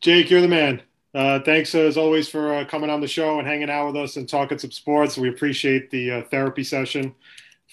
[0.00, 0.82] Jake, you're the man.
[1.12, 4.16] Uh, thanks as always for uh, coming on the show and hanging out with us
[4.16, 5.18] and talking some sports.
[5.18, 7.12] We appreciate the uh, therapy session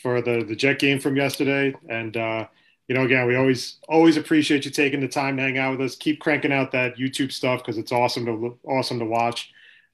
[0.02, 2.48] for the the Jet game from yesterday, and uh,
[2.88, 5.82] you know, again, we always always appreciate you taking the time to hang out with
[5.82, 5.96] us.
[5.96, 9.52] Keep cranking out that YouTube stuff because it's awesome to awesome to watch.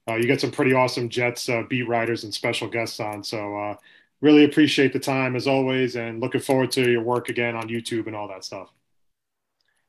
[0.08, 3.24] Uh, you get some pretty awesome Jets uh, beat writers and special guests on.
[3.24, 3.76] So uh,
[4.20, 8.06] really appreciate the time as always, and looking forward to your work again on YouTube
[8.06, 8.70] and all that stuff.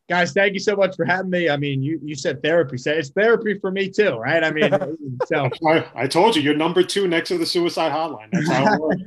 [0.07, 1.49] Guys, thank you so much for having me.
[1.49, 4.43] I mean, you you said therapy, so it's therapy for me too, right?
[4.43, 4.71] I mean,
[5.25, 8.29] so I, I told you, you're number two next to the suicide hotline.
[8.31, 9.03] That's how it works.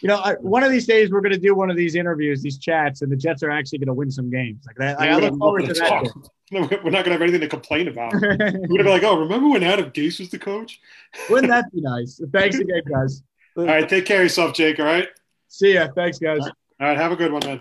[0.00, 2.42] You know, I, one of these days we're going to do one of these interviews,
[2.42, 4.64] these chats, and the Jets are actually going to win some games.
[4.66, 6.08] Like that, I, I look forward to that.
[6.50, 8.10] No, we're not going to have anything to complain about.
[8.22, 10.80] we're going to be like, oh, remember when Adam Gase was the coach?
[11.28, 12.22] Wouldn't that be nice?
[12.32, 13.22] Thanks again, guys.
[13.54, 14.78] All right, take care of yourself, Jake.
[14.78, 15.08] All right.
[15.48, 15.88] See ya.
[15.94, 16.40] Thanks, guys.
[16.40, 17.60] All right, have a good one, man.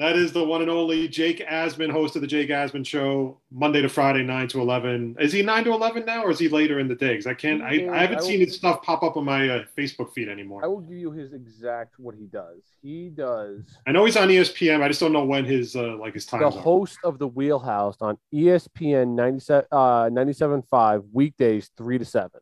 [0.00, 3.82] That is the one and only Jake Asman, host of the Jake Asman Show, Monday
[3.82, 5.14] to Friday, nine to eleven.
[5.20, 7.08] Is he nine to eleven now, or is he later in the day?
[7.10, 9.64] Because I can't, I, I haven't I seen his stuff pop up on my uh,
[9.76, 10.64] Facebook feed anymore.
[10.64, 12.62] I will give you his exact what he does.
[12.80, 13.60] He does.
[13.86, 14.80] I know he's on ESPN.
[14.82, 16.40] I just don't know when his uh, like his time.
[16.40, 22.40] The host of the Wheelhouse on ESPN 97 uh 97.5 weekdays three to seven.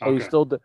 [0.00, 0.22] And Okay.
[0.22, 0.58] he still, d-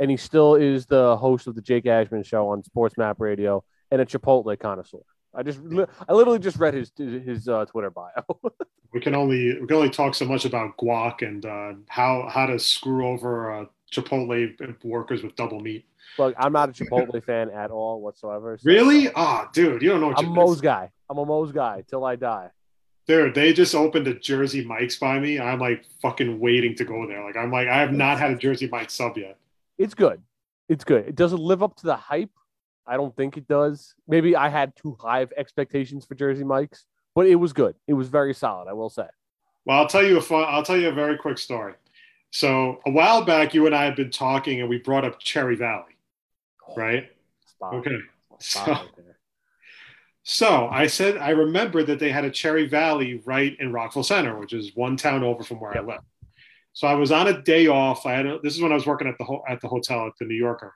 [0.00, 3.62] and he still is the host of the Jake Asman Show on Sports Map Radio
[3.92, 4.98] and a Chipotle connoisseur.
[5.34, 5.60] I just,
[6.08, 8.10] I literally just read his his uh, Twitter bio.
[8.92, 12.46] we can only we can only talk so much about guac and uh, how how
[12.46, 15.86] to screw over uh, Chipotle workers with double meat.
[16.18, 18.58] Look, I'm not a Chipotle fan at all whatsoever.
[18.58, 19.08] so- Really?
[19.14, 20.08] Ah, dude, you don't know.
[20.08, 20.90] what I'm a Moe's guy.
[21.08, 22.50] I'm a Moe's guy till I die.
[23.06, 25.40] Dude, they just opened a Jersey Mike's by me.
[25.40, 27.24] I'm like fucking waiting to go there.
[27.24, 29.38] Like I'm like I have not had a Jersey Mike sub yet.
[29.78, 30.22] It's good.
[30.68, 31.06] It's good.
[31.08, 32.30] It doesn't live up to the hype.
[32.86, 33.94] I don't think it does.
[34.08, 36.84] Maybe I had too high of expectations for Jersey Mike's,
[37.14, 37.74] but it was good.
[37.86, 39.06] It was very solid, I will say.
[39.64, 40.44] Well, I'll tell you a fun.
[40.48, 41.74] I'll tell you a very quick story.
[42.30, 45.54] So a while back, you and I had been talking, and we brought up Cherry
[45.54, 45.96] Valley,
[46.68, 47.10] oh, right?
[47.46, 47.74] Spot.
[47.74, 47.98] Okay.
[48.38, 48.88] Spot So- right.
[50.24, 54.38] So I said I remember that they had a Cherry Valley right in Rockville Center,
[54.38, 56.00] which is one town over from where I live.
[56.74, 58.06] So I was on a day off.
[58.06, 60.06] I had a, this is when I was working at the ho- at the hotel
[60.06, 60.74] at the New Yorker,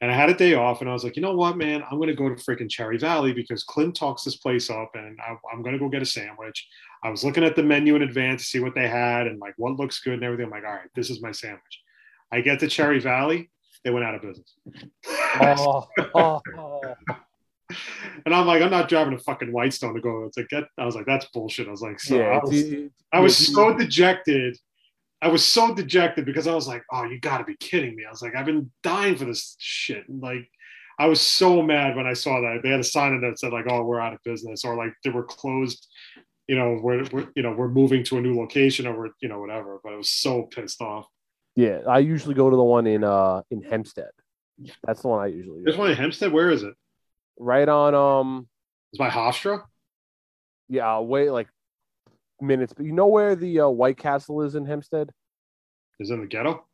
[0.00, 1.98] and I had a day off, and I was like, you know what, man, I'm
[1.98, 5.34] going to go to freaking Cherry Valley because Clint talks this place up, and I,
[5.52, 6.68] I'm going to go get a sandwich.
[7.02, 9.54] I was looking at the menu in advance to see what they had and like
[9.56, 10.46] what looks good and everything.
[10.46, 11.82] I'm like, all right, this is my sandwich.
[12.30, 13.50] I get to Cherry Valley,
[13.84, 14.54] they went out of business.
[15.40, 16.80] Oh, oh, oh.
[18.24, 20.24] And I'm like, I'm not driving a fucking Whitestone to go.
[20.24, 21.68] It's like, get, I was like, that's bullshit.
[21.68, 22.38] I was like, so yeah.
[22.38, 22.64] I was,
[23.12, 24.56] I was so dejected.
[25.20, 28.04] I was so dejected because I was like, oh, you got to be kidding me.
[28.06, 30.04] I was like, I've been dying for this shit.
[30.08, 30.48] Like,
[30.98, 33.52] I was so mad when I saw that they had a sign in that said
[33.52, 35.86] like, oh, we're out of business, or like they were closed.
[36.46, 39.28] You know, we're, we're you know we're moving to a new location, or we're you
[39.28, 39.80] know whatever.
[39.84, 41.06] But I was so pissed off.
[41.56, 44.10] yeah, I usually go to the one in uh in Hempstead.
[44.84, 45.82] That's the one I usually There's go.
[45.82, 46.32] one in Hempstead.
[46.32, 46.74] Where is it?
[47.38, 48.48] Right on um
[48.92, 49.62] It's by Hofstra.
[50.68, 51.48] yeah, wait like
[52.40, 52.72] minutes.
[52.72, 55.10] But you know where the uh, White Castle is in Hempstead?
[56.00, 56.64] Is in the ghetto?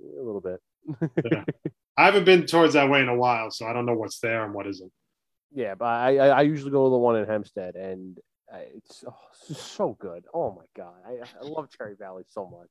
[0.00, 0.60] A little bit.
[1.96, 4.44] I haven't been towards that way in a while, so I don't know what's there
[4.44, 4.92] and what isn't.
[5.52, 8.18] Yeah, but I, I I usually go to the one in Hempstead, and
[8.52, 9.14] uh, it's, oh,
[9.48, 10.24] it's so good.
[10.32, 12.70] Oh my god, I, I love Cherry Valley so much.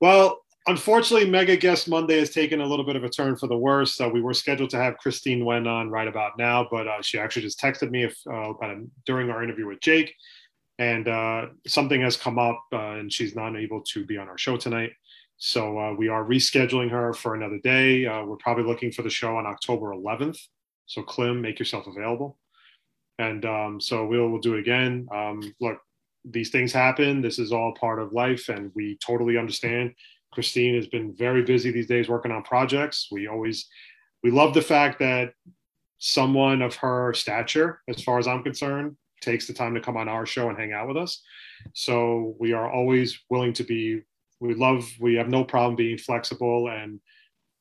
[0.00, 3.56] Well, unfortunately, Mega Guest Monday has taken a little bit of a turn for the
[3.56, 3.94] worse.
[3.94, 7.18] So we were scheduled to have Christine Wen on right about now, but uh, she
[7.18, 8.52] actually just texted me if, uh,
[9.06, 10.14] during our interview with Jake,
[10.78, 14.38] and uh, something has come up, uh, and she's not able to be on our
[14.38, 14.92] show tonight.
[15.38, 18.06] So uh, we are rescheduling her for another day.
[18.06, 20.38] Uh, we're probably looking for the show on October 11th.
[20.86, 22.38] So Clem, make yourself available.
[23.18, 25.08] And um, so we'll, we'll do it again.
[25.12, 25.78] Um, look,
[26.24, 27.22] these things happen.
[27.22, 29.94] This is all part of life, and we totally understand.
[30.32, 33.08] Christine has been very busy these days working on projects.
[33.10, 33.68] We always,
[34.22, 35.32] we love the fact that
[35.98, 40.08] someone of her stature, as far as I'm concerned, takes the time to come on
[40.08, 41.22] our show and hang out with us.
[41.74, 44.02] So we are always willing to be.
[44.40, 44.86] We love.
[45.00, 47.00] We have no problem being flexible, and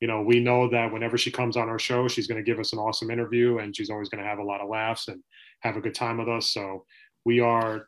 [0.02, 2.60] you know, we know that whenever she comes on our show, she's going to give
[2.60, 5.24] us an awesome interview, and she's always going to have a lot of laughs and
[5.62, 6.52] have a good time with us.
[6.52, 6.86] So
[7.24, 7.88] we are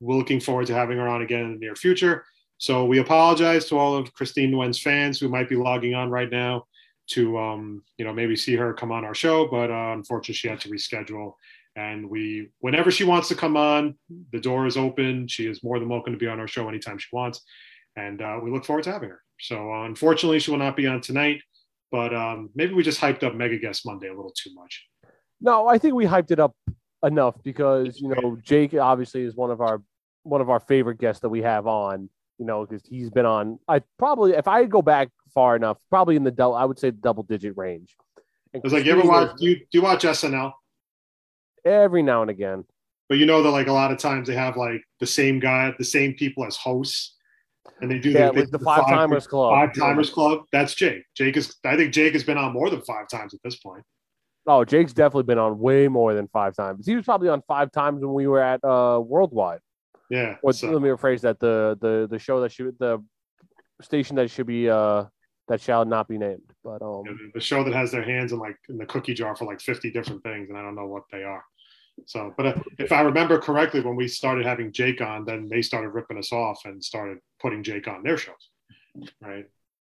[0.00, 2.24] looking forward to having her on again in the near future.
[2.58, 6.30] So we apologize to all of Christine Nguyen's fans who might be logging on right
[6.30, 6.66] now
[7.08, 10.48] to, um, you know, maybe see her come on our show, but uh, unfortunately she
[10.48, 11.32] had to reschedule.
[11.76, 13.96] And we, whenever she wants to come on,
[14.32, 15.28] the door is open.
[15.28, 17.42] She is more than welcome to be on our show anytime she wants,
[17.96, 19.20] and uh, we look forward to having her.
[19.38, 21.42] So uh, unfortunately, she will not be on tonight,
[21.92, 24.86] but um, maybe we just hyped up Mega Guest Monday a little too much.
[25.38, 26.56] No, I think we hyped it up
[27.04, 29.82] enough because you know Jake obviously is one of our
[30.22, 32.08] one of our favorite guests that we have on.
[32.38, 33.58] You know, because he's been on.
[33.66, 36.90] I probably, if I go back far enough, probably in the double, I would say
[36.90, 37.96] double digit range.
[38.52, 39.38] And It's like you ever watch?
[39.38, 40.52] Do you, do you watch SNL?
[41.66, 42.64] Every now and again?
[43.08, 45.72] But you know that like a lot of times they have like the same guy,
[45.78, 47.16] the same people as hosts,
[47.80, 49.52] and they do Yeah, they like the Five Timers Club.
[49.52, 50.40] Five Timers Club.
[50.52, 51.04] That's Jake.
[51.14, 51.54] Jake is.
[51.64, 53.84] I think Jake has been on more than five times at this point.
[54.48, 56.86] Oh, Jake's definitely been on way more than five times.
[56.86, 59.60] He was probably on five times when we were at uh Worldwide.
[60.10, 60.36] Yeah.
[60.42, 63.02] Or so- let me rephrase that: the the the show that should the
[63.82, 65.04] station that should be uh
[65.48, 66.42] that shall not be named.
[66.64, 69.36] But um, know, the show that has their hands in like in the cookie jar
[69.36, 71.44] for like 50 different things and i don't know what they are
[72.04, 75.88] so but if i remember correctly when we started having jake on then they started
[75.88, 78.50] ripping us off and started putting jake on their shows
[79.20, 79.46] right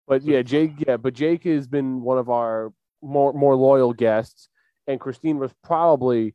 [0.07, 0.71] But yeah, Jake.
[0.88, 2.71] Yeah, but Jake has been one of our
[3.01, 4.47] more more loyal guests,
[4.88, 6.34] and Christine was probably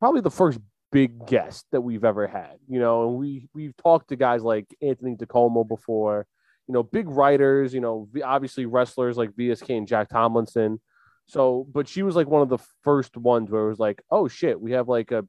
[0.00, 0.58] probably the first
[0.90, 2.56] big guest that we've ever had.
[2.68, 6.26] You know, and we we've talked to guys like Anthony Tacoma before.
[6.66, 7.72] You know, big writers.
[7.72, 10.80] You know, obviously wrestlers like VSK and Jack Tomlinson.
[11.26, 14.28] So, but she was like one of the first ones where it was like, oh
[14.28, 15.26] shit, we have like a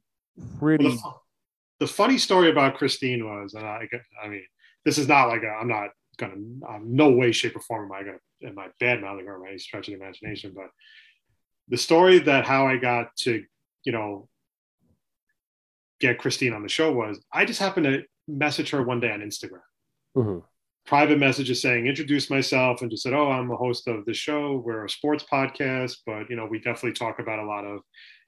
[0.59, 0.85] pretty.
[0.85, 1.23] Well,
[1.79, 3.87] the, the funny story about christine was and i
[4.23, 4.43] i mean
[4.85, 6.35] this is not like i i'm not gonna
[6.69, 9.49] i'm no way shape or form am i gonna am i bad mouthing her by
[9.49, 10.69] any stretch of the imagination but
[11.67, 13.43] the story that how i got to
[13.83, 14.29] you know
[15.99, 19.19] get christine on the show was i just happened to message her one day on
[19.19, 19.59] instagram
[20.15, 20.43] Mhm.
[20.85, 24.61] Private messages saying introduce myself and just said oh i'm a host of the show.
[24.65, 25.97] We're a sports podcast.
[26.05, 27.81] But you know we definitely talk about a lot of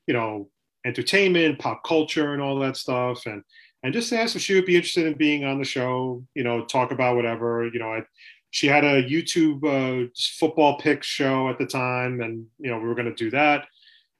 [0.07, 0.49] you know
[0.85, 3.25] entertainment pop culture and all that stuff.
[3.25, 3.43] And
[3.83, 6.65] and just asked if she would be interested in being on the show you know
[6.65, 7.67] talk about whatever.
[7.71, 8.01] You know I,
[8.49, 10.09] she had a youtube uh,
[10.39, 13.65] football pick show at the time and you know we were going to do that.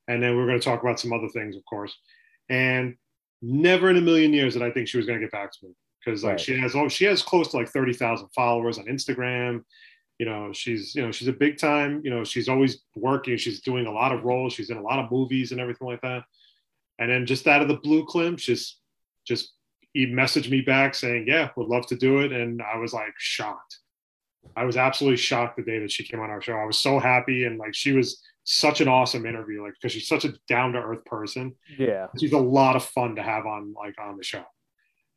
[0.09, 1.97] And then we were going to talk about some other things of course.
[2.49, 2.95] And
[3.41, 5.59] never in a million years did i think she was going to get back to
[5.63, 5.71] me
[6.07, 6.39] because like Right.
[6.39, 9.63] she has oh she has close to like 30,000 followers on Instagram.
[10.19, 13.61] You know she's you know she's a big time you know she's always working she's
[13.61, 16.23] doing a lot of roles she's in a lot of movies and everything like that.
[16.97, 18.79] And then just out of the blue Clem just
[19.25, 19.53] just
[19.93, 22.31] he messaged me back saying yeah would love to do it.
[22.31, 23.77] And I was like shocked.
[24.55, 26.53] I was absolutely shocked the day that she came on our show.
[26.53, 30.07] I was so happy and like she was such an awesome interview like because she's
[30.07, 31.53] such a down to earth person.
[31.77, 34.45] Yeah, she's a lot of fun to have on like on the show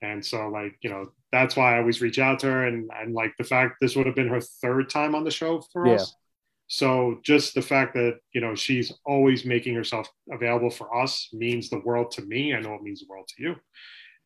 [0.03, 2.67] and so like you know that's why i always reach out to her.
[2.67, 5.61] And and like the fact this would have been her third time on the show
[5.73, 5.95] for Yeah.
[5.95, 6.17] us.
[6.69, 11.69] So just the fact that you know she's always making herself available for us means
[11.69, 12.55] the world to me.
[12.55, 13.57] I know it means the world to you.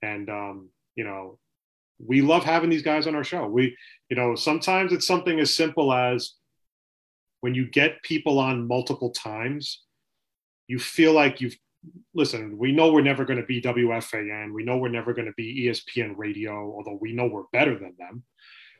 [0.02, 1.38] And um you know
[2.04, 3.46] we love having these guys on our show.
[3.46, 3.76] We
[4.10, 6.34] you know sometimes it's something as simple as
[7.40, 9.82] when you get people on multiple times
[10.66, 11.56] you feel like you've
[12.14, 14.52] listen, we know we're never going to be WFAN.
[14.52, 17.94] We know we're never going to be ESPN radio, although we know we're better than
[17.98, 18.22] them.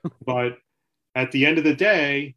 [0.26, 0.59] but
[1.14, 2.35] at the end of the day,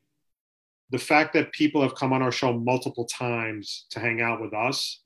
[0.90, 4.54] the fact that people have come on our show multiple times to hang out with
[4.54, 5.02] us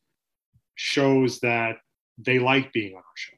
[0.76, 1.78] shows that
[2.18, 3.36] they like being on our show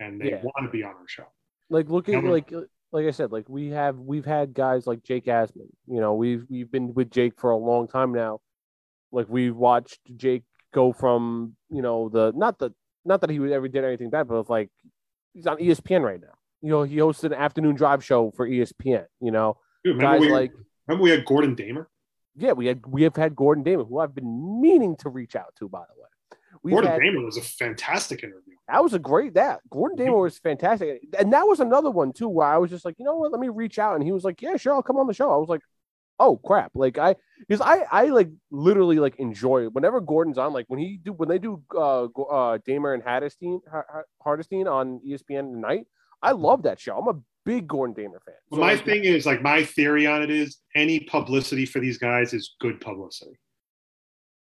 [0.00, 0.42] and they Yeah.
[0.42, 1.26] want to be on our show.
[1.68, 2.50] like look at like
[2.92, 5.68] like I said, like we have we've had guys like Jake Asman.
[5.86, 8.40] You know, we've we've been with Jake for a long time now.
[9.10, 10.42] Like we've watched Jake
[10.72, 12.72] go from you know the not the
[13.04, 14.70] not that he ever did anything bad, but it's like
[15.34, 16.34] he's on ESPN right now.
[16.60, 19.06] You know, he hosted an afternoon drive show for ESPN.
[19.20, 20.52] You know, Dude, guys we, like
[20.86, 21.88] remember we had Gordon Damer?
[22.36, 25.54] yeah, we had we have had Gordon Damon, who I've been meaning to reach out
[25.58, 25.68] to.
[25.68, 28.54] By the way, we've Gordon had, Damer was a fantastic interview.
[28.68, 32.28] That was a great that Gordon Damer was fantastic, and that was another one too
[32.28, 34.24] where I was just like, you know what, let me reach out, and he was
[34.24, 35.30] like, yeah, sure, I'll come on the show.
[35.30, 35.62] I was like,
[36.22, 40.52] oh crap, like I because I I like literally like enjoy it whenever Gordon's on,
[40.52, 44.70] like when he do when they do uh uh Damer and Hardestein Ha- Ha- Hardestein
[44.70, 45.86] on ESPN tonight,
[46.22, 46.96] I love that show.
[46.96, 48.34] I'm a big Gordon Damer fan.
[48.52, 51.98] So, my like, thing is like my theory on it is any publicity for these
[51.98, 53.38] guys is good publicity.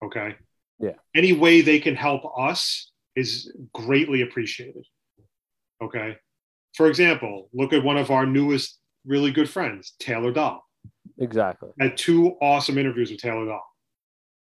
[0.03, 0.35] Okay.
[0.80, 0.95] Yeah.
[1.15, 4.85] Any way they can help us is greatly appreciated.
[5.81, 6.18] Okay.
[6.76, 10.64] For example, look at one of our newest really good friends, Taylor Dahl.
[11.19, 11.69] Exactly.
[11.79, 13.65] Had two awesome interviews with Taylor Dahl.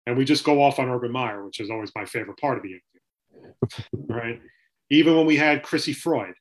[0.06, 2.64] And we just go off on Urban Meyer, which is always my favorite part of
[2.64, 4.08] the interview.
[4.14, 4.40] right.
[4.90, 6.34] Even when we had Chrissy Freud,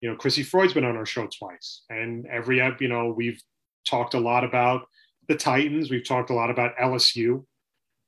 [0.00, 1.82] you know, Chrissy Freud's been on our show twice.
[1.90, 3.40] And every, you know, we've
[3.86, 4.86] talked a lot about
[5.28, 5.90] the Titans.
[5.90, 7.44] We've talked a lot about LSU.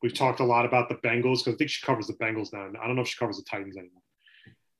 [0.03, 2.71] We've talked a lot about the Bengals because I think she covers the Bengals now.
[2.83, 4.03] I don't know if she covers the Titans anymore.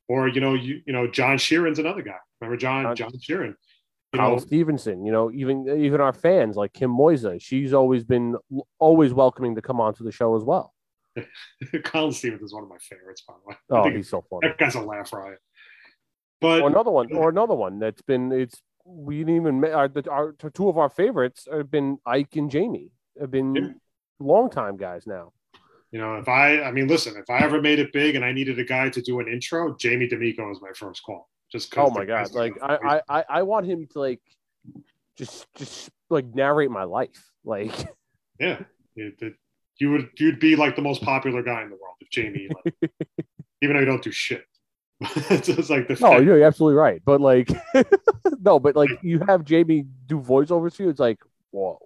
[0.09, 2.17] Or, you know, you, you know, John Sheeran's another guy.
[2.41, 3.55] Remember John, John- John Sheeran?
[4.13, 8.37] Know, Stevenson, you know, even even our fans like Kim Moisa, she's always been
[8.81, 10.75] always welcoming to come onto the show as well.
[11.85, 13.57] Colin Stevens is one of my favorites, by the way.
[13.71, 14.49] Oh, he's so funny.
[14.49, 15.39] that guy's a laugh riot.
[16.41, 20.33] But Or another one, or another one that's been it's we didn't even our, our
[20.33, 22.91] two of our favorites have been Ike and Jamie.
[23.21, 23.69] Have been Yeah.
[24.19, 25.33] long time guys now.
[25.93, 28.33] you know, if I, I mean, listen, if I ever made it big and I
[28.33, 31.29] needed a guy to do an intro, Jamie D'Amico is my first call.
[31.53, 32.33] Just Oh my god!
[32.33, 34.21] Like I, I I I want him to like
[35.17, 37.31] just just like narrate my life.
[37.45, 37.73] Like
[38.41, 38.61] yeah,
[38.97, 39.35] it, it-
[39.79, 42.75] you would, you'd be like the most popular guy in the world if Jamie, like,
[43.63, 44.45] even though you don't do shit.
[45.01, 47.01] it's just like the no, fact- you're absolutely right.
[47.03, 47.49] But like
[48.43, 50.89] no, but like you have Jamie do voiceovers to you.
[50.91, 51.19] It's like
[51.51, 51.79] whoa.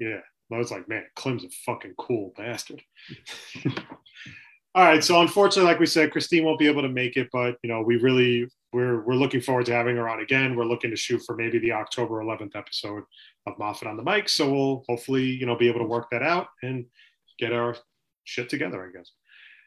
[0.00, 0.20] Yeah.
[0.50, 2.80] I was like, man, Clem's a fucking cool bastard.
[4.74, 5.04] All right.
[5.04, 7.82] So unfortunately, like we said, Christine won't be able to make it, but you know,
[7.82, 10.56] we really we're we're looking forward to having her on again.
[10.56, 13.04] We're looking to shoot for maybe the October 11th episode
[13.46, 14.28] of Moffat on the mic.
[14.28, 16.84] So we'll hopefully, you know, be able to work that out and
[17.38, 17.76] get our
[18.24, 19.10] shit together, I guess.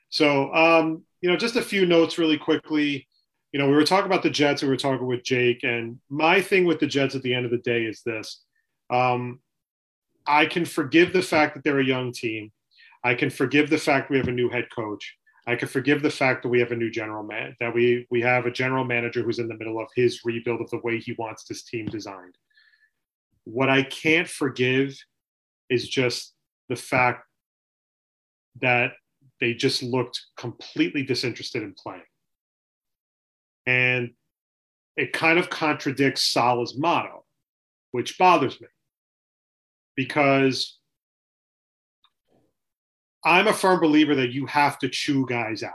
[0.09, 3.07] So um, you know, just a few notes really quickly.
[3.51, 6.41] You know, we were talking about the Jets, we were talking with Jake, and my
[6.41, 8.43] thing with the Jets at the end of the day is this.
[8.89, 9.39] Um,
[10.25, 12.51] I can forgive the fact that they're a young team.
[13.03, 15.17] I can forgive the fact we have a new head coach.
[15.47, 18.21] I can forgive the fact that we have a new general man, that we we
[18.21, 21.13] have a general manager who's in the middle of his rebuild of the way he
[21.13, 22.37] wants this team designed.
[23.45, 24.95] What I can't forgive
[25.69, 26.33] is just
[26.69, 27.25] the fact
[28.61, 28.93] that
[29.39, 32.03] they just looked completely disinterested in playing.
[33.65, 34.11] And
[34.95, 37.25] it kind of contradicts Saleh's motto,
[37.91, 38.67] which bothers me
[39.95, 40.77] because
[43.23, 45.73] I'm a firm believer that you have to chew guys out.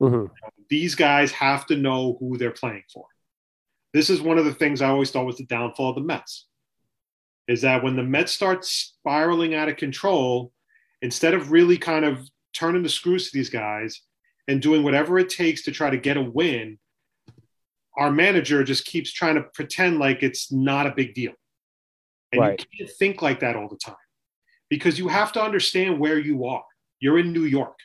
[0.00, 0.30] Mhm.
[0.68, 3.06] These guys have to know who they're playing for.
[3.92, 6.46] This is one of the things I always thought was the downfall of the Mets.
[7.46, 10.52] Is that when the Mets start spiraling out of control,
[11.02, 14.00] instead of really kind of turning the screws to these guys
[14.48, 16.78] and doing whatever it takes to try to get a win,
[17.98, 21.34] our manager just keeps trying to pretend like it's not a big deal.
[22.32, 22.66] And Right.
[22.72, 23.96] you can't think like that all the time
[24.72, 26.64] because you have to understand where you are.
[26.98, 27.78] You're in New York.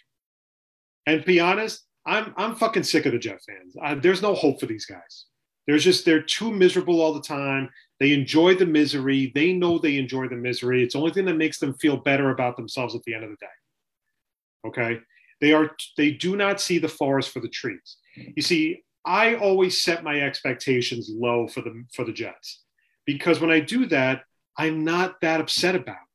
[1.05, 3.75] And be honest, I'm, I'm fucking sick of the Jet fans.
[3.83, 5.25] I, there's no hope for these guys.
[5.67, 7.69] There's just, they're too miserable all the time.
[7.99, 9.33] They enjoy the misery.
[9.35, 10.81] They know they enjoy the misery.
[10.81, 13.31] It's the only thing that makes them feel better about themselves at the end of
[13.31, 14.67] the day.
[14.67, 15.01] Okay.
[15.41, 17.97] They are, they do not see the forest for the trees.
[18.15, 22.63] You see, I always set my expectations low for the, for the Jets
[23.05, 24.21] because when I do that,
[24.57, 26.06] I'm not that upset about it.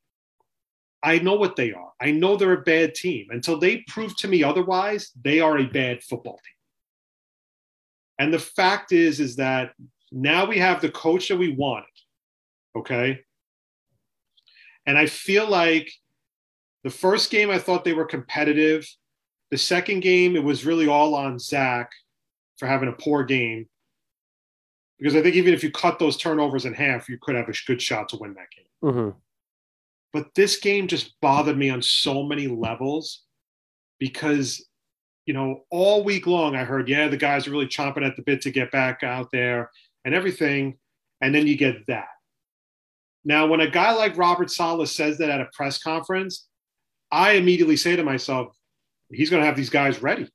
[1.03, 1.91] I know what they are.
[1.99, 3.27] I know they're a bad team.
[3.29, 6.53] Until they prove to me otherwise, they are a bad football team.
[8.19, 9.73] And the fact is, is that
[10.11, 11.87] now we have the coach that we wanted.
[12.75, 13.19] Okay.
[14.85, 15.91] And I feel like
[16.83, 18.87] the first game, I thought they were competitive.
[19.51, 21.91] The second game, it was really all on Zach
[22.57, 23.67] for having a poor game.
[24.99, 27.53] Because I think even if you cut those turnovers in half, you could have a
[27.67, 28.65] good shot to win that game.
[28.81, 29.15] Mhm.
[30.13, 33.23] But this game just bothered me on so many levels
[33.99, 34.63] because,
[35.25, 38.21] you know, all week long I heard, yeah, the guys are really chomping at the
[38.21, 39.71] bit to get back out there
[40.05, 40.77] and everything.
[41.21, 42.07] And then you get that.
[43.25, 46.47] Now, when a guy like Robert Saleh says that at a press conference,
[47.11, 48.55] I immediately say to myself,
[49.11, 50.29] he's going to have these guys ready.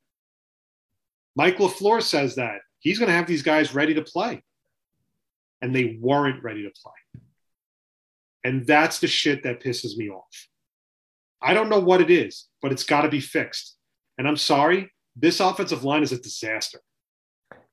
[1.37, 4.43] Mike LaFleur says that he's going to have these guys ready to play.
[5.61, 6.93] And they weren't ready to play.
[8.45, 10.47] And that's the shit that pisses me off.
[11.43, 13.77] I don't know what it is, but it's got to be fixed.
[14.17, 16.81] And I'm sorry, this offensive line is a disaster.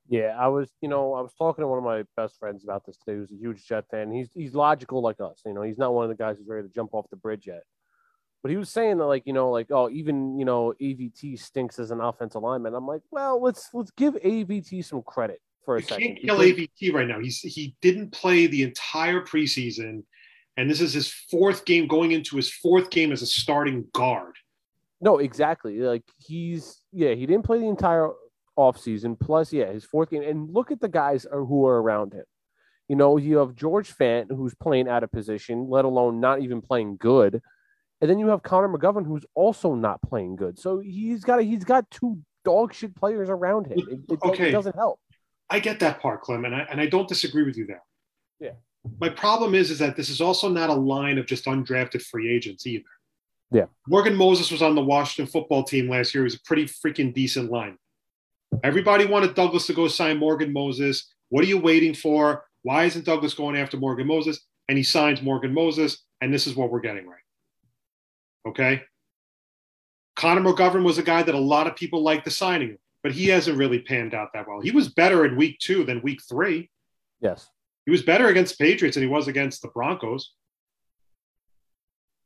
[0.07, 2.85] Yeah, I was, you know, I was talking to one of my best friends about
[2.85, 4.11] this today, who's a huge Jet fan.
[4.11, 5.41] He's he's logical like us.
[5.45, 7.47] You know, he's not one of the guys who's ready to jump off the bridge
[7.47, 7.63] yet.
[8.43, 11.79] But he was saying that, like, you know, like, oh, even you know, AVT stinks
[11.79, 12.75] as an offensive lineman.
[12.75, 16.05] I'm like, well, let's let's give AVT some credit for a You second.
[16.05, 17.19] can't kill because- AVT right now.
[17.19, 20.03] He's he didn't play the entire preseason,
[20.57, 24.36] and this is his fourth game going into his fourth game as a starting guard.
[25.02, 25.80] No, exactly.
[25.80, 28.10] Like he's yeah, he didn't play the entire
[28.57, 29.19] offseason.
[29.19, 30.23] Plus, yeah, his fourth game.
[30.23, 32.23] And look at the guys who are around him.
[32.88, 36.61] You know, you have George Fant, who's playing out of position, let alone not even
[36.61, 37.41] playing good.
[38.02, 40.60] And then you have Connor McGovern, who's also not playing good.
[40.60, 43.80] So he's got a, he's got two dog shit players around him.
[43.80, 44.52] It, it, Okay.
[44.52, 44.99] doesn't help.
[45.49, 47.84] I get that part, Clem, and I and I don't disagree with you there.
[48.40, 48.52] Yeah.
[48.99, 52.34] My problem is is that this is also not a line of just undrafted free
[52.34, 52.86] agents either.
[53.52, 53.66] Yeah.
[53.88, 56.24] Morgan Moses was on the Washington football team last year.
[56.24, 57.78] He was a pretty freaking decent line.
[58.64, 61.14] Everybody wanted Douglas to go sign Morgan Moses.
[61.30, 62.45] What are you waiting for?
[62.64, 64.40] Why isn't Douglas going after Morgan Moses?
[64.68, 67.20] And he signs Morgan Moses, and this is what we're getting right.
[68.48, 68.82] Okay.
[70.16, 73.28] Connor McGovern was a guy that a lot of people liked the signing, but he
[73.28, 74.62] hasn't really panned out that well.
[74.62, 76.70] He was better in week two than week three.
[77.20, 77.49] Yes.
[77.86, 80.34] He was better against the Patriots than he was against the Broncos.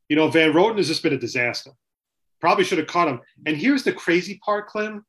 [0.08, 1.72] You know, Van Roten has just been a disaster.
[2.40, 3.20] Probably should have caught him.
[3.46, 5.06] And here's the crazy part, Clem.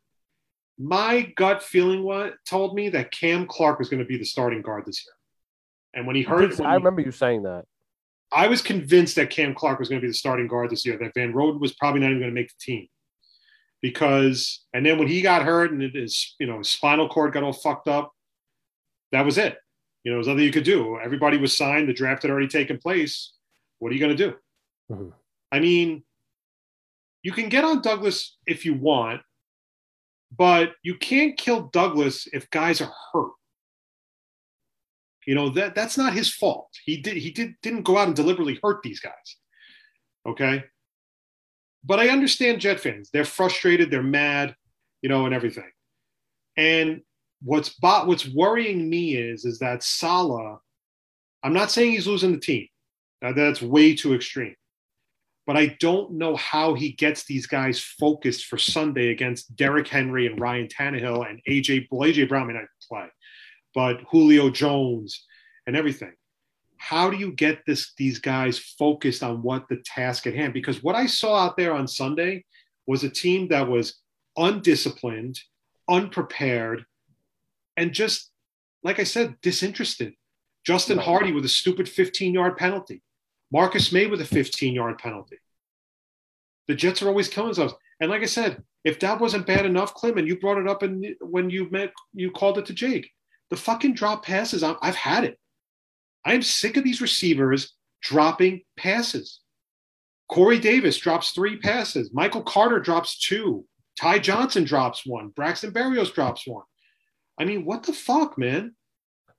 [0.78, 4.62] My gut feeling what told me that Cam Clark was going to be the starting
[4.62, 5.14] guard this year.
[5.94, 7.64] And when he heard, when I he- remember you saying that.
[8.32, 10.96] I was convinced that Cam Clark was going to be the starting guard this year,
[10.98, 12.86] that Van Roten was probably not even going to make the team.
[13.82, 17.42] Because, and then when he got hurt and his, you know, his spinal cord got
[17.42, 18.12] all fucked up,
[19.10, 19.58] that was it.
[20.04, 20.98] You know, there's nothing you could do.
[20.98, 23.32] Everybody was signed, the draft had already taken place.
[23.78, 24.36] What are you going to do?
[24.90, 25.12] Mhm.
[25.52, 26.04] I mean,
[27.22, 29.22] you can get on Douglas if you want,
[30.36, 33.32] but you can't kill Douglas if guys are hurt.
[35.26, 36.70] You know that that's not his fault.
[36.84, 39.36] He did he did didn't go out and deliberately hurt these guys.
[40.26, 40.64] Okay,
[41.84, 43.10] but I understand Jet fans.
[43.12, 43.90] They're frustrated.
[43.90, 44.56] They're mad.
[45.02, 45.70] You know, and everything.
[46.56, 47.02] And
[47.42, 50.58] what's bo- what's worrying me is is that Saleh.
[51.42, 52.66] I'm not saying he's losing the team.
[53.22, 54.54] Now, that's way too extreme.
[55.46, 60.26] But I don't know how he gets these guys focused for Sunday against Derrick Henry
[60.26, 61.88] and Ryan Tannehill and AJ.
[61.90, 63.06] Well, AJ Brown may not play,
[63.74, 65.26] but Julio Jones
[65.66, 66.12] and everything.
[66.76, 70.54] How do you get this these guys focused on what the task at hand?
[70.54, 72.44] Because what I saw out there on Sunday
[72.86, 74.00] was a team that was
[74.36, 75.38] undisciplined,
[75.88, 76.84] unprepared,
[77.76, 78.30] and just
[78.82, 80.14] like I said, disinterested.
[80.64, 80.98] Justin.
[80.98, 83.02] Hardee with a stupid 15 yard penalty.
[83.52, 85.38] Marcus Maye with a 15 yard penalty.
[86.68, 87.74] The Jets are always killing themselves.
[88.00, 90.82] And like I said, if that wasn't bad enough, Clem, and you brought it up
[90.82, 93.10] and when you met, you called it to Jake,
[93.50, 95.38] the fucking drop passes, I'm- I've had it.
[96.24, 99.40] I am sick of these receivers dropping passes.
[100.28, 102.12] Corey Davis drops three passes.
[102.12, 103.66] Michael Carter drops two.
[103.98, 105.28] Ty Johnson drops one.
[105.30, 106.64] Braxton Berrios drops one.
[107.40, 108.74] I mean, what the fuck, man?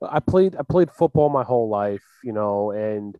[0.01, 3.15] I played I played football my whole life, you know, and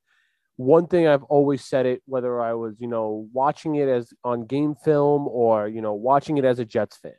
[0.58, 4.48] one thing I've always said it, whether I was, you know, watching it as on
[4.48, 7.14] game film or, you know, watching it as a Jets fan.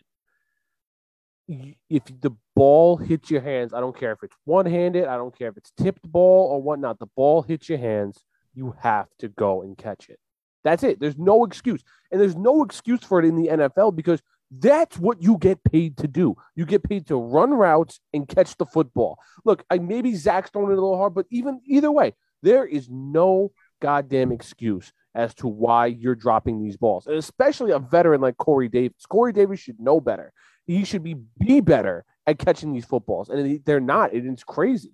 [1.89, 5.37] If the ball hits your hands, I don't care if it's one handed, I don't
[5.37, 8.25] care if it's tipped ball or whatnot, the ball hits your hands,
[8.55, 10.19] you have to go and catch it.
[10.65, 10.99] That's it.
[10.99, 11.83] There's no excuse.
[12.11, 14.21] And there's no excuse for it in the NFL because
[14.59, 16.37] that's what you get paid to do.
[16.55, 19.19] You get paid to run routes and catch the football.
[19.45, 22.89] Look, I maybe Zach's throwing it a little hard, but even either way, there is
[22.91, 28.37] no goddamn excuse as to why you're dropping these balls, and especially a veteran like
[28.37, 29.07] Corey Davis.
[29.07, 30.33] Corey Davis should know better.
[30.67, 34.15] He should be be better at catching these footballs, and they're not.
[34.15, 34.93] It is crazy.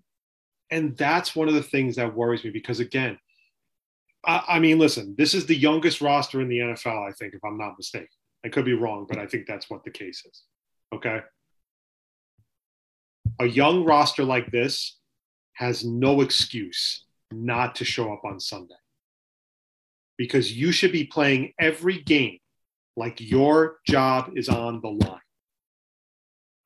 [0.70, 3.18] And that's one of the things that worries me because, again,
[4.24, 7.44] I, I mean, listen, this is the youngest roster in the NFL, I think, if
[7.44, 8.08] I'm not mistaken.
[8.48, 10.44] I could be wrong, but I think that's what the case is.
[10.94, 11.20] Okay.
[13.40, 14.96] A young roster like this
[15.52, 18.80] has no excuse not to show up on Sunday
[20.16, 22.38] because you should be playing every game
[22.96, 25.20] like your job is on the line.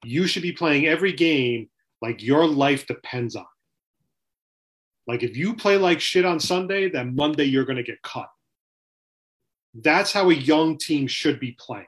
[0.05, 1.69] You should be playing every game
[2.01, 3.43] like your life depends on.
[3.43, 5.11] it.
[5.11, 8.29] Like if you play like shit on Sunday, then Monday you're going to get cut.
[9.75, 11.87] That's how a young team should be playing.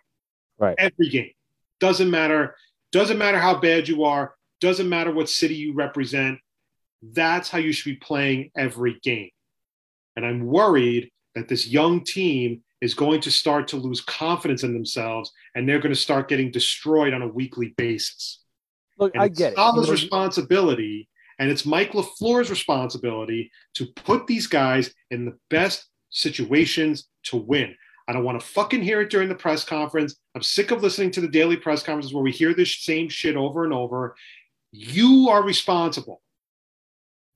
[0.58, 0.74] Right.
[0.78, 1.32] Every game.
[1.80, 2.56] Doesn't matter.
[2.92, 4.34] Doesn't matter how bad you are.
[4.60, 6.38] Doesn't matter what city you represent.
[7.02, 9.30] That's how you should be playing every game.
[10.16, 14.72] And I'm worried that this young team is going to start to lose confidence in
[14.72, 18.40] themselves and they're going to start getting destroyed on a weekly basis.
[18.98, 19.56] Look, And I it's get it.
[19.56, 21.08] Saleh's responsibility
[21.38, 27.74] and it's Mike LaFleur's responsibility to put these guys in the best situations to win.
[28.06, 30.16] I don't want to fucking hear it during the press conference.
[30.34, 33.36] I'm sick of listening to the daily press conferences where we hear this same shit
[33.36, 34.14] over and over.
[34.72, 36.20] You are responsible.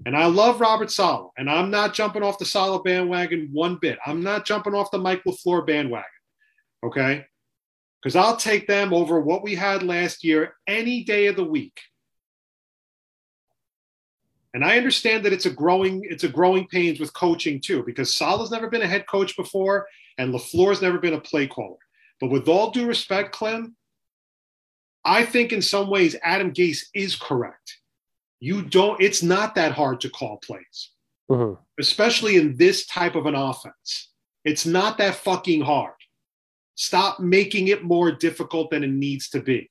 [0.06, 3.98] And I love Robert Saleh, and I'm not jumping off the Saleh bandwagon one bit.
[4.06, 6.04] I'm not jumping off the Mike LaFleur bandwagon.
[6.84, 7.24] Okay?
[8.00, 11.80] Because I'll take them over what we had last year any day of the week.
[14.54, 18.14] And I understand that it's a growing, it's a growing pains with coaching too, because
[18.14, 21.76] Saleh's never been a head coach before, and LaFleur's never been a play caller.
[22.20, 23.76] But with all due respect, Clem,
[25.04, 27.78] I think in some ways Adam Gase is correct.
[28.40, 30.90] You don't, it's not that hard to call plays,
[31.30, 31.58] mhm.
[31.78, 34.10] especially in this type of an offense.
[34.44, 35.94] It's not that fucking hard.
[36.74, 39.70] Stop making it more difficult than it needs to be.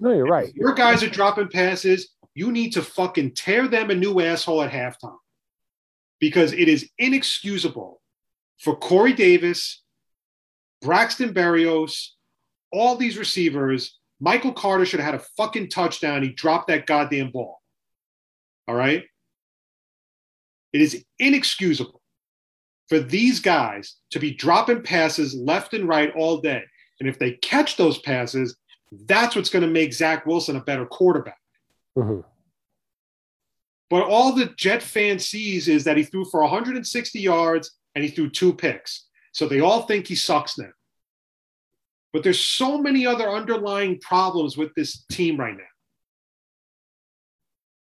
[0.00, 0.52] No, you're right.
[0.54, 4.72] Your guys are dropping passes, you need to fucking tear them a new asshole at
[4.72, 5.16] halftime
[6.20, 8.00] because it is inexcusable
[8.58, 9.82] for Corey Davis,
[10.82, 12.08] Braxton Berrios,
[12.72, 13.98] all these receivers.
[14.20, 16.22] Michael Carter should have had a fucking touchdown.
[16.22, 17.60] He dropped that goddamn ball.
[18.66, 19.04] All right.
[20.72, 22.00] It is inexcusable
[22.88, 26.62] for these guys to be dropping passes left and right all day.
[27.00, 28.56] And if they catch those passes,
[29.06, 31.38] that's what's going to make Zach Wilson a better quarterback.
[31.96, 32.24] Mhm.
[33.90, 38.10] But all the Jet fan sees is that he threw for 160 yards and he
[38.10, 39.06] threw two picks.
[39.32, 40.72] So they all think he sucks now.
[42.12, 45.64] But there's so many other underlying problems with this team right now.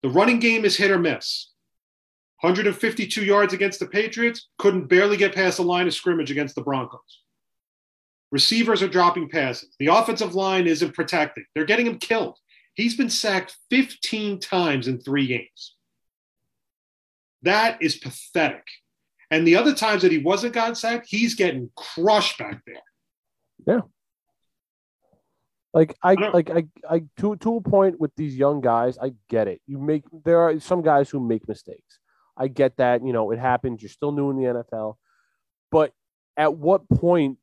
[0.03, 1.51] The running game is hit or miss.
[2.41, 6.63] 152 yards against the Patriots, couldn't barely get past the line of scrimmage against the
[6.63, 7.21] Broncos.
[8.31, 9.75] Receivers are dropping passes.
[9.77, 11.45] The offensive line isn't protecting.
[11.53, 12.39] They're getting him killed.
[12.73, 15.75] He's been sacked 15 times in three games.
[17.43, 18.63] That is pathetic.
[19.29, 22.81] And the other times that he wasn't gotten sacked, he's getting crushed back there.
[23.65, 23.81] Yeah.
[25.73, 29.13] Like I, don't- like I, I to to a point with these young guys, I
[29.29, 29.61] get it.
[29.67, 31.99] You make there are some guys who make mistakes.
[32.35, 33.05] I get that.
[33.05, 33.81] You know, it happens.
[33.81, 34.95] You're still new in the NFL,
[35.71, 35.93] but
[36.35, 37.37] at what point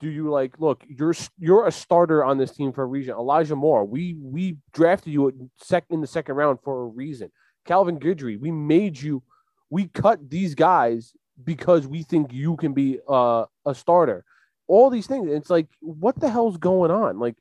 [0.00, 0.84] do you like look?
[0.88, 3.14] You're you're a starter on this team for a reason.
[3.14, 7.30] Elijah Moore, we we drafted you sec in the second round for a reason.
[7.66, 9.22] Javelin Guidry, we made you.
[9.70, 11.12] We cut these guys
[11.42, 14.24] because we think you can be uh, a starter.
[14.66, 15.30] All these things.
[15.30, 17.18] It's like, what the hell's going on?
[17.18, 17.36] Like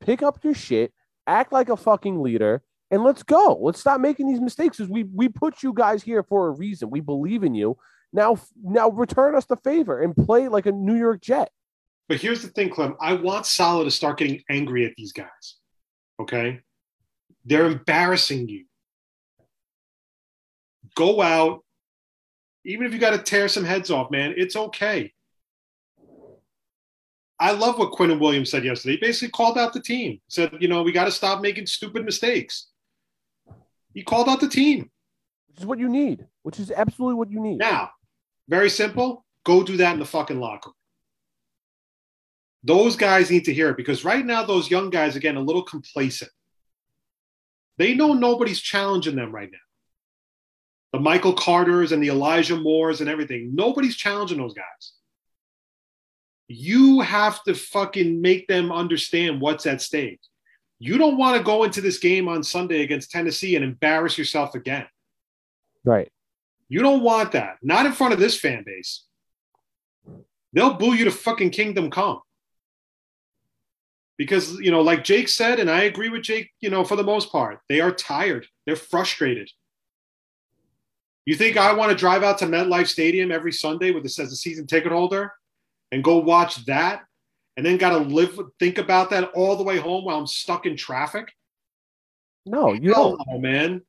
[0.00, 0.92] pick up your shit,
[1.26, 3.58] act like a fucking leader, and let's go.
[3.60, 4.76] Let's stop making these mistakes.
[4.76, 6.90] Because we we put you guys here for a reason.
[6.90, 7.76] We believe in you.
[8.12, 11.50] Now now return us the favor and play like a New York Jet.
[12.08, 12.96] But here's the thing, Clem.
[13.00, 15.56] I want Saleh to start getting angry at these guys.
[16.18, 16.60] Okay?
[17.44, 18.64] They're embarrassing you.
[20.94, 21.64] Go out.
[22.64, 25.12] Even if you got to tear some heads off, man, it's okay.
[27.38, 28.94] I love what Quinnen Williams said yesterday.
[28.94, 30.20] He basically called out the team.
[30.28, 32.68] Said, you know, we got to stop making stupid mistakes.
[33.94, 34.90] He called out the team.
[35.48, 36.26] Which is what you need.
[36.42, 37.58] Which is absolutely what you need.
[37.58, 37.90] Now,
[38.48, 39.24] very simple.
[39.44, 40.74] Go do that in the fucking locker room.
[42.64, 45.44] Those guys need to hear it because right now, those young guys are getting a
[45.44, 46.30] little complacent.
[47.76, 49.58] They know nobody's challenging them right now.
[50.92, 53.54] The Michael Carters and the Elijah Moores and everything.
[53.54, 54.92] Nobody's challenging those guys.
[56.48, 60.20] You have to fucking make them understand what's at stake.
[60.78, 64.54] You don't want to go into this game on Sunday against Tennessee and embarrass yourself
[64.54, 64.86] again.
[65.84, 66.10] Right.
[66.68, 67.58] You don't want that.
[67.62, 69.04] Not in front of this fan base.
[70.52, 72.20] They'll boo you to fucking kingdom come.
[74.18, 77.04] Because, you know, like Jake said, and I agree with Jake, you know, for the
[77.04, 78.46] most part, they are tired.
[78.66, 79.48] They're frustrated.
[81.24, 84.32] You think I want to drive out to MetLife Stadium every Sunday with this as
[84.32, 85.32] a season ticket holder
[85.92, 87.02] and go watch that
[87.56, 90.66] and then got to live, think about that all the way home while I'm stuck
[90.66, 91.30] in traffic?
[92.46, 93.28] No, you Hell don't.
[93.28, 93.82] no, man.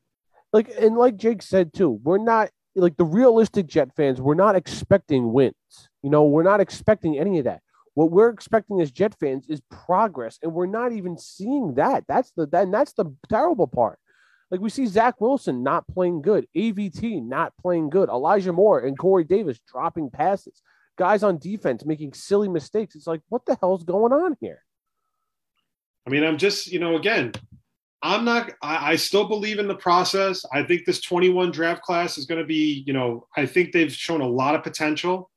[0.51, 4.19] Like and like Jake said too, we're not like the realistic Jet fans.
[4.19, 5.53] We're not expecting wins.
[6.03, 7.61] You know, we're not expecting any of that.
[7.95, 12.05] What we're expecting as Jet fans is progress, and we're not even seeing that.
[12.07, 13.99] That's the then that's the terrible part.
[14.51, 18.97] Like we see Zach Wilson not playing good, AVT not playing good, Elijah Moore and
[18.97, 20.61] Corey Davis dropping passes,
[20.97, 22.95] guys on defense making silly mistakes.
[22.95, 24.63] It's like, what the hell's going on here?
[26.07, 27.33] I mean, I'm just, you know, again,
[28.01, 30.43] I'm not, I, I still believe in the process.
[30.51, 33.91] I think this 21 draft class is going to be, you know, I think they've
[33.91, 35.29] shown a lot of potential.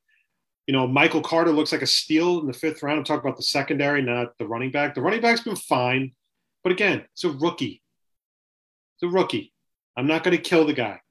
[0.67, 2.97] You know, Michael Carter looks like a steal in the fifth round.
[2.97, 4.95] I'm talking about the secondary, not the running back.
[4.95, 6.13] The running back's been fine,
[6.63, 7.81] but again, it's a rookie.
[8.95, 9.53] It's a rookie.
[9.97, 11.01] I'm not going to kill the guy.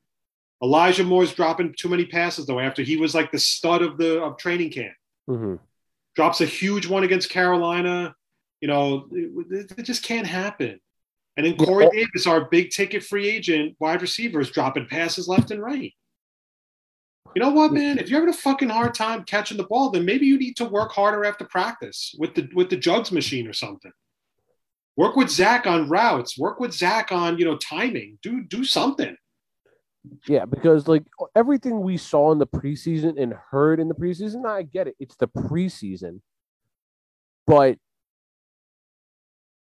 [0.63, 2.61] Elijah Moore's dropping too many passes though.
[2.61, 4.95] After he was like the stud of the of training camp,
[5.27, 5.57] hmm
[6.15, 8.15] drops a huge one against Carolina.
[8.61, 10.79] You know, it, it just can't happen.
[11.37, 15.51] And then Corey Davis, our big ticket free agent wide receiver, is dropping passes left
[15.51, 15.93] and right.
[17.35, 17.99] You know what, man?
[17.99, 20.65] If you're having a fucking hard time catching the ball, then maybe you need to
[20.65, 23.93] work harder after practice with the with the jugs machine or something.
[24.97, 26.39] Work with Zach on routes.
[26.39, 28.19] Work with Zach on you know timing.
[28.23, 29.17] Do do something.
[30.29, 31.05] Yeah, because like
[31.35, 34.97] everything we saw in the preseason and heard in the preseason, I get it.
[34.99, 36.21] It's the preseason.
[37.47, 37.79] But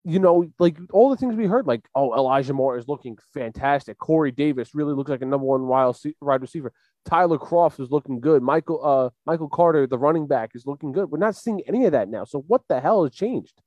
[0.03, 3.99] you know, like all the things we heard, like, oh, Elijah Moore is looking fantastic.
[3.99, 6.73] Corey Davis really looks like a number one wide receiver.
[7.05, 8.43] Tyler Kroft is looking good.
[8.43, 11.09] Michael uh Michael Carter, the running back, is looking good.
[11.09, 12.25] We're not seeing any of that now.
[12.25, 13.61] So what the hell has changed?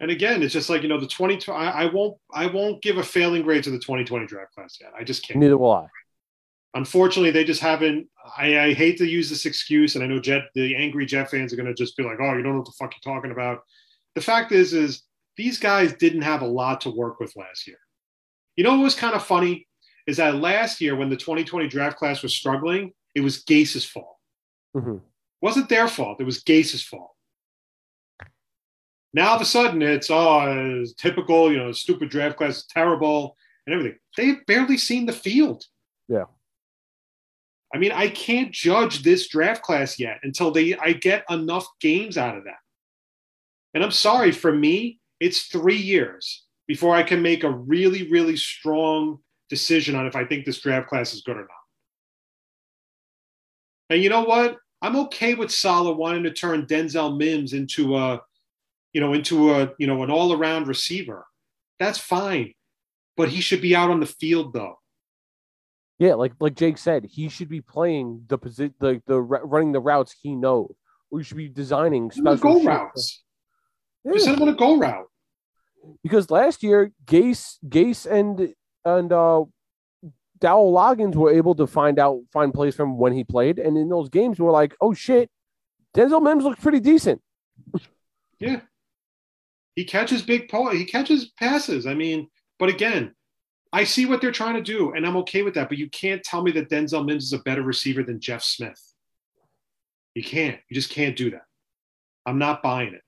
[0.00, 1.50] And again, it's just like you know the 20.
[1.50, 4.92] I, I won't I won't give a failing grade to the 2020 draft class yet.
[4.96, 5.40] I just can't.
[5.40, 5.86] Neither will I.
[6.74, 8.08] Unfortunately, they just haven't.
[8.36, 11.52] I, I hate to use this excuse, and I know Jet, the angry Jet fans
[11.52, 13.32] are going to just be like, "Oh, you don't know what the fuck you're talking
[13.32, 13.60] about."
[14.14, 15.02] The fact is, is
[15.36, 17.78] these guys didn't have a lot to work with last year.
[18.56, 19.67] You know what was kind of funny
[20.08, 24.16] is that last year when the 2020 draft class was struggling, it was Gase's fault.
[24.74, 25.02] Mhm.
[25.42, 26.18] Wasn't their fault.
[26.18, 27.14] It was Gase's fault.
[29.12, 32.66] Now all of a sudden it's oh it's typical, you know, stupid draft class is
[32.66, 33.36] terrible
[33.66, 33.98] and everything.
[34.16, 35.66] They've barely seen the field.
[36.08, 36.24] Yeah.
[37.74, 42.16] I mean, I can't judge this draft class yet until they I get enough games
[42.16, 42.60] out of that.
[43.74, 48.36] And I'm sorry, for me, it's three years before I can make a really, really
[48.38, 51.48] strong decision on if I think this draft class is good or not.
[53.90, 54.56] And you know what?
[54.82, 58.20] I'm okay with Saleh wanting to turn Denzel Mims into a,
[58.92, 61.26] you know, into a, you know, an all-around receiver.
[61.78, 62.52] That's fine.
[63.16, 64.78] But he should be out on the field though.
[65.98, 69.80] Yeah, like like Jake said, he should be playing the position, the the running the
[69.80, 70.72] routes he knows.
[71.10, 73.24] We should be designing Send him on special go routes.
[74.04, 74.12] Yeah.
[74.12, 75.06] Just send him on a go route.
[76.02, 78.54] because last year Gase Gase and
[78.96, 79.44] and uh
[80.40, 83.88] Dowell Loggains were able to find out find plays from when he played, and in
[83.88, 85.30] those games we're like, oh shit,
[85.94, 87.20] Denzel Mims looks pretty decent.
[88.38, 88.60] Yeah.
[89.74, 90.70] He catches big ball.
[90.70, 91.86] He catches passes.
[91.86, 92.28] I mean,
[92.58, 93.14] but again,
[93.72, 95.68] I see what they're trying to do, and I'm okay with that.
[95.68, 98.80] But you can't tell me that Denzel Mims is a better receiver than Jeff Smith.
[100.14, 100.58] You can't.
[100.68, 101.42] You just can't do that.
[102.26, 103.02] I'm not buying it.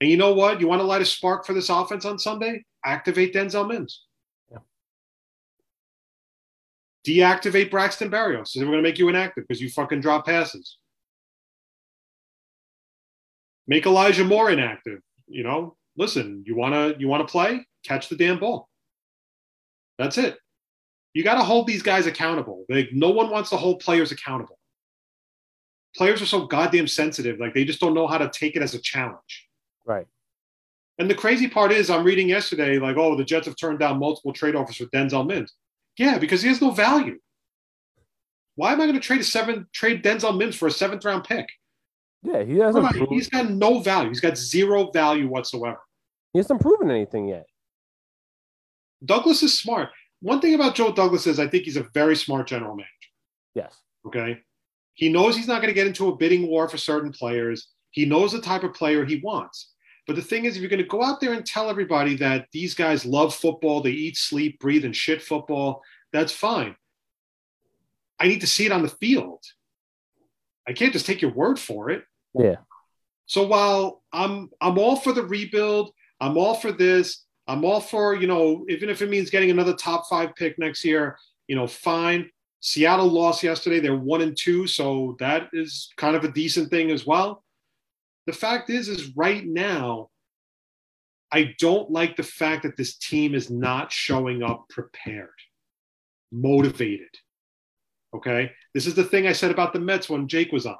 [0.00, 0.60] And you know what?
[0.60, 2.64] You want to light a spark for this offense on Sunday?
[2.84, 4.04] Activate Denzel Mims.
[4.50, 4.58] Yeah.
[7.06, 8.48] Deactivate Braxton Berrios.
[8.48, 10.78] So we're going to make you inactive because you fucking drop passes.
[13.66, 15.00] Make Elijah Moore inactive.
[15.28, 17.64] You know, listen, you want to you want to play?
[17.84, 18.68] Catch the damn ball.
[19.98, 20.38] That's it.
[21.14, 22.64] You got to hold these guys accountable.
[22.68, 24.58] Like no one wants to hold players accountable.
[25.96, 27.38] Players are so goddamn sensitive.
[27.38, 29.48] Like they just don't know how to take it as a challenge.
[29.84, 30.06] Right.
[31.00, 33.98] And the crazy part is, I'm reading yesterday, like, oh, the Jets have turned down
[33.98, 35.54] multiple trade offers for Denzel Mims.
[35.96, 37.18] Yeah, because he has no value.
[38.56, 41.24] Why am I going to trade a seven trade Denzel Mims for a seventh round
[41.24, 41.46] pick?
[42.22, 44.10] Yeah, he hasn't He's got no value.
[44.10, 45.80] He's got zero value whatsoever.
[46.34, 47.46] he hasn't proven anything yet.
[49.02, 49.88] Douglas is smart.
[50.20, 52.90] One thing about Joe Douglas is I think he's a very smart general manager.
[53.54, 53.74] Yes.
[54.06, 54.38] Okay.
[54.92, 57.68] He knows he's not going to get into a bidding war for certain players.
[57.90, 59.69] He knows the type of player he wants.
[60.10, 62.48] But the thing is, if you're going to go out there and tell everybody that
[62.50, 65.82] these guys love football, they eat, sleep, breathe, and shit football,
[66.12, 66.74] that's fine.
[68.18, 69.38] I need to see it on the field.
[70.66, 72.02] I can't just take your word for it.
[72.34, 72.56] Yeah.
[73.26, 78.16] So while I'm I'm all for the rebuild, I'm all for this, I'm all for,
[78.16, 81.68] you know, even if it means getting another top five pick next year, you know,
[81.68, 82.28] fine.
[82.58, 83.78] Seattle lost yesterday.
[83.78, 87.44] They're one and two, so that is kind of a decent thing as well.
[88.30, 90.08] The fact is, is right now,
[91.32, 95.34] I don't like the fact that this team is not showing up prepared,
[96.30, 97.08] motivated.
[98.14, 98.52] Okay.
[98.72, 100.76] This is the thing I said about the Mets when Jake was on.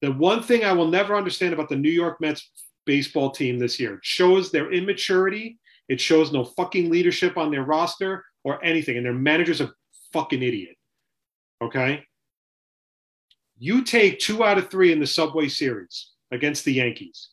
[0.00, 2.52] The one thing I will never understand about the New York Mets
[2.86, 5.58] baseball team this year it shows their immaturity.
[5.88, 8.96] It shows no fucking leadership on their roster or anything.
[8.96, 9.72] And their manager's a
[10.12, 10.76] fucking idiot.
[11.60, 12.04] Okay.
[13.64, 17.30] You take two out of three in the Subway Series against the Yankees,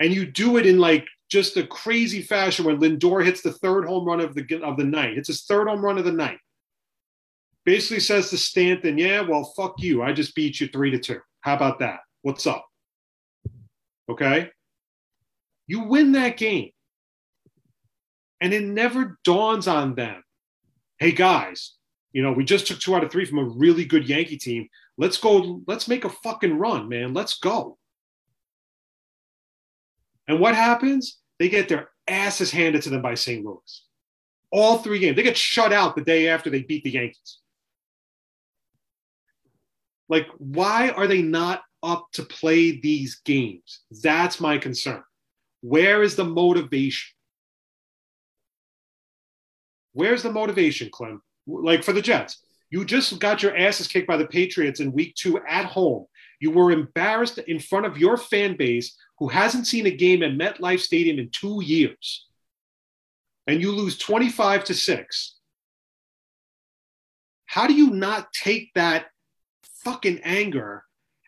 [0.00, 3.84] and you do it in like just a crazy fashion when Lindor hits the third
[3.84, 5.18] home run of the of the night.
[5.18, 6.38] It's his third home run of the night.
[7.66, 10.02] basically says to Stanton, "Yeah, well, fuck you.
[10.02, 11.20] I just beat you three to two.
[11.42, 12.00] How about that?
[12.22, 12.66] What's up?"
[14.08, 14.50] Okay,
[15.66, 16.70] you win that game,
[18.40, 20.22] and it never dawns on them,
[20.98, 21.74] "Hey guys,
[22.14, 24.70] you know, we just took two out of three from a really good Yankee team.
[24.96, 25.62] Let's go.
[25.66, 27.14] Let's make a fucking run, man.
[27.14, 27.78] Let's go."
[30.28, 31.18] And what happens?
[31.38, 33.44] They get their asses handed to them by St.
[33.44, 33.84] Louis.
[34.50, 35.16] All three games.
[35.16, 37.38] They get shut out the day after they beat the Yankees.
[40.08, 43.80] Like, why are they not up to play these games?
[44.02, 45.02] That's my concern.
[45.60, 47.14] Where is the motivation?
[49.92, 51.22] Where's the motivation, Clem?
[51.46, 52.43] Like for the Jets,
[52.74, 56.06] you just got your asses kicked by the Patriots in week two at home.
[56.40, 60.32] You were embarrassed in front of your fan base who hasn't seen a game at
[60.32, 62.26] MetLife Stadium in two years.
[63.46, 65.36] And you lose 25 to 6.
[67.46, 69.06] How do you not take that
[69.84, 70.82] fucking anger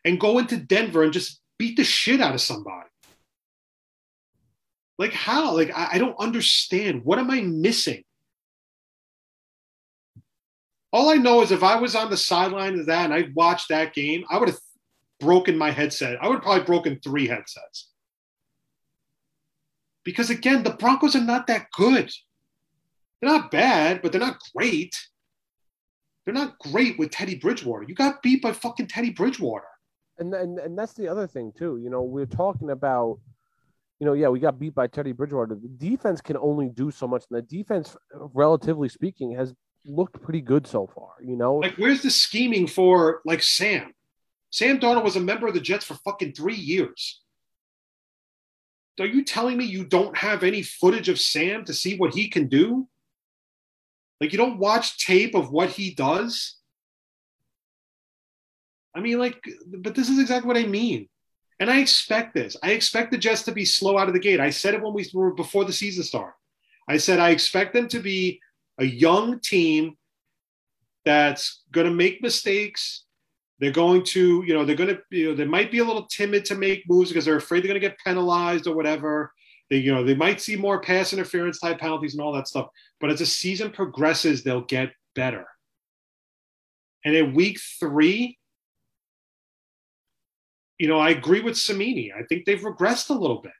[0.04, 2.88] and go into Denver and just beat the shit out of somebody?
[4.98, 5.54] Like, how?
[5.54, 7.04] Like, I, I don't understand.
[7.04, 8.02] What am I missing?
[10.92, 13.68] All I know is if I was on the sideline of that and I watched
[13.68, 14.58] that game, I would have
[15.20, 16.22] broken my headset.
[16.22, 17.90] I would have probably broken three headsets.
[20.04, 22.12] Because again, the Broncos are not that good.
[23.20, 24.96] They're not bad, but they're not great.
[26.24, 27.84] They're not great with Teddy Bridgewater.
[27.88, 29.66] You got beat by fucking Teddy Bridgewater.
[30.18, 31.78] And, and and that's the other thing too.
[31.78, 33.18] You know, we're talking about,
[34.00, 35.54] you know, yeah, we got beat by Teddy Bridgewater.
[35.54, 39.54] The defense can only do so much, and the defense, relatively speaking, has
[39.86, 41.12] looked pretty good so far.
[41.22, 43.94] You know, Like, where's the scheming for like Sam?
[44.50, 47.20] Sam Darnold was a member of the Jets for fucking three years.
[48.98, 52.28] Are you telling me you don't have any footage of Sam to see what he
[52.28, 52.88] can do?
[54.20, 56.56] Like, you don't watch tape of what he does?
[58.94, 61.08] I mean, like, but this is exactly what I mean.
[61.60, 62.56] And I expect this.
[62.62, 64.40] I expect the Jets to be slow out of the gate.
[64.40, 66.34] I said it when we were before the season started.
[66.88, 68.40] I said I expect them to be
[68.78, 69.96] a young team
[71.04, 73.04] that's going to make mistakes.
[73.58, 76.06] They're going to, you know, they're going to, you know, they might be a little
[76.06, 79.32] timid to make moves because they're afraid they're going to get penalized or whatever.
[79.70, 82.68] They, you know, they might see more pass interference type penalties and all that stuff.
[83.00, 85.46] But as the season progresses, they'll get better.
[87.04, 88.38] And in week three,
[90.78, 92.12] you know, I agree with Cimini.
[92.12, 93.52] I think they've regressed a little bit.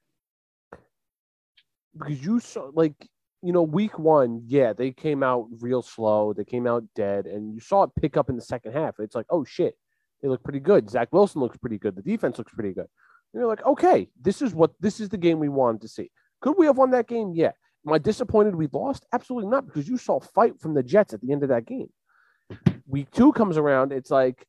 [1.98, 2.94] because you saw like
[3.46, 7.54] you know week one yeah they came out real slow they came out dead and
[7.54, 8.96] you saw it pick up in the second half.
[8.98, 9.76] It's like oh shit
[10.20, 10.90] they look pretty good.
[10.90, 11.94] Zach wilson looks pretty good.
[11.94, 12.88] The defense looks pretty good.
[13.32, 16.10] And you're like okay this is what this is the game we wanted to see.
[16.40, 17.32] Could we have won that game?
[17.34, 17.52] Yeah.
[17.86, 19.06] Am i disappointed we lost?
[19.12, 21.88] Absolutely not because you saw fight from the jets at the end of that game.
[22.88, 24.44] Week two comes around it's like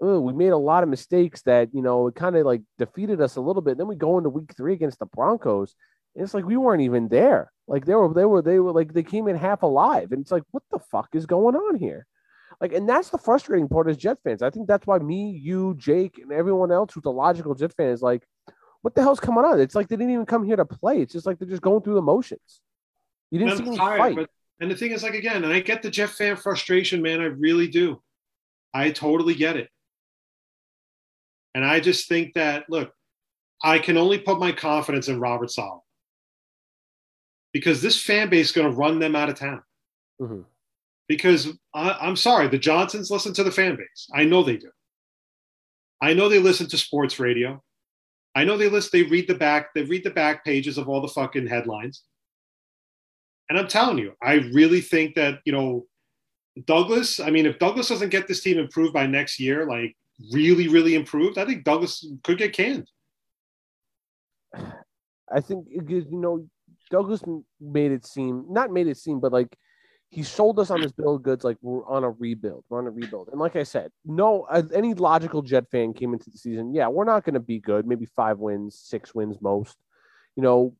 [0.00, 3.20] oh, we made a lot of mistakes that you know it kind of like defeated
[3.20, 3.76] us a little bit.
[3.76, 7.08] Then we go into week three against the broncos and it's like we weren't even
[7.08, 7.52] there.
[7.66, 10.32] Like they were, they were, they were like they came in half alive, and it's
[10.32, 12.06] like, what the fuck is going on here?
[12.60, 14.42] Like, and that's the frustrating part as Jet fans.
[14.42, 17.90] I think that's why me, you, Jake, and everyone else who's a logical Jet fan
[17.90, 18.26] is like,
[18.82, 19.60] what the hell's coming on?
[19.60, 21.00] It's like they didn't even come here to play.
[21.00, 22.60] It's just like they're just going through the motions.
[23.30, 24.16] You didn't see them tired, fight.
[24.16, 24.30] but
[24.60, 27.20] and the thing is, like again, and I get the Jet fan frustration, man.
[27.20, 28.02] I really do.
[28.74, 29.68] I totally get it.
[31.54, 32.92] And I just think that look,
[33.62, 35.82] I can only put my confidence in Robert Saleh
[37.52, 39.62] because this fan base is going to run them out of town.
[40.20, 40.44] Mhm.
[41.08, 44.08] Because I, I'm sorry, the Johnsons listen to the fan base.
[44.14, 44.70] I know they do.
[46.00, 47.62] I know they listen to sports radio.
[48.34, 48.92] I know they list.
[48.92, 49.74] They read the back.
[49.74, 52.04] They read the back pages of all the fucking headlines.
[53.48, 55.86] And I'm telling you, I really think that you know
[56.66, 57.18] Douglas.
[57.18, 59.96] I mean, if Douglas doesn't get this team improved by next year, like
[60.32, 62.88] really, really improved, I think Douglas could get canned.
[64.54, 66.46] I think because you know
[66.90, 67.22] Douglas
[67.60, 69.56] made it seem not made it seem, but like
[70.10, 72.64] he sold us on this bill of goods like we're on a rebuild.
[72.68, 74.44] We're on a rebuild, and like I said, no,
[74.74, 76.74] any logical Jet fan came into the season.
[76.74, 77.86] Yeah, we're not going to be good.
[77.86, 79.76] Maybe five wins, six wins most.
[80.36, 80.76] You know,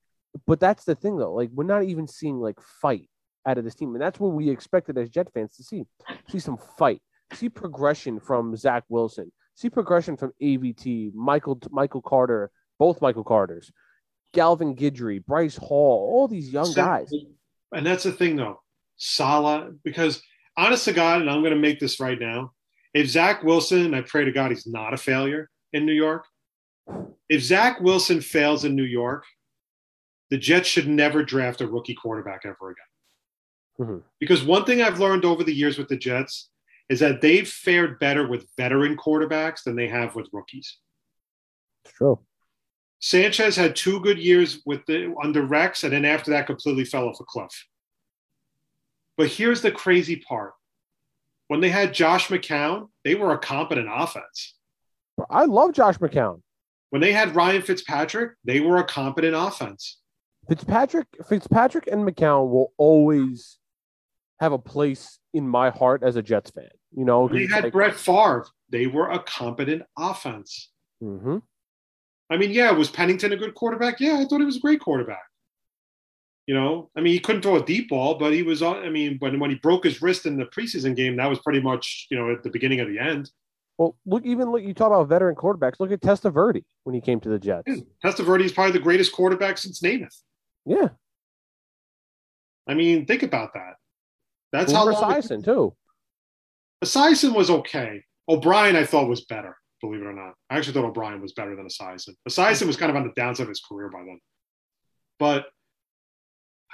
[0.46, 1.34] but that's the thing though.
[1.34, 3.08] Like we're not even seeing like fight
[3.46, 5.84] out of this team, and that's what we expected as Jet fans to see.
[6.28, 7.02] See some fight.
[7.32, 9.30] See progression from Zach Wilson.
[9.54, 13.70] See progression from AVT, Michael Michael Carter, both Michael Carters.
[14.34, 17.12] Javelin Guidry, Bryce Hall, all these young guys.
[17.72, 18.60] And that's the thing, though.
[18.96, 20.22] Saleh, because
[20.56, 22.52] honest to God, and I'm going to make this right now.
[22.94, 26.24] If Zach Wilson, I pray to God he's not a failure in New York.
[27.28, 29.24] If Zach Wilson fails in New York,
[30.30, 32.84] the Jets should never draft a rookie quarterback ever again.
[33.88, 34.02] Mhm.
[34.18, 36.50] Because one thing I've learned over the years with the Jets
[36.88, 40.78] is that they've fared better with veteran quarterbacks than they have with rookies.
[41.84, 42.18] It's true.
[43.00, 47.08] Sanchez had two good years with the under Rex, and then after that, completely fell
[47.08, 47.66] off a cliff.
[49.16, 50.52] But here's the crazy part:
[51.48, 54.54] when they had Josh McCown, they were a competent offense.
[55.30, 56.42] I love Josh McCown.
[56.90, 59.98] When they had Ryan Fitzpatrick, they were a competent offense.
[60.48, 63.58] Fitzpatrick, Fitzpatrick, and McCown will always
[64.40, 66.68] have a place in my heart as a Jets fan.
[66.96, 70.70] You know, When they had Brett Favre, they were a competent offense.
[71.00, 71.38] hmm
[72.30, 74.00] I mean, yeah, was Pennington a good quarterback?
[74.00, 75.22] Yeah, I thought he was a great quarterback.
[76.46, 78.84] You know, I mean, he couldn't throw a deep ball, but he was on.
[78.84, 81.60] I mean, when when he broke his wrist in the preseason game, that was pretty
[81.60, 83.30] much you know at the beginning of the end.
[83.76, 85.74] Well, look, even look, you talk about veteran quarterbacks.
[85.78, 87.70] Look at Testaverde when he came to the Jets.
[88.04, 90.16] Testaverde is probably the greatest quarterback since Namath.
[90.64, 90.88] Yeah,
[92.68, 93.74] I mean, think about that.
[94.52, 95.74] That's Boomer how long Esiason too.
[96.84, 98.04] Esiason was okay.
[98.28, 99.56] O'Brien, I thought was better.
[99.80, 102.14] Believe it or not, I actually thought O'Brien was better than Esiason.
[102.28, 104.18] Esiason was kind of on the downside of his career by then.
[105.18, 105.46] But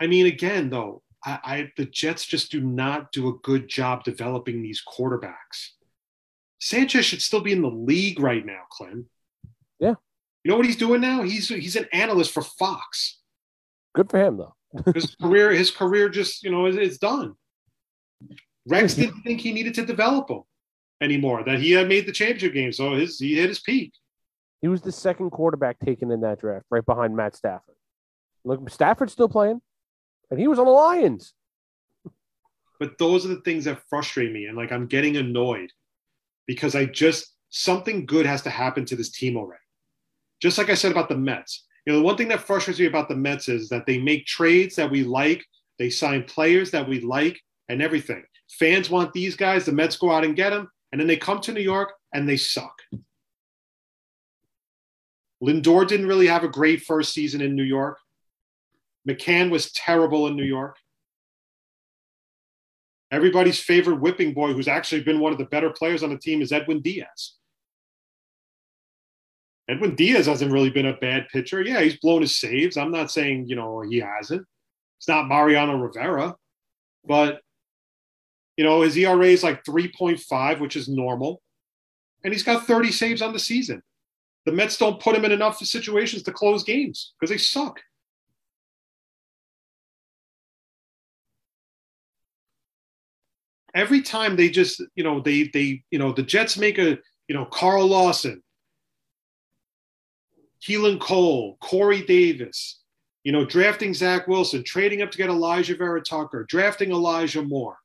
[0.01, 4.05] I mean, again, though, I, I the Jets just do not do a good job
[4.05, 5.71] developing these quarterbacks.
[6.61, 9.07] Sanchez should still be in the league right now, Clem.
[9.79, 9.95] Yeah.
[10.43, 11.23] You know what he's doing now?
[11.23, 13.21] He's he's an analyst for Fox.
[13.95, 14.55] Good for him though.
[14.93, 17.37] His career, his career just, you know, is it's done.
[18.67, 20.43] Rex didn't think he needed to develop him
[21.01, 22.73] anymore, that he had made the championship game.
[22.73, 23.93] So his he hit his peak.
[24.63, 27.75] He was the second quarterback taken in that draft, right behind Matt Stafford.
[28.45, 29.61] Look, Stafford's still playing,
[30.31, 31.35] and he was on the Lions.
[32.81, 34.47] But those are the things that frustrate me.
[34.47, 35.71] And like I'm getting annoyed
[36.47, 39.61] because I just something good has to happen to this team already.
[40.41, 41.65] Just like I said about the Mets.
[41.87, 44.27] You know, the one thing that frustrates me about the Mets is that they make
[44.27, 45.45] trades that we like,
[45.79, 47.39] they sign players that we like,
[47.69, 48.25] and everything.
[48.51, 51.41] Fans want these guys, the Mets go out and get them, and then they come
[51.41, 52.81] to New York and they suck.
[55.43, 57.99] Lindor didn't really have a great first season in New York.
[59.09, 60.77] McCann was terrible in New York.
[63.11, 66.41] Everybody's favorite whipping boy, who's actually been one of the better players on the team,
[66.41, 67.39] is Edwin Diaz.
[69.69, 71.61] Edwin Diaz hasn't really been a bad pitcher.
[71.61, 72.77] Yeah, he's blown his saves.
[72.77, 74.47] I'm not saying, you know, he hasn't.
[74.99, 76.37] It's not Mariano Rivera,
[77.05, 77.41] but,
[78.57, 81.43] you know, his ERA is like 3.5, which is normal.
[82.23, 83.83] And he's got 30 saves on the season.
[84.47, 87.81] The Mets don't put him in enough situations to close games because they suck.
[93.75, 96.99] every time they just you know they they you know the Jets make a
[97.29, 98.43] you know Carl Lawson,
[100.67, 102.81] Keelan Cole, Corey Davis,
[103.25, 107.77] you know drafting Zach Wilson, trading up to get Alijah Vera Tucker, drafting Elijah Moore.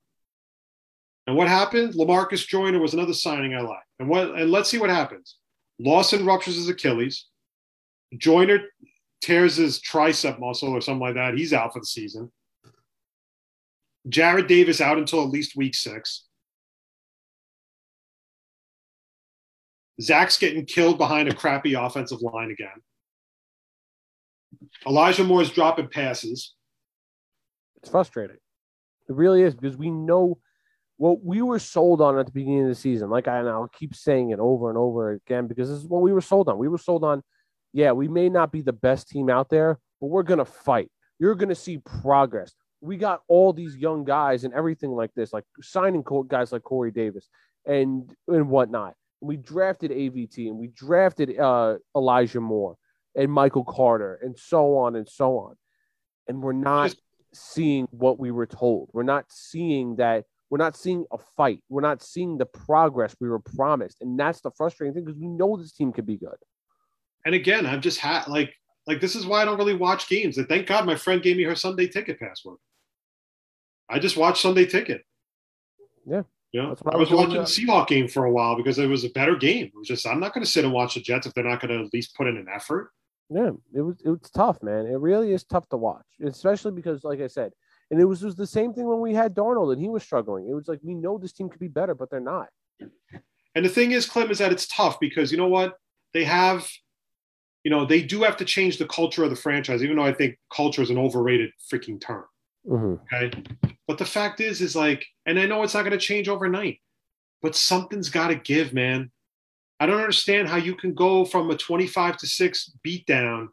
[1.29, 1.93] And what happened?
[1.93, 3.83] Lamarcus Joyner was another signing I like.
[3.99, 5.37] And what and let's see what happens.
[5.77, 7.27] Lawson ruptures his Achilles.
[8.17, 8.61] Joyner
[9.21, 11.35] tears his tricep muscle or something like that.
[11.35, 12.31] He's out for the season.
[14.07, 16.25] Jarrad Davis out until at least week six.
[20.01, 22.69] Zach's getting killed behind a crappy offensive line again.
[24.87, 26.55] Elijah Moore's dropping passes.
[27.83, 28.37] It's frustrating.
[29.07, 30.39] It really is because we know
[30.99, 33.09] what we were sold on at the beginning of the season.
[33.09, 36.01] Like I and I'll keep saying it over and over again because this is what
[36.01, 36.57] we were sold on.
[36.57, 37.23] We were sold on,
[37.71, 40.91] yeah, we may not be the best team out there, but we're gonna fight.
[41.17, 42.53] You're gonna see progress.
[42.81, 46.91] We got all these young guys and everything like this, like signing guys like Corey
[46.91, 47.29] Davis
[47.65, 48.95] and and whatnot.
[49.21, 52.75] We drafted AVT and we drafted uh, Elijah Moore
[53.15, 55.55] and Michael Carter and so on and so on.
[56.27, 56.93] And we're not
[57.33, 58.89] seeing what we were told.
[58.91, 60.25] We're not seeing that.
[60.49, 61.63] We're not seeing a fight.
[61.69, 64.01] We're not seeing the progress we were promised.
[64.01, 66.37] And that's the frustrating thing because we know this team could be good.
[67.25, 68.53] And again, I've just had like
[68.87, 70.37] like this is why I don't really watch games.
[70.37, 72.57] And thank God my friend gave me her Sunday ticket password.
[73.89, 75.03] I just watched Sunday ticket.
[76.05, 76.23] Yeah.
[76.51, 79.03] You know, I I was watching the Seahawk game for a while because it was
[79.03, 79.65] a better game.
[79.65, 81.59] It was just I'm not going to sit and watch the Jets if they're not
[81.59, 82.91] going to at least put in an effort.
[83.29, 84.87] Yeah, it was it was tough, man.
[84.87, 87.51] It really is tough to watch, especially because, like I said,
[87.91, 90.03] and it was, it was the same thing when we had Darnold and he was
[90.03, 90.47] struggling.
[90.47, 92.49] It was like we know this team could be better, but they're not.
[93.55, 95.75] And the thing is, Clem, is that it's tough because you know what?
[96.13, 96.67] They have,
[97.63, 100.13] you know, they do have to change the culture of the franchise, even though I
[100.13, 102.25] think culture is an overrated freaking term.
[102.67, 102.99] Mhm.
[103.11, 103.43] Okay.
[103.87, 106.79] But the fact is, is like, and I know it's not going to change overnight,
[107.41, 109.11] but something's got to give, man.
[109.79, 113.47] I don't understand how you can go from a 25 to 6 beatdown,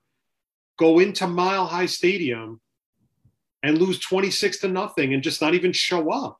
[0.76, 2.60] go into Mile High Stadium,
[3.62, 6.38] and lose 26 to nothing and just not even show up.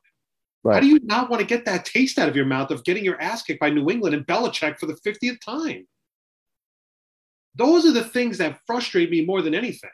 [0.65, 3.05] How do you not want to get that taste out of your mouth of getting
[3.05, 5.87] your ass kicked by New England and Belichick for the 50th time?
[7.55, 9.89] Those are the things that frustrate me more than anything.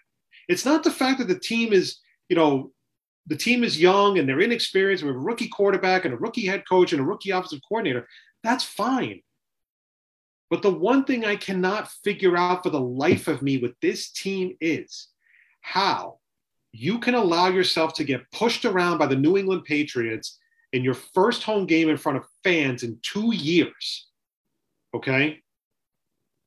[0.48, 2.72] It's not the fact that the team is, you know,
[3.28, 6.64] the team is young and they're inexperienced with a rookie quarterback and a rookie head
[6.68, 8.08] coach and a rookie offensive coordinator.
[8.44, 9.22] That's fine.
[10.50, 14.12] But the one thing I cannot figure out for the life of me with this
[14.12, 15.08] team is
[15.62, 16.20] how
[16.74, 20.40] you can allow yourself to get pushed around by the New England Patriots
[20.74, 24.10] in your first home game in front of fans in two years.
[24.94, 25.40] Okay?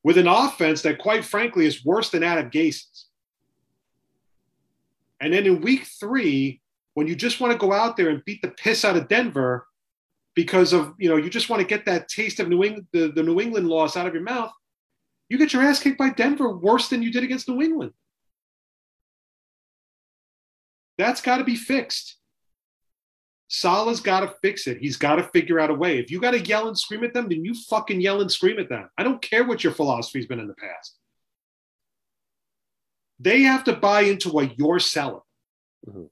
[0.02, 3.06] With an offense that, quite frankly, is worse than Adam Gase's.
[5.20, 6.60] And then in week three,
[6.94, 9.66] when you just want to go out there and beat the piss out of Denver
[10.34, 13.12] because of, you know, you just want to get that taste of New England, the,
[13.12, 14.52] the New England loss out of your mouth,
[15.28, 17.92] you get your ass kicked by Denver worse than you did against New England.
[20.98, 22.16] That's got to be fixed.
[23.48, 24.78] Saleh's got to fix it.
[24.78, 25.98] He's got to figure out a way.
[25.98, 28.58] If you got to yell and scream at them, then you fucking yell and scream
[28.58, 28.88] at them.
[28.98, 30.96] I don't care what your philosophy's been in the past.
[33.18, 35.20] They have to buy into what you're selling.
[35.88, 36.10] Mhm.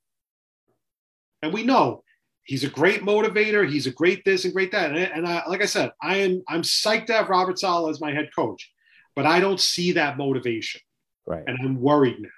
[1.42, 2.02] And we know
[2.44, 3.68] he's a great motivator.
[3.68, 4.90] He's a great this and great that.
[4.90, 8.00] And, and I, like I said, I am I'm psyched to have Robert Saleh as
[8.00, 8.72] my head coach,
[9.16, 10.80] but I don't see that motivation,
[11.26, 11.42] Right.
[11.46, 12.28] and I'm worried now.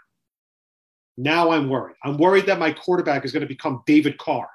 [1.17, 1.97] Now I'm worried.
[2.05, 4.49] I'm worried that my quarterback is going to become David Carr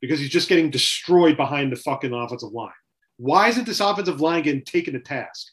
[0.00, 2.72] because he's just getting destroyed behind the fucking offensive line.
[3.16, 5.48] Why isn't this offensive line getting taken to task?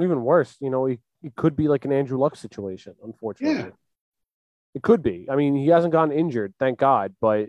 [0.00, 3.58] Even worse, you know, he, he could be like an Andrew Luck situation, unfortunately.
[3.58, 3.70] Yeah.
[4.74, 5.26] It could be.
[5.30, 7.48] I mean, he hasn't gotten injured, thank God, but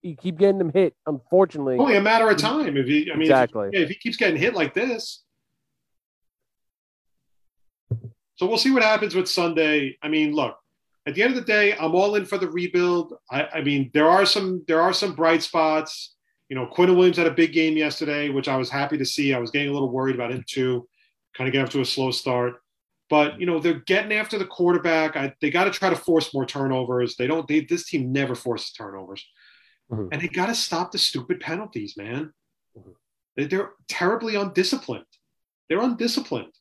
[0.00, 1.76] you keep getting him hit, unfortunately.
[1.76, 2.76] Only a matter of time.
[2.76, 3.68] If he, I mean, Exactly.
[3.68, 5.22] if, yeah, if he keeps getting hit like this.
[8.36, 9.98] So we'll see what happens with Sunday.
[10.02, 10.56] I mean, look,
[11.06, 13.14] at the end of the day, I'm all in for the rebuild.
[13.30, 16.14] I, I mean, there are some there are some bright spots.
[16.48, 19.32] You know, Quinn Williams had a big game yesterday, which I was happy to see.
[19.34, 20.86] I was getting a little worried about him too,
[21.36, 22.54] kind of get off to a slow start.
[23.10, 25.16] But you know, they're getting after the quarterback.
[25.16, 27.16] I, they got to try to force more turnovers.
[27.16, 27.46] They don't.
[27.48, 29.26] They, this team never forces turnovers,
[29.90, 30.08] Mhm.
[30.12, 32.32] and they got to stop the stupid penalties, man.
[32.76, 32.94] Mhm.
[33.36, 35.06] They- They're terribly undisciplined.
[35.68, 36.52] They're undisciplined,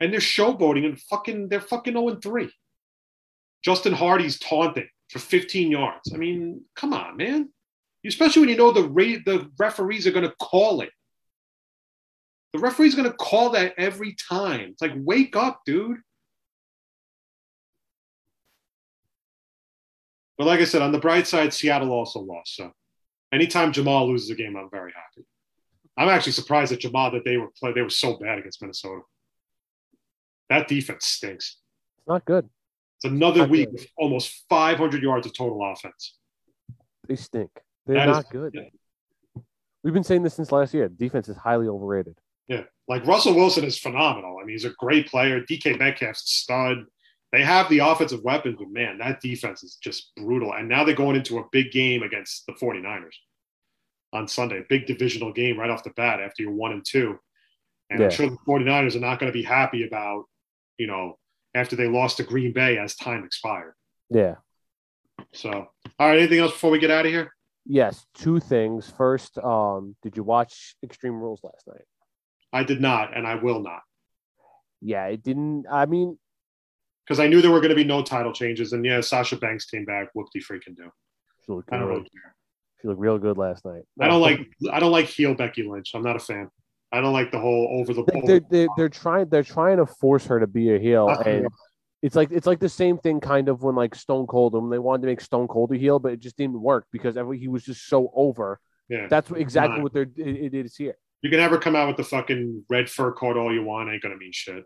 [0.00, 1.48] and they're showboating and fucking.
[1.48, 2.50] They're fucking zero and three.
[3.62, 6.12] Justin Hardee's taunting for 15 yards.
[6.14, 7.50] I mean, come on, man.
[8.06, 8.82] Especially when you know the
[9.26, 10.90] the referees are going to call it.
[12.54, 14.70] The referee's going to call that every time.
[14.72, 15.98] It's like, wake up, dude.
[20.38, 22.56] But like I said, on the bright side, Seattle also lost.
[22.56, 22.72] So
[23.32, 25.26] anytime Jamal loses a game, I'm very happy.
[25.98, 29.02] I'm actually surprised at Jamal that they were play, they were so bad against Minnesota.
[30.50, 31.56] That defense stinks.
[31.98, 32.48] It's not good.
[32.96, 33.72] It's another Not week good.
[33.80, 36.18] with almost 500 yards of total offense.
[37.08, 37.50] They stink.
[37.86, 38.54] They're That is- not good.
[39.82, 40.88] We've been saying this since last year.
[40.90, 42.18] Defense is highly overrated.
[42.48, 44.36] Yeah, like Russell Wilson is phenomenal.
[44.38, 45.40] I mean, he's a great player.
[45.40, 46.84] DK Metcalf's a stud.
[47.32, 50.52] They have the offensive weapons, but man, that defense is just brutal.
[50.52, 53.14] And now they're going into a big game against the 49ers
[54.12, 57.18] on Sunday, a big divisional game right off the bat after you're one and two.
[57.88, 58.06] And Yeah.
[58.06, 60.24] I'm sure the 49ers are not going to be happy about,
[60.80, 61.18] you know,
[61.54, 63.74] after they lost to Green Bay as time expired.
[64.08, 64.36] Yeah.
[65.34, 67.34] So, all right, anything else before we get out of here?
[67.66, 68.06] Yes.
[68.14, 68.90] Two things.
[68.96, 71.84] First, um, did you watch Extreme Rules last night?
[72.50, 73.82] I did not, and I will not,
[74.80, 75.66] Yeah, it didn't.
[75.70, 76.18] I mean,
[77.04, 78.72] because I knew there were going to be no title changes.
[78.72, 80.08] And yeah, Sasha Banks came back.
[80.14, 80.90] Whoop de freaking do.
[81.44, 82.34] she looked, I don't real, really care.
[82.80, 83.82] she looked real good last night.
[84.00, 84.40] I don't like
[84.72, 85.90] I don't like heel Becky Lynch.
[85.94, 86.48] I'm not a fan.
[86.92, 89.28] I don't like the whole over the They- They're, they're, they're trying.
[89.28, 91.46] They're trying to force her to be a heel, and
[92.02, 94.78] it's like it's like the same thing, kind of when like Stone Cold when they
[94.78, 97.48] wanted to make Stone Cold a heel, but it just didn't work because every, he
[97.48, 98.58] was just so over.
[98.88, 99.06] Yeah.
[99.08, 99.82] That's what, exactly Not.
[99.84, 100.96] what they're it, it is here.
[101.22, 103.90] You can never come out with the fucking red fur coat all you want.
[103.90, 104.64] Ain't gonna mean shit.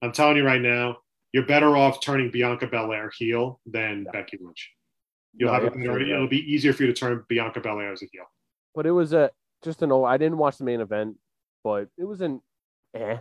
[0.00, 0.98] I'm telling you right now,
[1.32, 4.70] you're better off turning Bianca Belair heel than Becky Lynch.
[5.36, 8.02] You'll No, have you're better, it'll be easier for you to turn Bianca Belair as
[8.02, 8.24] a heel.
[8.74, 9.30] But it was a
[9.62, 9.92] just an.
[9.92, 10.06] old.
[10.06, 11.16] I didn't watch the main event,
[11.64, 12.40] but it was an
[12.94, 13.18] eh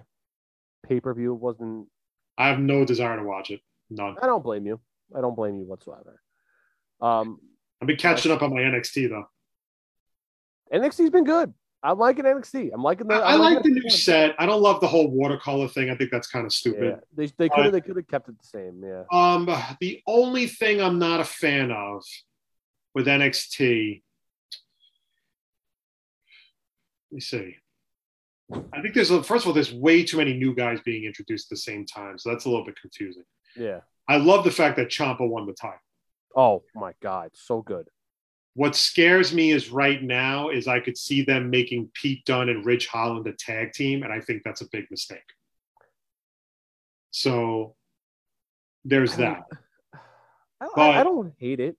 [0.88, 1.34] pay per view.
[1.34, 1.88] It wasn't.
[2.38, 3.62] I have no desire to watch it.
[3.90, 4.16] None.
[4.22, 4.80] I don't blame you.
[5.16, 6.22] I don't blame you whatsoever.
[7.02, 7.40] Um,
[7.82, 9.26] I've been catching up on my NXT though.
[10.74, 11.54] NXT's been good.
[11.82, 12.72] I'm liking NXT.
[12.74, 13.16] I'm liking the.
[13.16, 14.36] I, I like the new set.
[14.38, 15.90] I don't love the whole watercolor thing.
[15.90, 17.00] I think that's kind of Yeah, stupid.
[17.16, 18.84] they they could have they could have kept it the same.
[18.84, 19.04] Yeah.
[19.12, 19.46] Um,
[19.80, 22.04] the only thing I'm not a fan of
[22.94, 24.02] with NXT,
[27.12, 27.56] let me see.
[28.74, 31.48] I think there's a, first of all, there's way too many new guys being introduced
[31.48, 33.24] at the same time, so that's a little bit confusing.
[33.56, 33.82] Yeah.
[34.08, 35.78] I love the fact that Ciampa won the title.
[36.36, 37.88] Oh my God, so good.
[38.56, 42.66] What scares me is right now is I could see them making Pete Dunne and
[42.66, 45.20] Ridge Holland a tag team, and I think that's a big mistake.
[47.12, 47.76] So
[48.86, 49.44] there's that.
[50.62, 51.78] I, But- I, I don't hate it.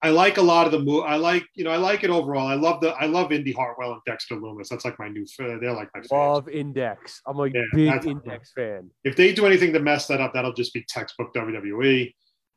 [0.00, 1.04] I like a lot of the move.
[1.04, 2.46] I like, you know, I like it overall.
[2.46, 4.68] I love the, I love Indi Hartwell and Dexter Lumis.
[4.68, 5.60] That's like my new, favorite.
[5.60, 6.02] they're like my.
[6.16, 7.20] Love Index.
[7.26, 8.90] I'm a Yeah, big Index fan.
[9.02, 12.14] if they do anything to mess that up, that'll just be textbook WWE.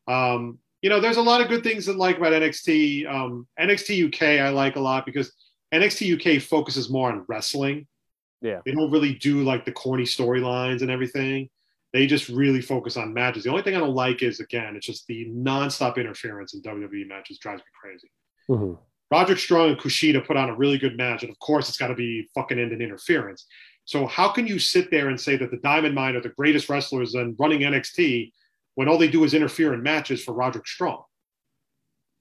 [0.08, 3.12] Um, you know, there's a lot of good things that like about NXT.
[3.12, 5.32] Um, NXT UK I like a lot because
[5.74, 7.88] NXT UK focuses more on wrestling.
[8.42, 8.62] Yeah.
[8.66, 11.50] They don't really do like the corny storylines and everything.
[11.94, 13.44] They just really focus on matches.
[13.44, 17.08] The only thing I don't like is again, it's just the nonstop interference in WWE
[17.08, 18.12] matches drives me crazy.
[18.50, 18.80] Mhm.
[19.12, 21.88] Roderick Strong and Kushida put on a really good match, and of course, it's got
[21.88, 23.46] to be fucking end in interference.
[23.84, 26.70] So how can you sit there and say that the Diamond Mine are the greatest
[26.70, 28.32] wrestlers and running NXT
[28.76, 31.04] when all they do is interfere in matches for Roderick Strong?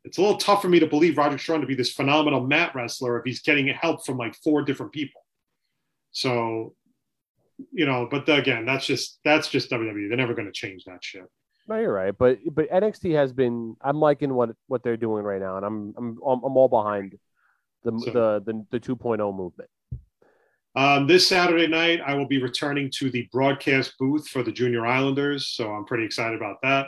[0.05, 2.75] It's a little tough for me to believe Roderick Strong to be this phenomenal mat
[2.75, 5.25] wrestler if he's getting help from like four different people.
[6.11, 6.75] So,
[7.73, 10.09] you know, but again, that's just that's just WWE.
[10.09, 11.25] They're never going to change that shit.
[11.69, 12.17] No, you're right.
[12.17, 13.77] But but NXT has been.
[13.81, 17.19] I'm liking what what they're doing right now, and I'm I'm I'm all behind
[17.85, 19.71] the So- the the the 2.0 movement.
[20.77, 24.87] Um, this Saturday night, I will be returning to the broadcast booth for the Junior
[24.87, 26.87] Islanders, so I'm pretty excited about that.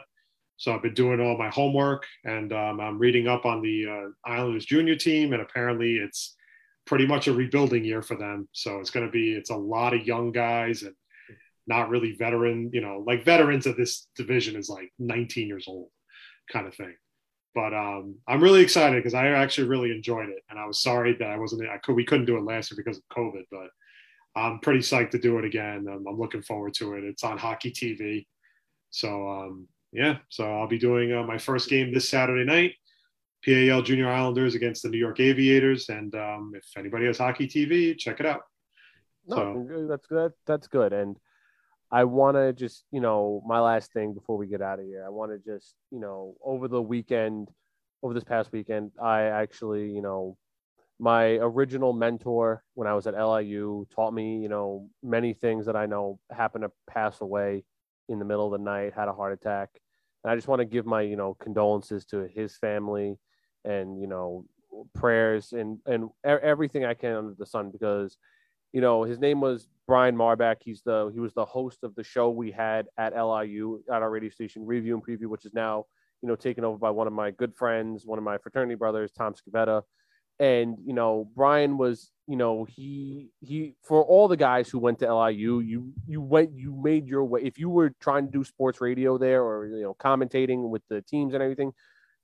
[0.57, 4.31] So I've been doing all my homework, and um, I'm reading up on the uh,
[4.31, 6.37] Islanders junior team, and apparently it's
[6.87, 8.49] pretty much a rebuilding year for them.
[8.53, 10.95] So it's going to be it's a lot of young guys and
[11.67, 15.89] not really veteran, you know, like veterans of this division is like 19 years old,
[16.51, 16.95] kind of thing.
[17.55, 21.15] But um, I'm really excited because I actually really enjoyed it, and I was sorry
[21.19, 21.69] that I wasn't.
[21.69, 23.69] I could we couldn't do it last year because of COVID, but
[24.35, 25.87] I'm pretty psyched to do it again.
[25.87, 27.05] I'm, I'm looking forward to it.
[27.05, 28.27] It's on Hockey TV,
[28.89, 30.17] so um, yeah.
[30.31, 32.73] So I'll be doing uh, my first game this Saturday night.
[33.45, 37.97] PAL Junior Islanders against the New York Aviators, and um, if anybody has Hockey TV,
[37.99, 38.43] check it out.
[39.27, 40.33] No, So- that's good.
[40.47, 40.93] That's good.
[40.93, 41.17] And
[41.91, 45.05] I want to just, you know, my last thing before we get out of here,
[45.05, 47.49] I want to just, you know, over the weekend,
[48.03, 50.37] over this past weekend, I actually, you know,
[50.99, 55.77] my original mentor when I was at LIU taught me, you know, many things that
[55.77, 57.65] I know happened to pass away
[58.09, 59.69] in the middle of the night, had a heart attack.
[60.25, 63.19] And I just want to give my, you know, condolences to his family
[63.65, 64.45] and, you know,
[64.95, 68.17] prayers and, and everything I can under the sun because
[68.73, 70.57] you know, his name was Brian Marback.
[70.61, 74.11] He's the he was the host of the show we had at LIU at our
[74.11, 75.85] radio station, Review and Preview, which is now
[76.23, 79.13] you know taken over by one of my good friends, one of my fraternity brothers,
[79.13, 79.83] Tom Scavetta.
[80.39, 84.99] And you know, Brian was you know he he for all the guys who went
[85.01, 87.43] to LIU, you you went you made your way.
[87.43, 91.03] If you were trying to do sports radio there or you know commentating with the
[91.03, 91.75] teams and everything,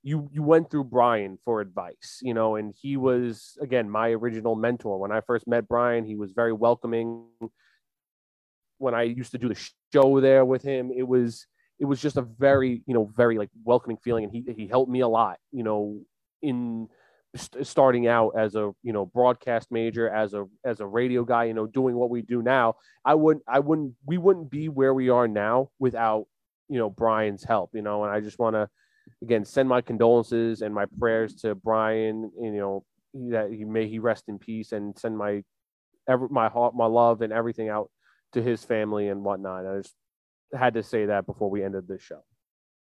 [0.03, 4.55] you you went through Brian for advice, you know, and he was again my original
[4.55, 4.97] mentor.
[4.97, 7.25] When I first met Brian, he was very welcoming.
[8.77, 9.59] When I used to do the
[9.93, 11.45] show there with him, it was
[11.79, 14.91] it was just a very you know very like welcoming feeling, and he he helped
[14.91, 15.99] me a lot, you know,
[16.41, 16.87] in
[17.35, 21.45] st- starting out as a you know broadcast major, as a as a radio guy,
[21.45, 22.75] you know, doing what we do now.
[23.03, 26.27] I wouldn't I wouldn't we wouldn't be where we are now without
[26.69, 28.69] you know Brian's help, you know, and I just want to
[29.21, 32.31] again send my condolences and my prayers to Brian.
[32.39, 32.85] You know
[33.31, 35.43] that he may he rest in peace and send my
[36.07, 37.89] ever my heart, my love, and everything out
[38.33, 39.65] to his family and whatnot.
[39.65, 39.95] I just
[40.53, 42.23] had to say that before we ended this show.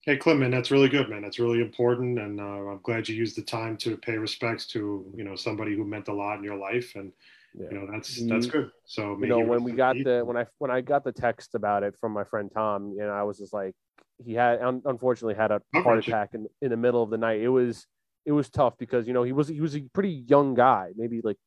[0.01, 1.21] Hey, Clint, man, that's really good, man.
[1.21, 5.05] That's really important, and uh, I'm glad you used the time to pay respects to
[5.15, 7.11] you know somebody who meant a lot in your life, and
[7.53, 7.67] Yeah.
[7.71, 8.71] you know that's that's good.
[8.85, 10.05] So you know when we got peace.
[10.05, 13.03] the when I when I got the text about it from my friend Tom, you
[13.03, 13.75] know, I was just like,
[14.23, 17.41] he had un- unfortunately had a heart attack in, in the middle of the night.
[17.41, 17.85] It was
[18.25, 21.21] it was tough because you know he was he was a pretty young guy, maybe
[21.23, 21.37] like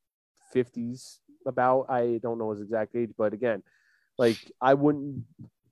[0.53, 1.87] fifties about.
[1.89, 3.63] I don't know his exact age, but again,
[4.19, 5.25] like I wouldn't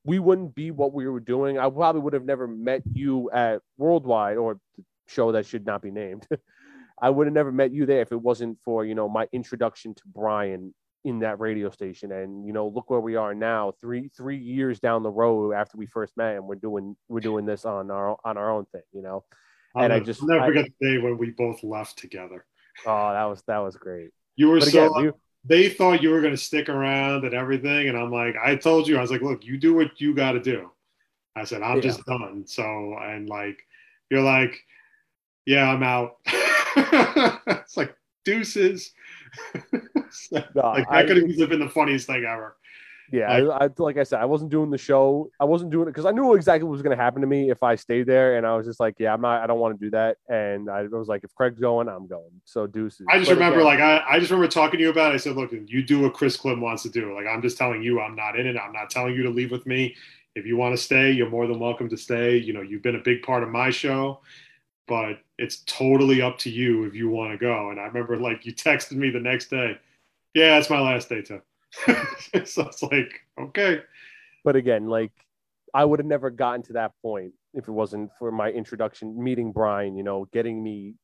[0.05, 1.59] we wouldn't be what we were doing.
[1.59, 5.83] I probably would have never met you at Worldwide or the show that should not
[5.83, 6.27] be named.
[7.01, 9.95] I would have never met you there if it wasn't for you know my introduction
[9.95, 12.13] to Brian in that radio station.
[12.13, 15.79] And you know, look where we are now, three three years down the road after
[15.79, 18.83] we first met, and we're doing we're doing this on our on our own thing.
[18.93, 19.25] You know,
[19.75, 22.45] I'll and I just- I'll never I- forget the day when we both left together.
[22.87, 24.11] oh, that was that was great.
[24.37, 25.13] You were But so again, we,
[25.45, 28.87] they thought you were going to stick around and everything, and I'm like, I told
[28.89, 30.71] you, I was like, look, you do what you got to do.
[31.37, 31.83] I said, I'm Yeah.
[31.83, 32.45] just done.
[32.47, 32.63] So
[33.01, 33.59] and like,
[34.11, 34.59] you're like,
[35.47, 36.17] yeah, I'm out.
[36.77, 37.95] it's like
[38.25, 38.93] deuces.
[40.09, 42.57] It's like that I- could have been the funniest thing ever.
[43.11, 45.31] Yeah, I, I like I said, I wasn't doing the show.
[45.41, 47.51] I wasn't doing it because I knew exactly what was going to happen to me
[47.51, 49.43] if I stayed there, and I was just like, yeah, I'm not.
[49.43, 50.19] I don't want to do that.
[50.29, 52.31] And I was like, if Craig's going, I'm going.
[52.45, 53.07] So deuces.
[53.09, 55.15] I just But remember, again, like, I, I just remember talking to you about it.
[55.15, 57.15] I said, look, you do what Chris Klim wants to do.
[57.15, 58.57] Like, I'm just telling you, I'm not in it.
[58.59, 59.97] I'm not telling you to leave with me.
[60.35, 62.37] If you want to stay, you're more than welcome to stay.
[62.37, 64.21] You know, you've been a big part of my show,
[64.87, 67.71] but it's totally up to you if you want to go.
[67.71, 69.79] And I remember, like, you texted me the next day,
[70.35, 71.41] yeah, it's my last day, too.
[72.45, 73.83] so it's like, okay.
[74.45, 75.13] but again, like
[75.75, 79.53] I would have never gotten to that point if it wasn't for my introduction, meeting
[79.53, 79.97] Brian.
[79.97, 80.95] You know, getting me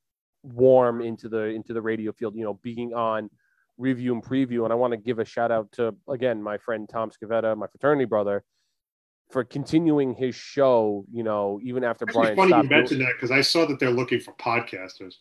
[0.43, 2.35] warm into the into the radio field.
[2.35, 3.31] You know, being on
[3.77, 4.65] review and preview.
[4.65, 7.67] And I want to give a shout out to again my friend Tom Scavetta, my
[7.67, 8.45] fraternity brother,
[9.35, 11.05] for continuing his show.
[11.13, 13.81] You know, even after Actually, Brian It's funny you mentioned that because I saw that
[13.81, 15.17] they're looking for podcasters.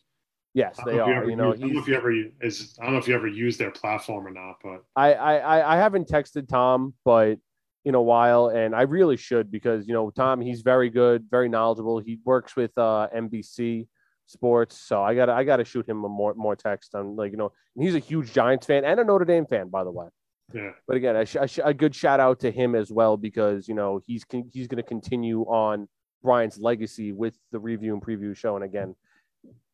[0.54, 1.14] yes, they know are.
[1.14, 2.78] ever You know, I don't know if you ever is.
[2.80, 5.76] I don't know if you ever used their platform or not, but I, I I-
[5.78, 7.38] haven't texted Tom, but
[7.84, 11.48] in a while, and I really should because you know Tom, he's very good, very
[11.48, 11.98] knowledgeable.
[11.98, 13.88] He works with uh, NBC
[14.26, 17.16] Sports, so I got to I got to shoot him a more more text on
[17.16, 19.82] like you know, and he's a huge Giants fan and a Notre Dame fan, by
[19.82, 20.06] the way.
[20.52, 20.70] Yeah.
[20.86, 24.00] But again, a, sh- a, good shout out to him as well because you know
[24.06, 25.88] he's con- he's going to continue on
[26.22, 28.56] Brian's legacy with the review and preview show.
[28.56, 28.94] And again,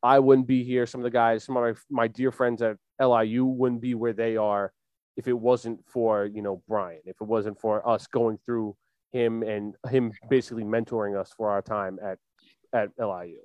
[0.03, 0.87] I wouldn't be here.
[0.87, 4.13] Some of the guys, some of my, my dear friends at LIU wouldn't be where
[4.13, 4.73] they are
[5.17, 7.01] if it wasn't for you know Brian.
[7.05, 8.77] If it wasn't for us going through
[9.13, 12.19] him and him basically mentoring us for our time at
[12.73, 13.41] at LIU.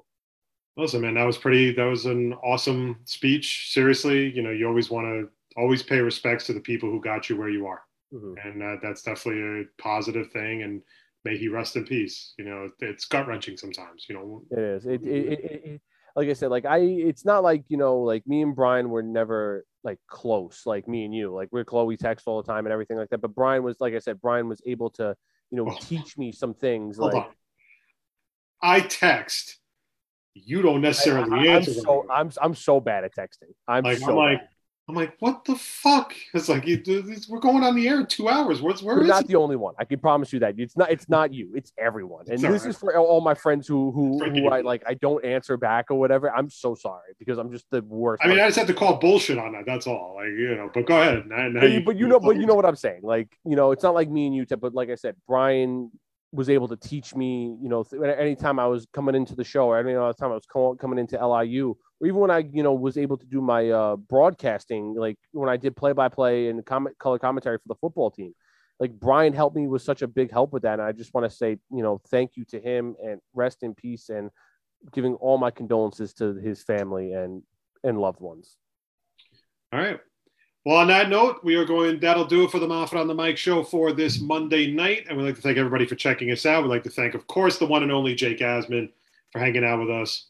[0.78, 1.72] Awesome, man, that was pretty.
[1.72, 3.72] That was an awesome speech.
[3.72, 7.30] Seriously, you know, you always want to always pay respects to the people who got
[7.30, 7.82] you where you are,
[8.14, 8.36] Mhm.
[8.46, 10.64] and uh, that's definitely a positive thing.
[10.64, 10.82] And
[11.24, 12.34] may he rest in peace.
[12.38, 14.06] You know, it's gut wrenching sometimes.
[14.10, 14.86] You know, It is.
[14.86, 15.82] It, it, it,
[16.16, 19.04] like I said, like I, it's not like you know, like me and Brian were
[19.04, 21.34] never like close, like me and you.
[21.34, 23.22] Like we're close, we text all the time and everything like that.
[23.22, 25.16] But Brian was, like I said, Brian was able to,
[25.52, 25.78] you know, Oh.
[25.82, 26.98] teach me some things.
[26.98, 27.32] hold like on.
[28.62, 29.58] I text.
[30.34, 31.74] You don't necessarily I, am answer.
[31.74, 32.06] so.
[32.12, 33.54] I'm I'm so bad at texting.
[33.68, 34.42] I'm Like, so I'm like.
[34.88, 36.14] I'm like, what the fuck?
[36.36, 36.82] It's like you,
[37.30, 38.62] we're going on the air in two hours.
[38.62, 39.28] What's where You're is not it?
[39.28, 39.74] the only one.
[39.80, 40.56] I can promise you that.
[40.60, 40.92] It's not.
[40.92, 41.54] It's not you.
[41.56, 42.26] It's everyone.
[42.28, 44.84] And It's this all is for all my friends who who, who I like.
[44.86, 46.30] I don't answer back or whatever.
[46.30, 48.22] I'm so sorry because I'm just the worst.
[48.24, 49.66] I mean, I just have to call bullshit on that.
[49.66, 50.14] That's all.
[50.18, 50.70] Like you know.
[50.74, 51.26] But go ahead.
[51.28, 53.02] Now, now but you, but you know, but you know what I'm saying.
[53.02, 55.90] Like, you know, it's not like me and you, but like I said, Brian
[56.32, 57.56] was able to teach me.
[57.62, 60.36] You know, th- anytime I was coming into the show, or any other time I
[60.36, 63.42] was co- coming into LIU, or even when I, you know, was able to do
[63.42, 67.68] my uh, broadcasting, like when I did play by play and comment color commentary for
[67.68, 68.34] the football team.
[68.80, 71.30] Like Brian helped me with such a big help with that, and I just want
[71.30, 74.30] to say, you know, thank you to him and rest in peace, and
[74.92, 77.42] giving all my condolences to his family and
[77.84, 78.58] and loved ones.
[79.72, 80.00] All right.
[80.66, 82.00] Well, on that note, we are going.
[82.00, 85.18] That'll do it for the Moffat on the Mic show for this Monday night, and
[85.18, 86.64] we'd like to thank everybody for checking us out.
[86.64, 88.90] We'd like to thank, of course, the one and only Jake Asman
[89.32, 90.28] for hanging out with us,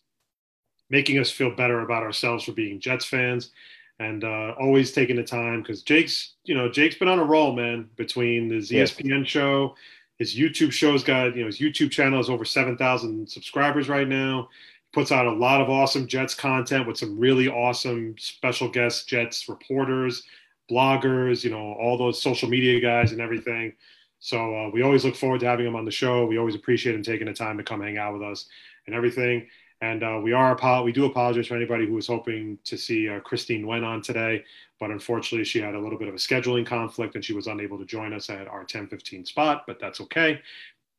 [0.89, 3.51] making us feel better about ourselves for being Jets fans,
[3.99, 7.53] and uh, always taking the time because Jake's, you know, Jake's been on a roll,
[7.55, 7.89] man.
[7.95, 8.93] Between his E Yes.
[8.93, 9.75] ESPN show,
[10.17, 14.07] his YouTube show's got, you know, his YouTube channel has over seven thousand subscribers right
[14.07, 14.49] now
[14.91, 19.05] He puts out a lot of awesome Jets content with some really awesome special guests,
[19.05, 20.23] Jets reporters,
[20.71, 23.73] bloggers, you know, all those social media guys and everything.
[24.19, 26.25] So uh, we always look forward to having him on the show.
[26.25, 28.47] We always appreciate him taking the time to come hang out with us
[28.87, 29.47] and everything.
[29.81, 33.19] And uh, we are we do apologize for anybody who was hoping to see uh,
[33.19, 34.43] Christine Wen on today,
[34.79, 37.77] but unfortunately she had a little bit of a scheduling conflict and she was unable
[37.77, 39.65] to join us at our 10:15 spot.
[39.67, 40.41] But that's okay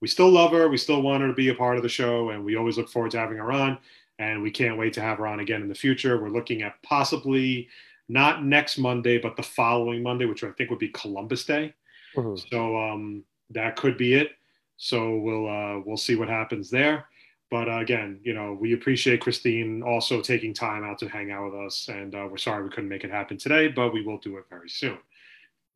[0.00, 0.68] we still love her.
[0.68, 2.88] We still want her to be a part of the show, and we always look
[2.88, 3.78] forward to having her on.
[4.18, 6.20] And we can't wait to have her on again in the future.
[6.20, 7.68] We're looking at possibly
[8.08, 11.74] not next Monday, but the following Monday, which I think would be Columbus Day.
[12.14, 12.48] Mhm.
[12.50, 14.30] So um, that could be it.
[14.78, 17.06] So we'll uh, we'll see what happens there.
[17.50, 21.52] But uh, again, you know, we appreciate Christine also taking time out to hang out
[21.52, 24.18] with us, and uh, we're sorry we couldn't make it happen today, but we will
[24.18, 24.98] do it very soon.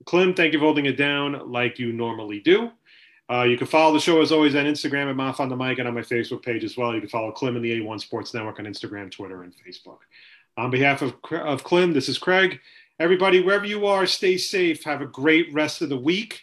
[0.04, 2.70] Clem, thank you for holding it down like you normally do.
[3.30, 5.78] Uh, you can follow the show as always on Instagram at Moff on the Mic
[5.78, 6.92] and on my Facebook page as well.
[6.92, 9.98] You can follow Clem and the A1 Sports Network on Instagram, Twitter, and Facebook.
[10.56, 12.58] On behalf of, of Clem, this is Craig.
[12.98, 14.82] Everybody, wherever you are, stay safe.
[14.82, 16.42] Have a great rest of the week.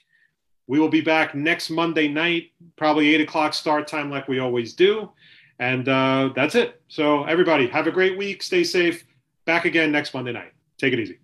[0.67, 4.73] We will be back next Monday night, probably 8 o'clock start time, like we always
[4.73, 5.11] do.
[5.59, 6.81] And uh, that's it.
[6.87, 8.43] So, everybody, have a great week.
[8.43, 9.05] Stay safe.
[9.45, 10.53] Back again next Monday night.
[10.77, 11.19] Take it easy.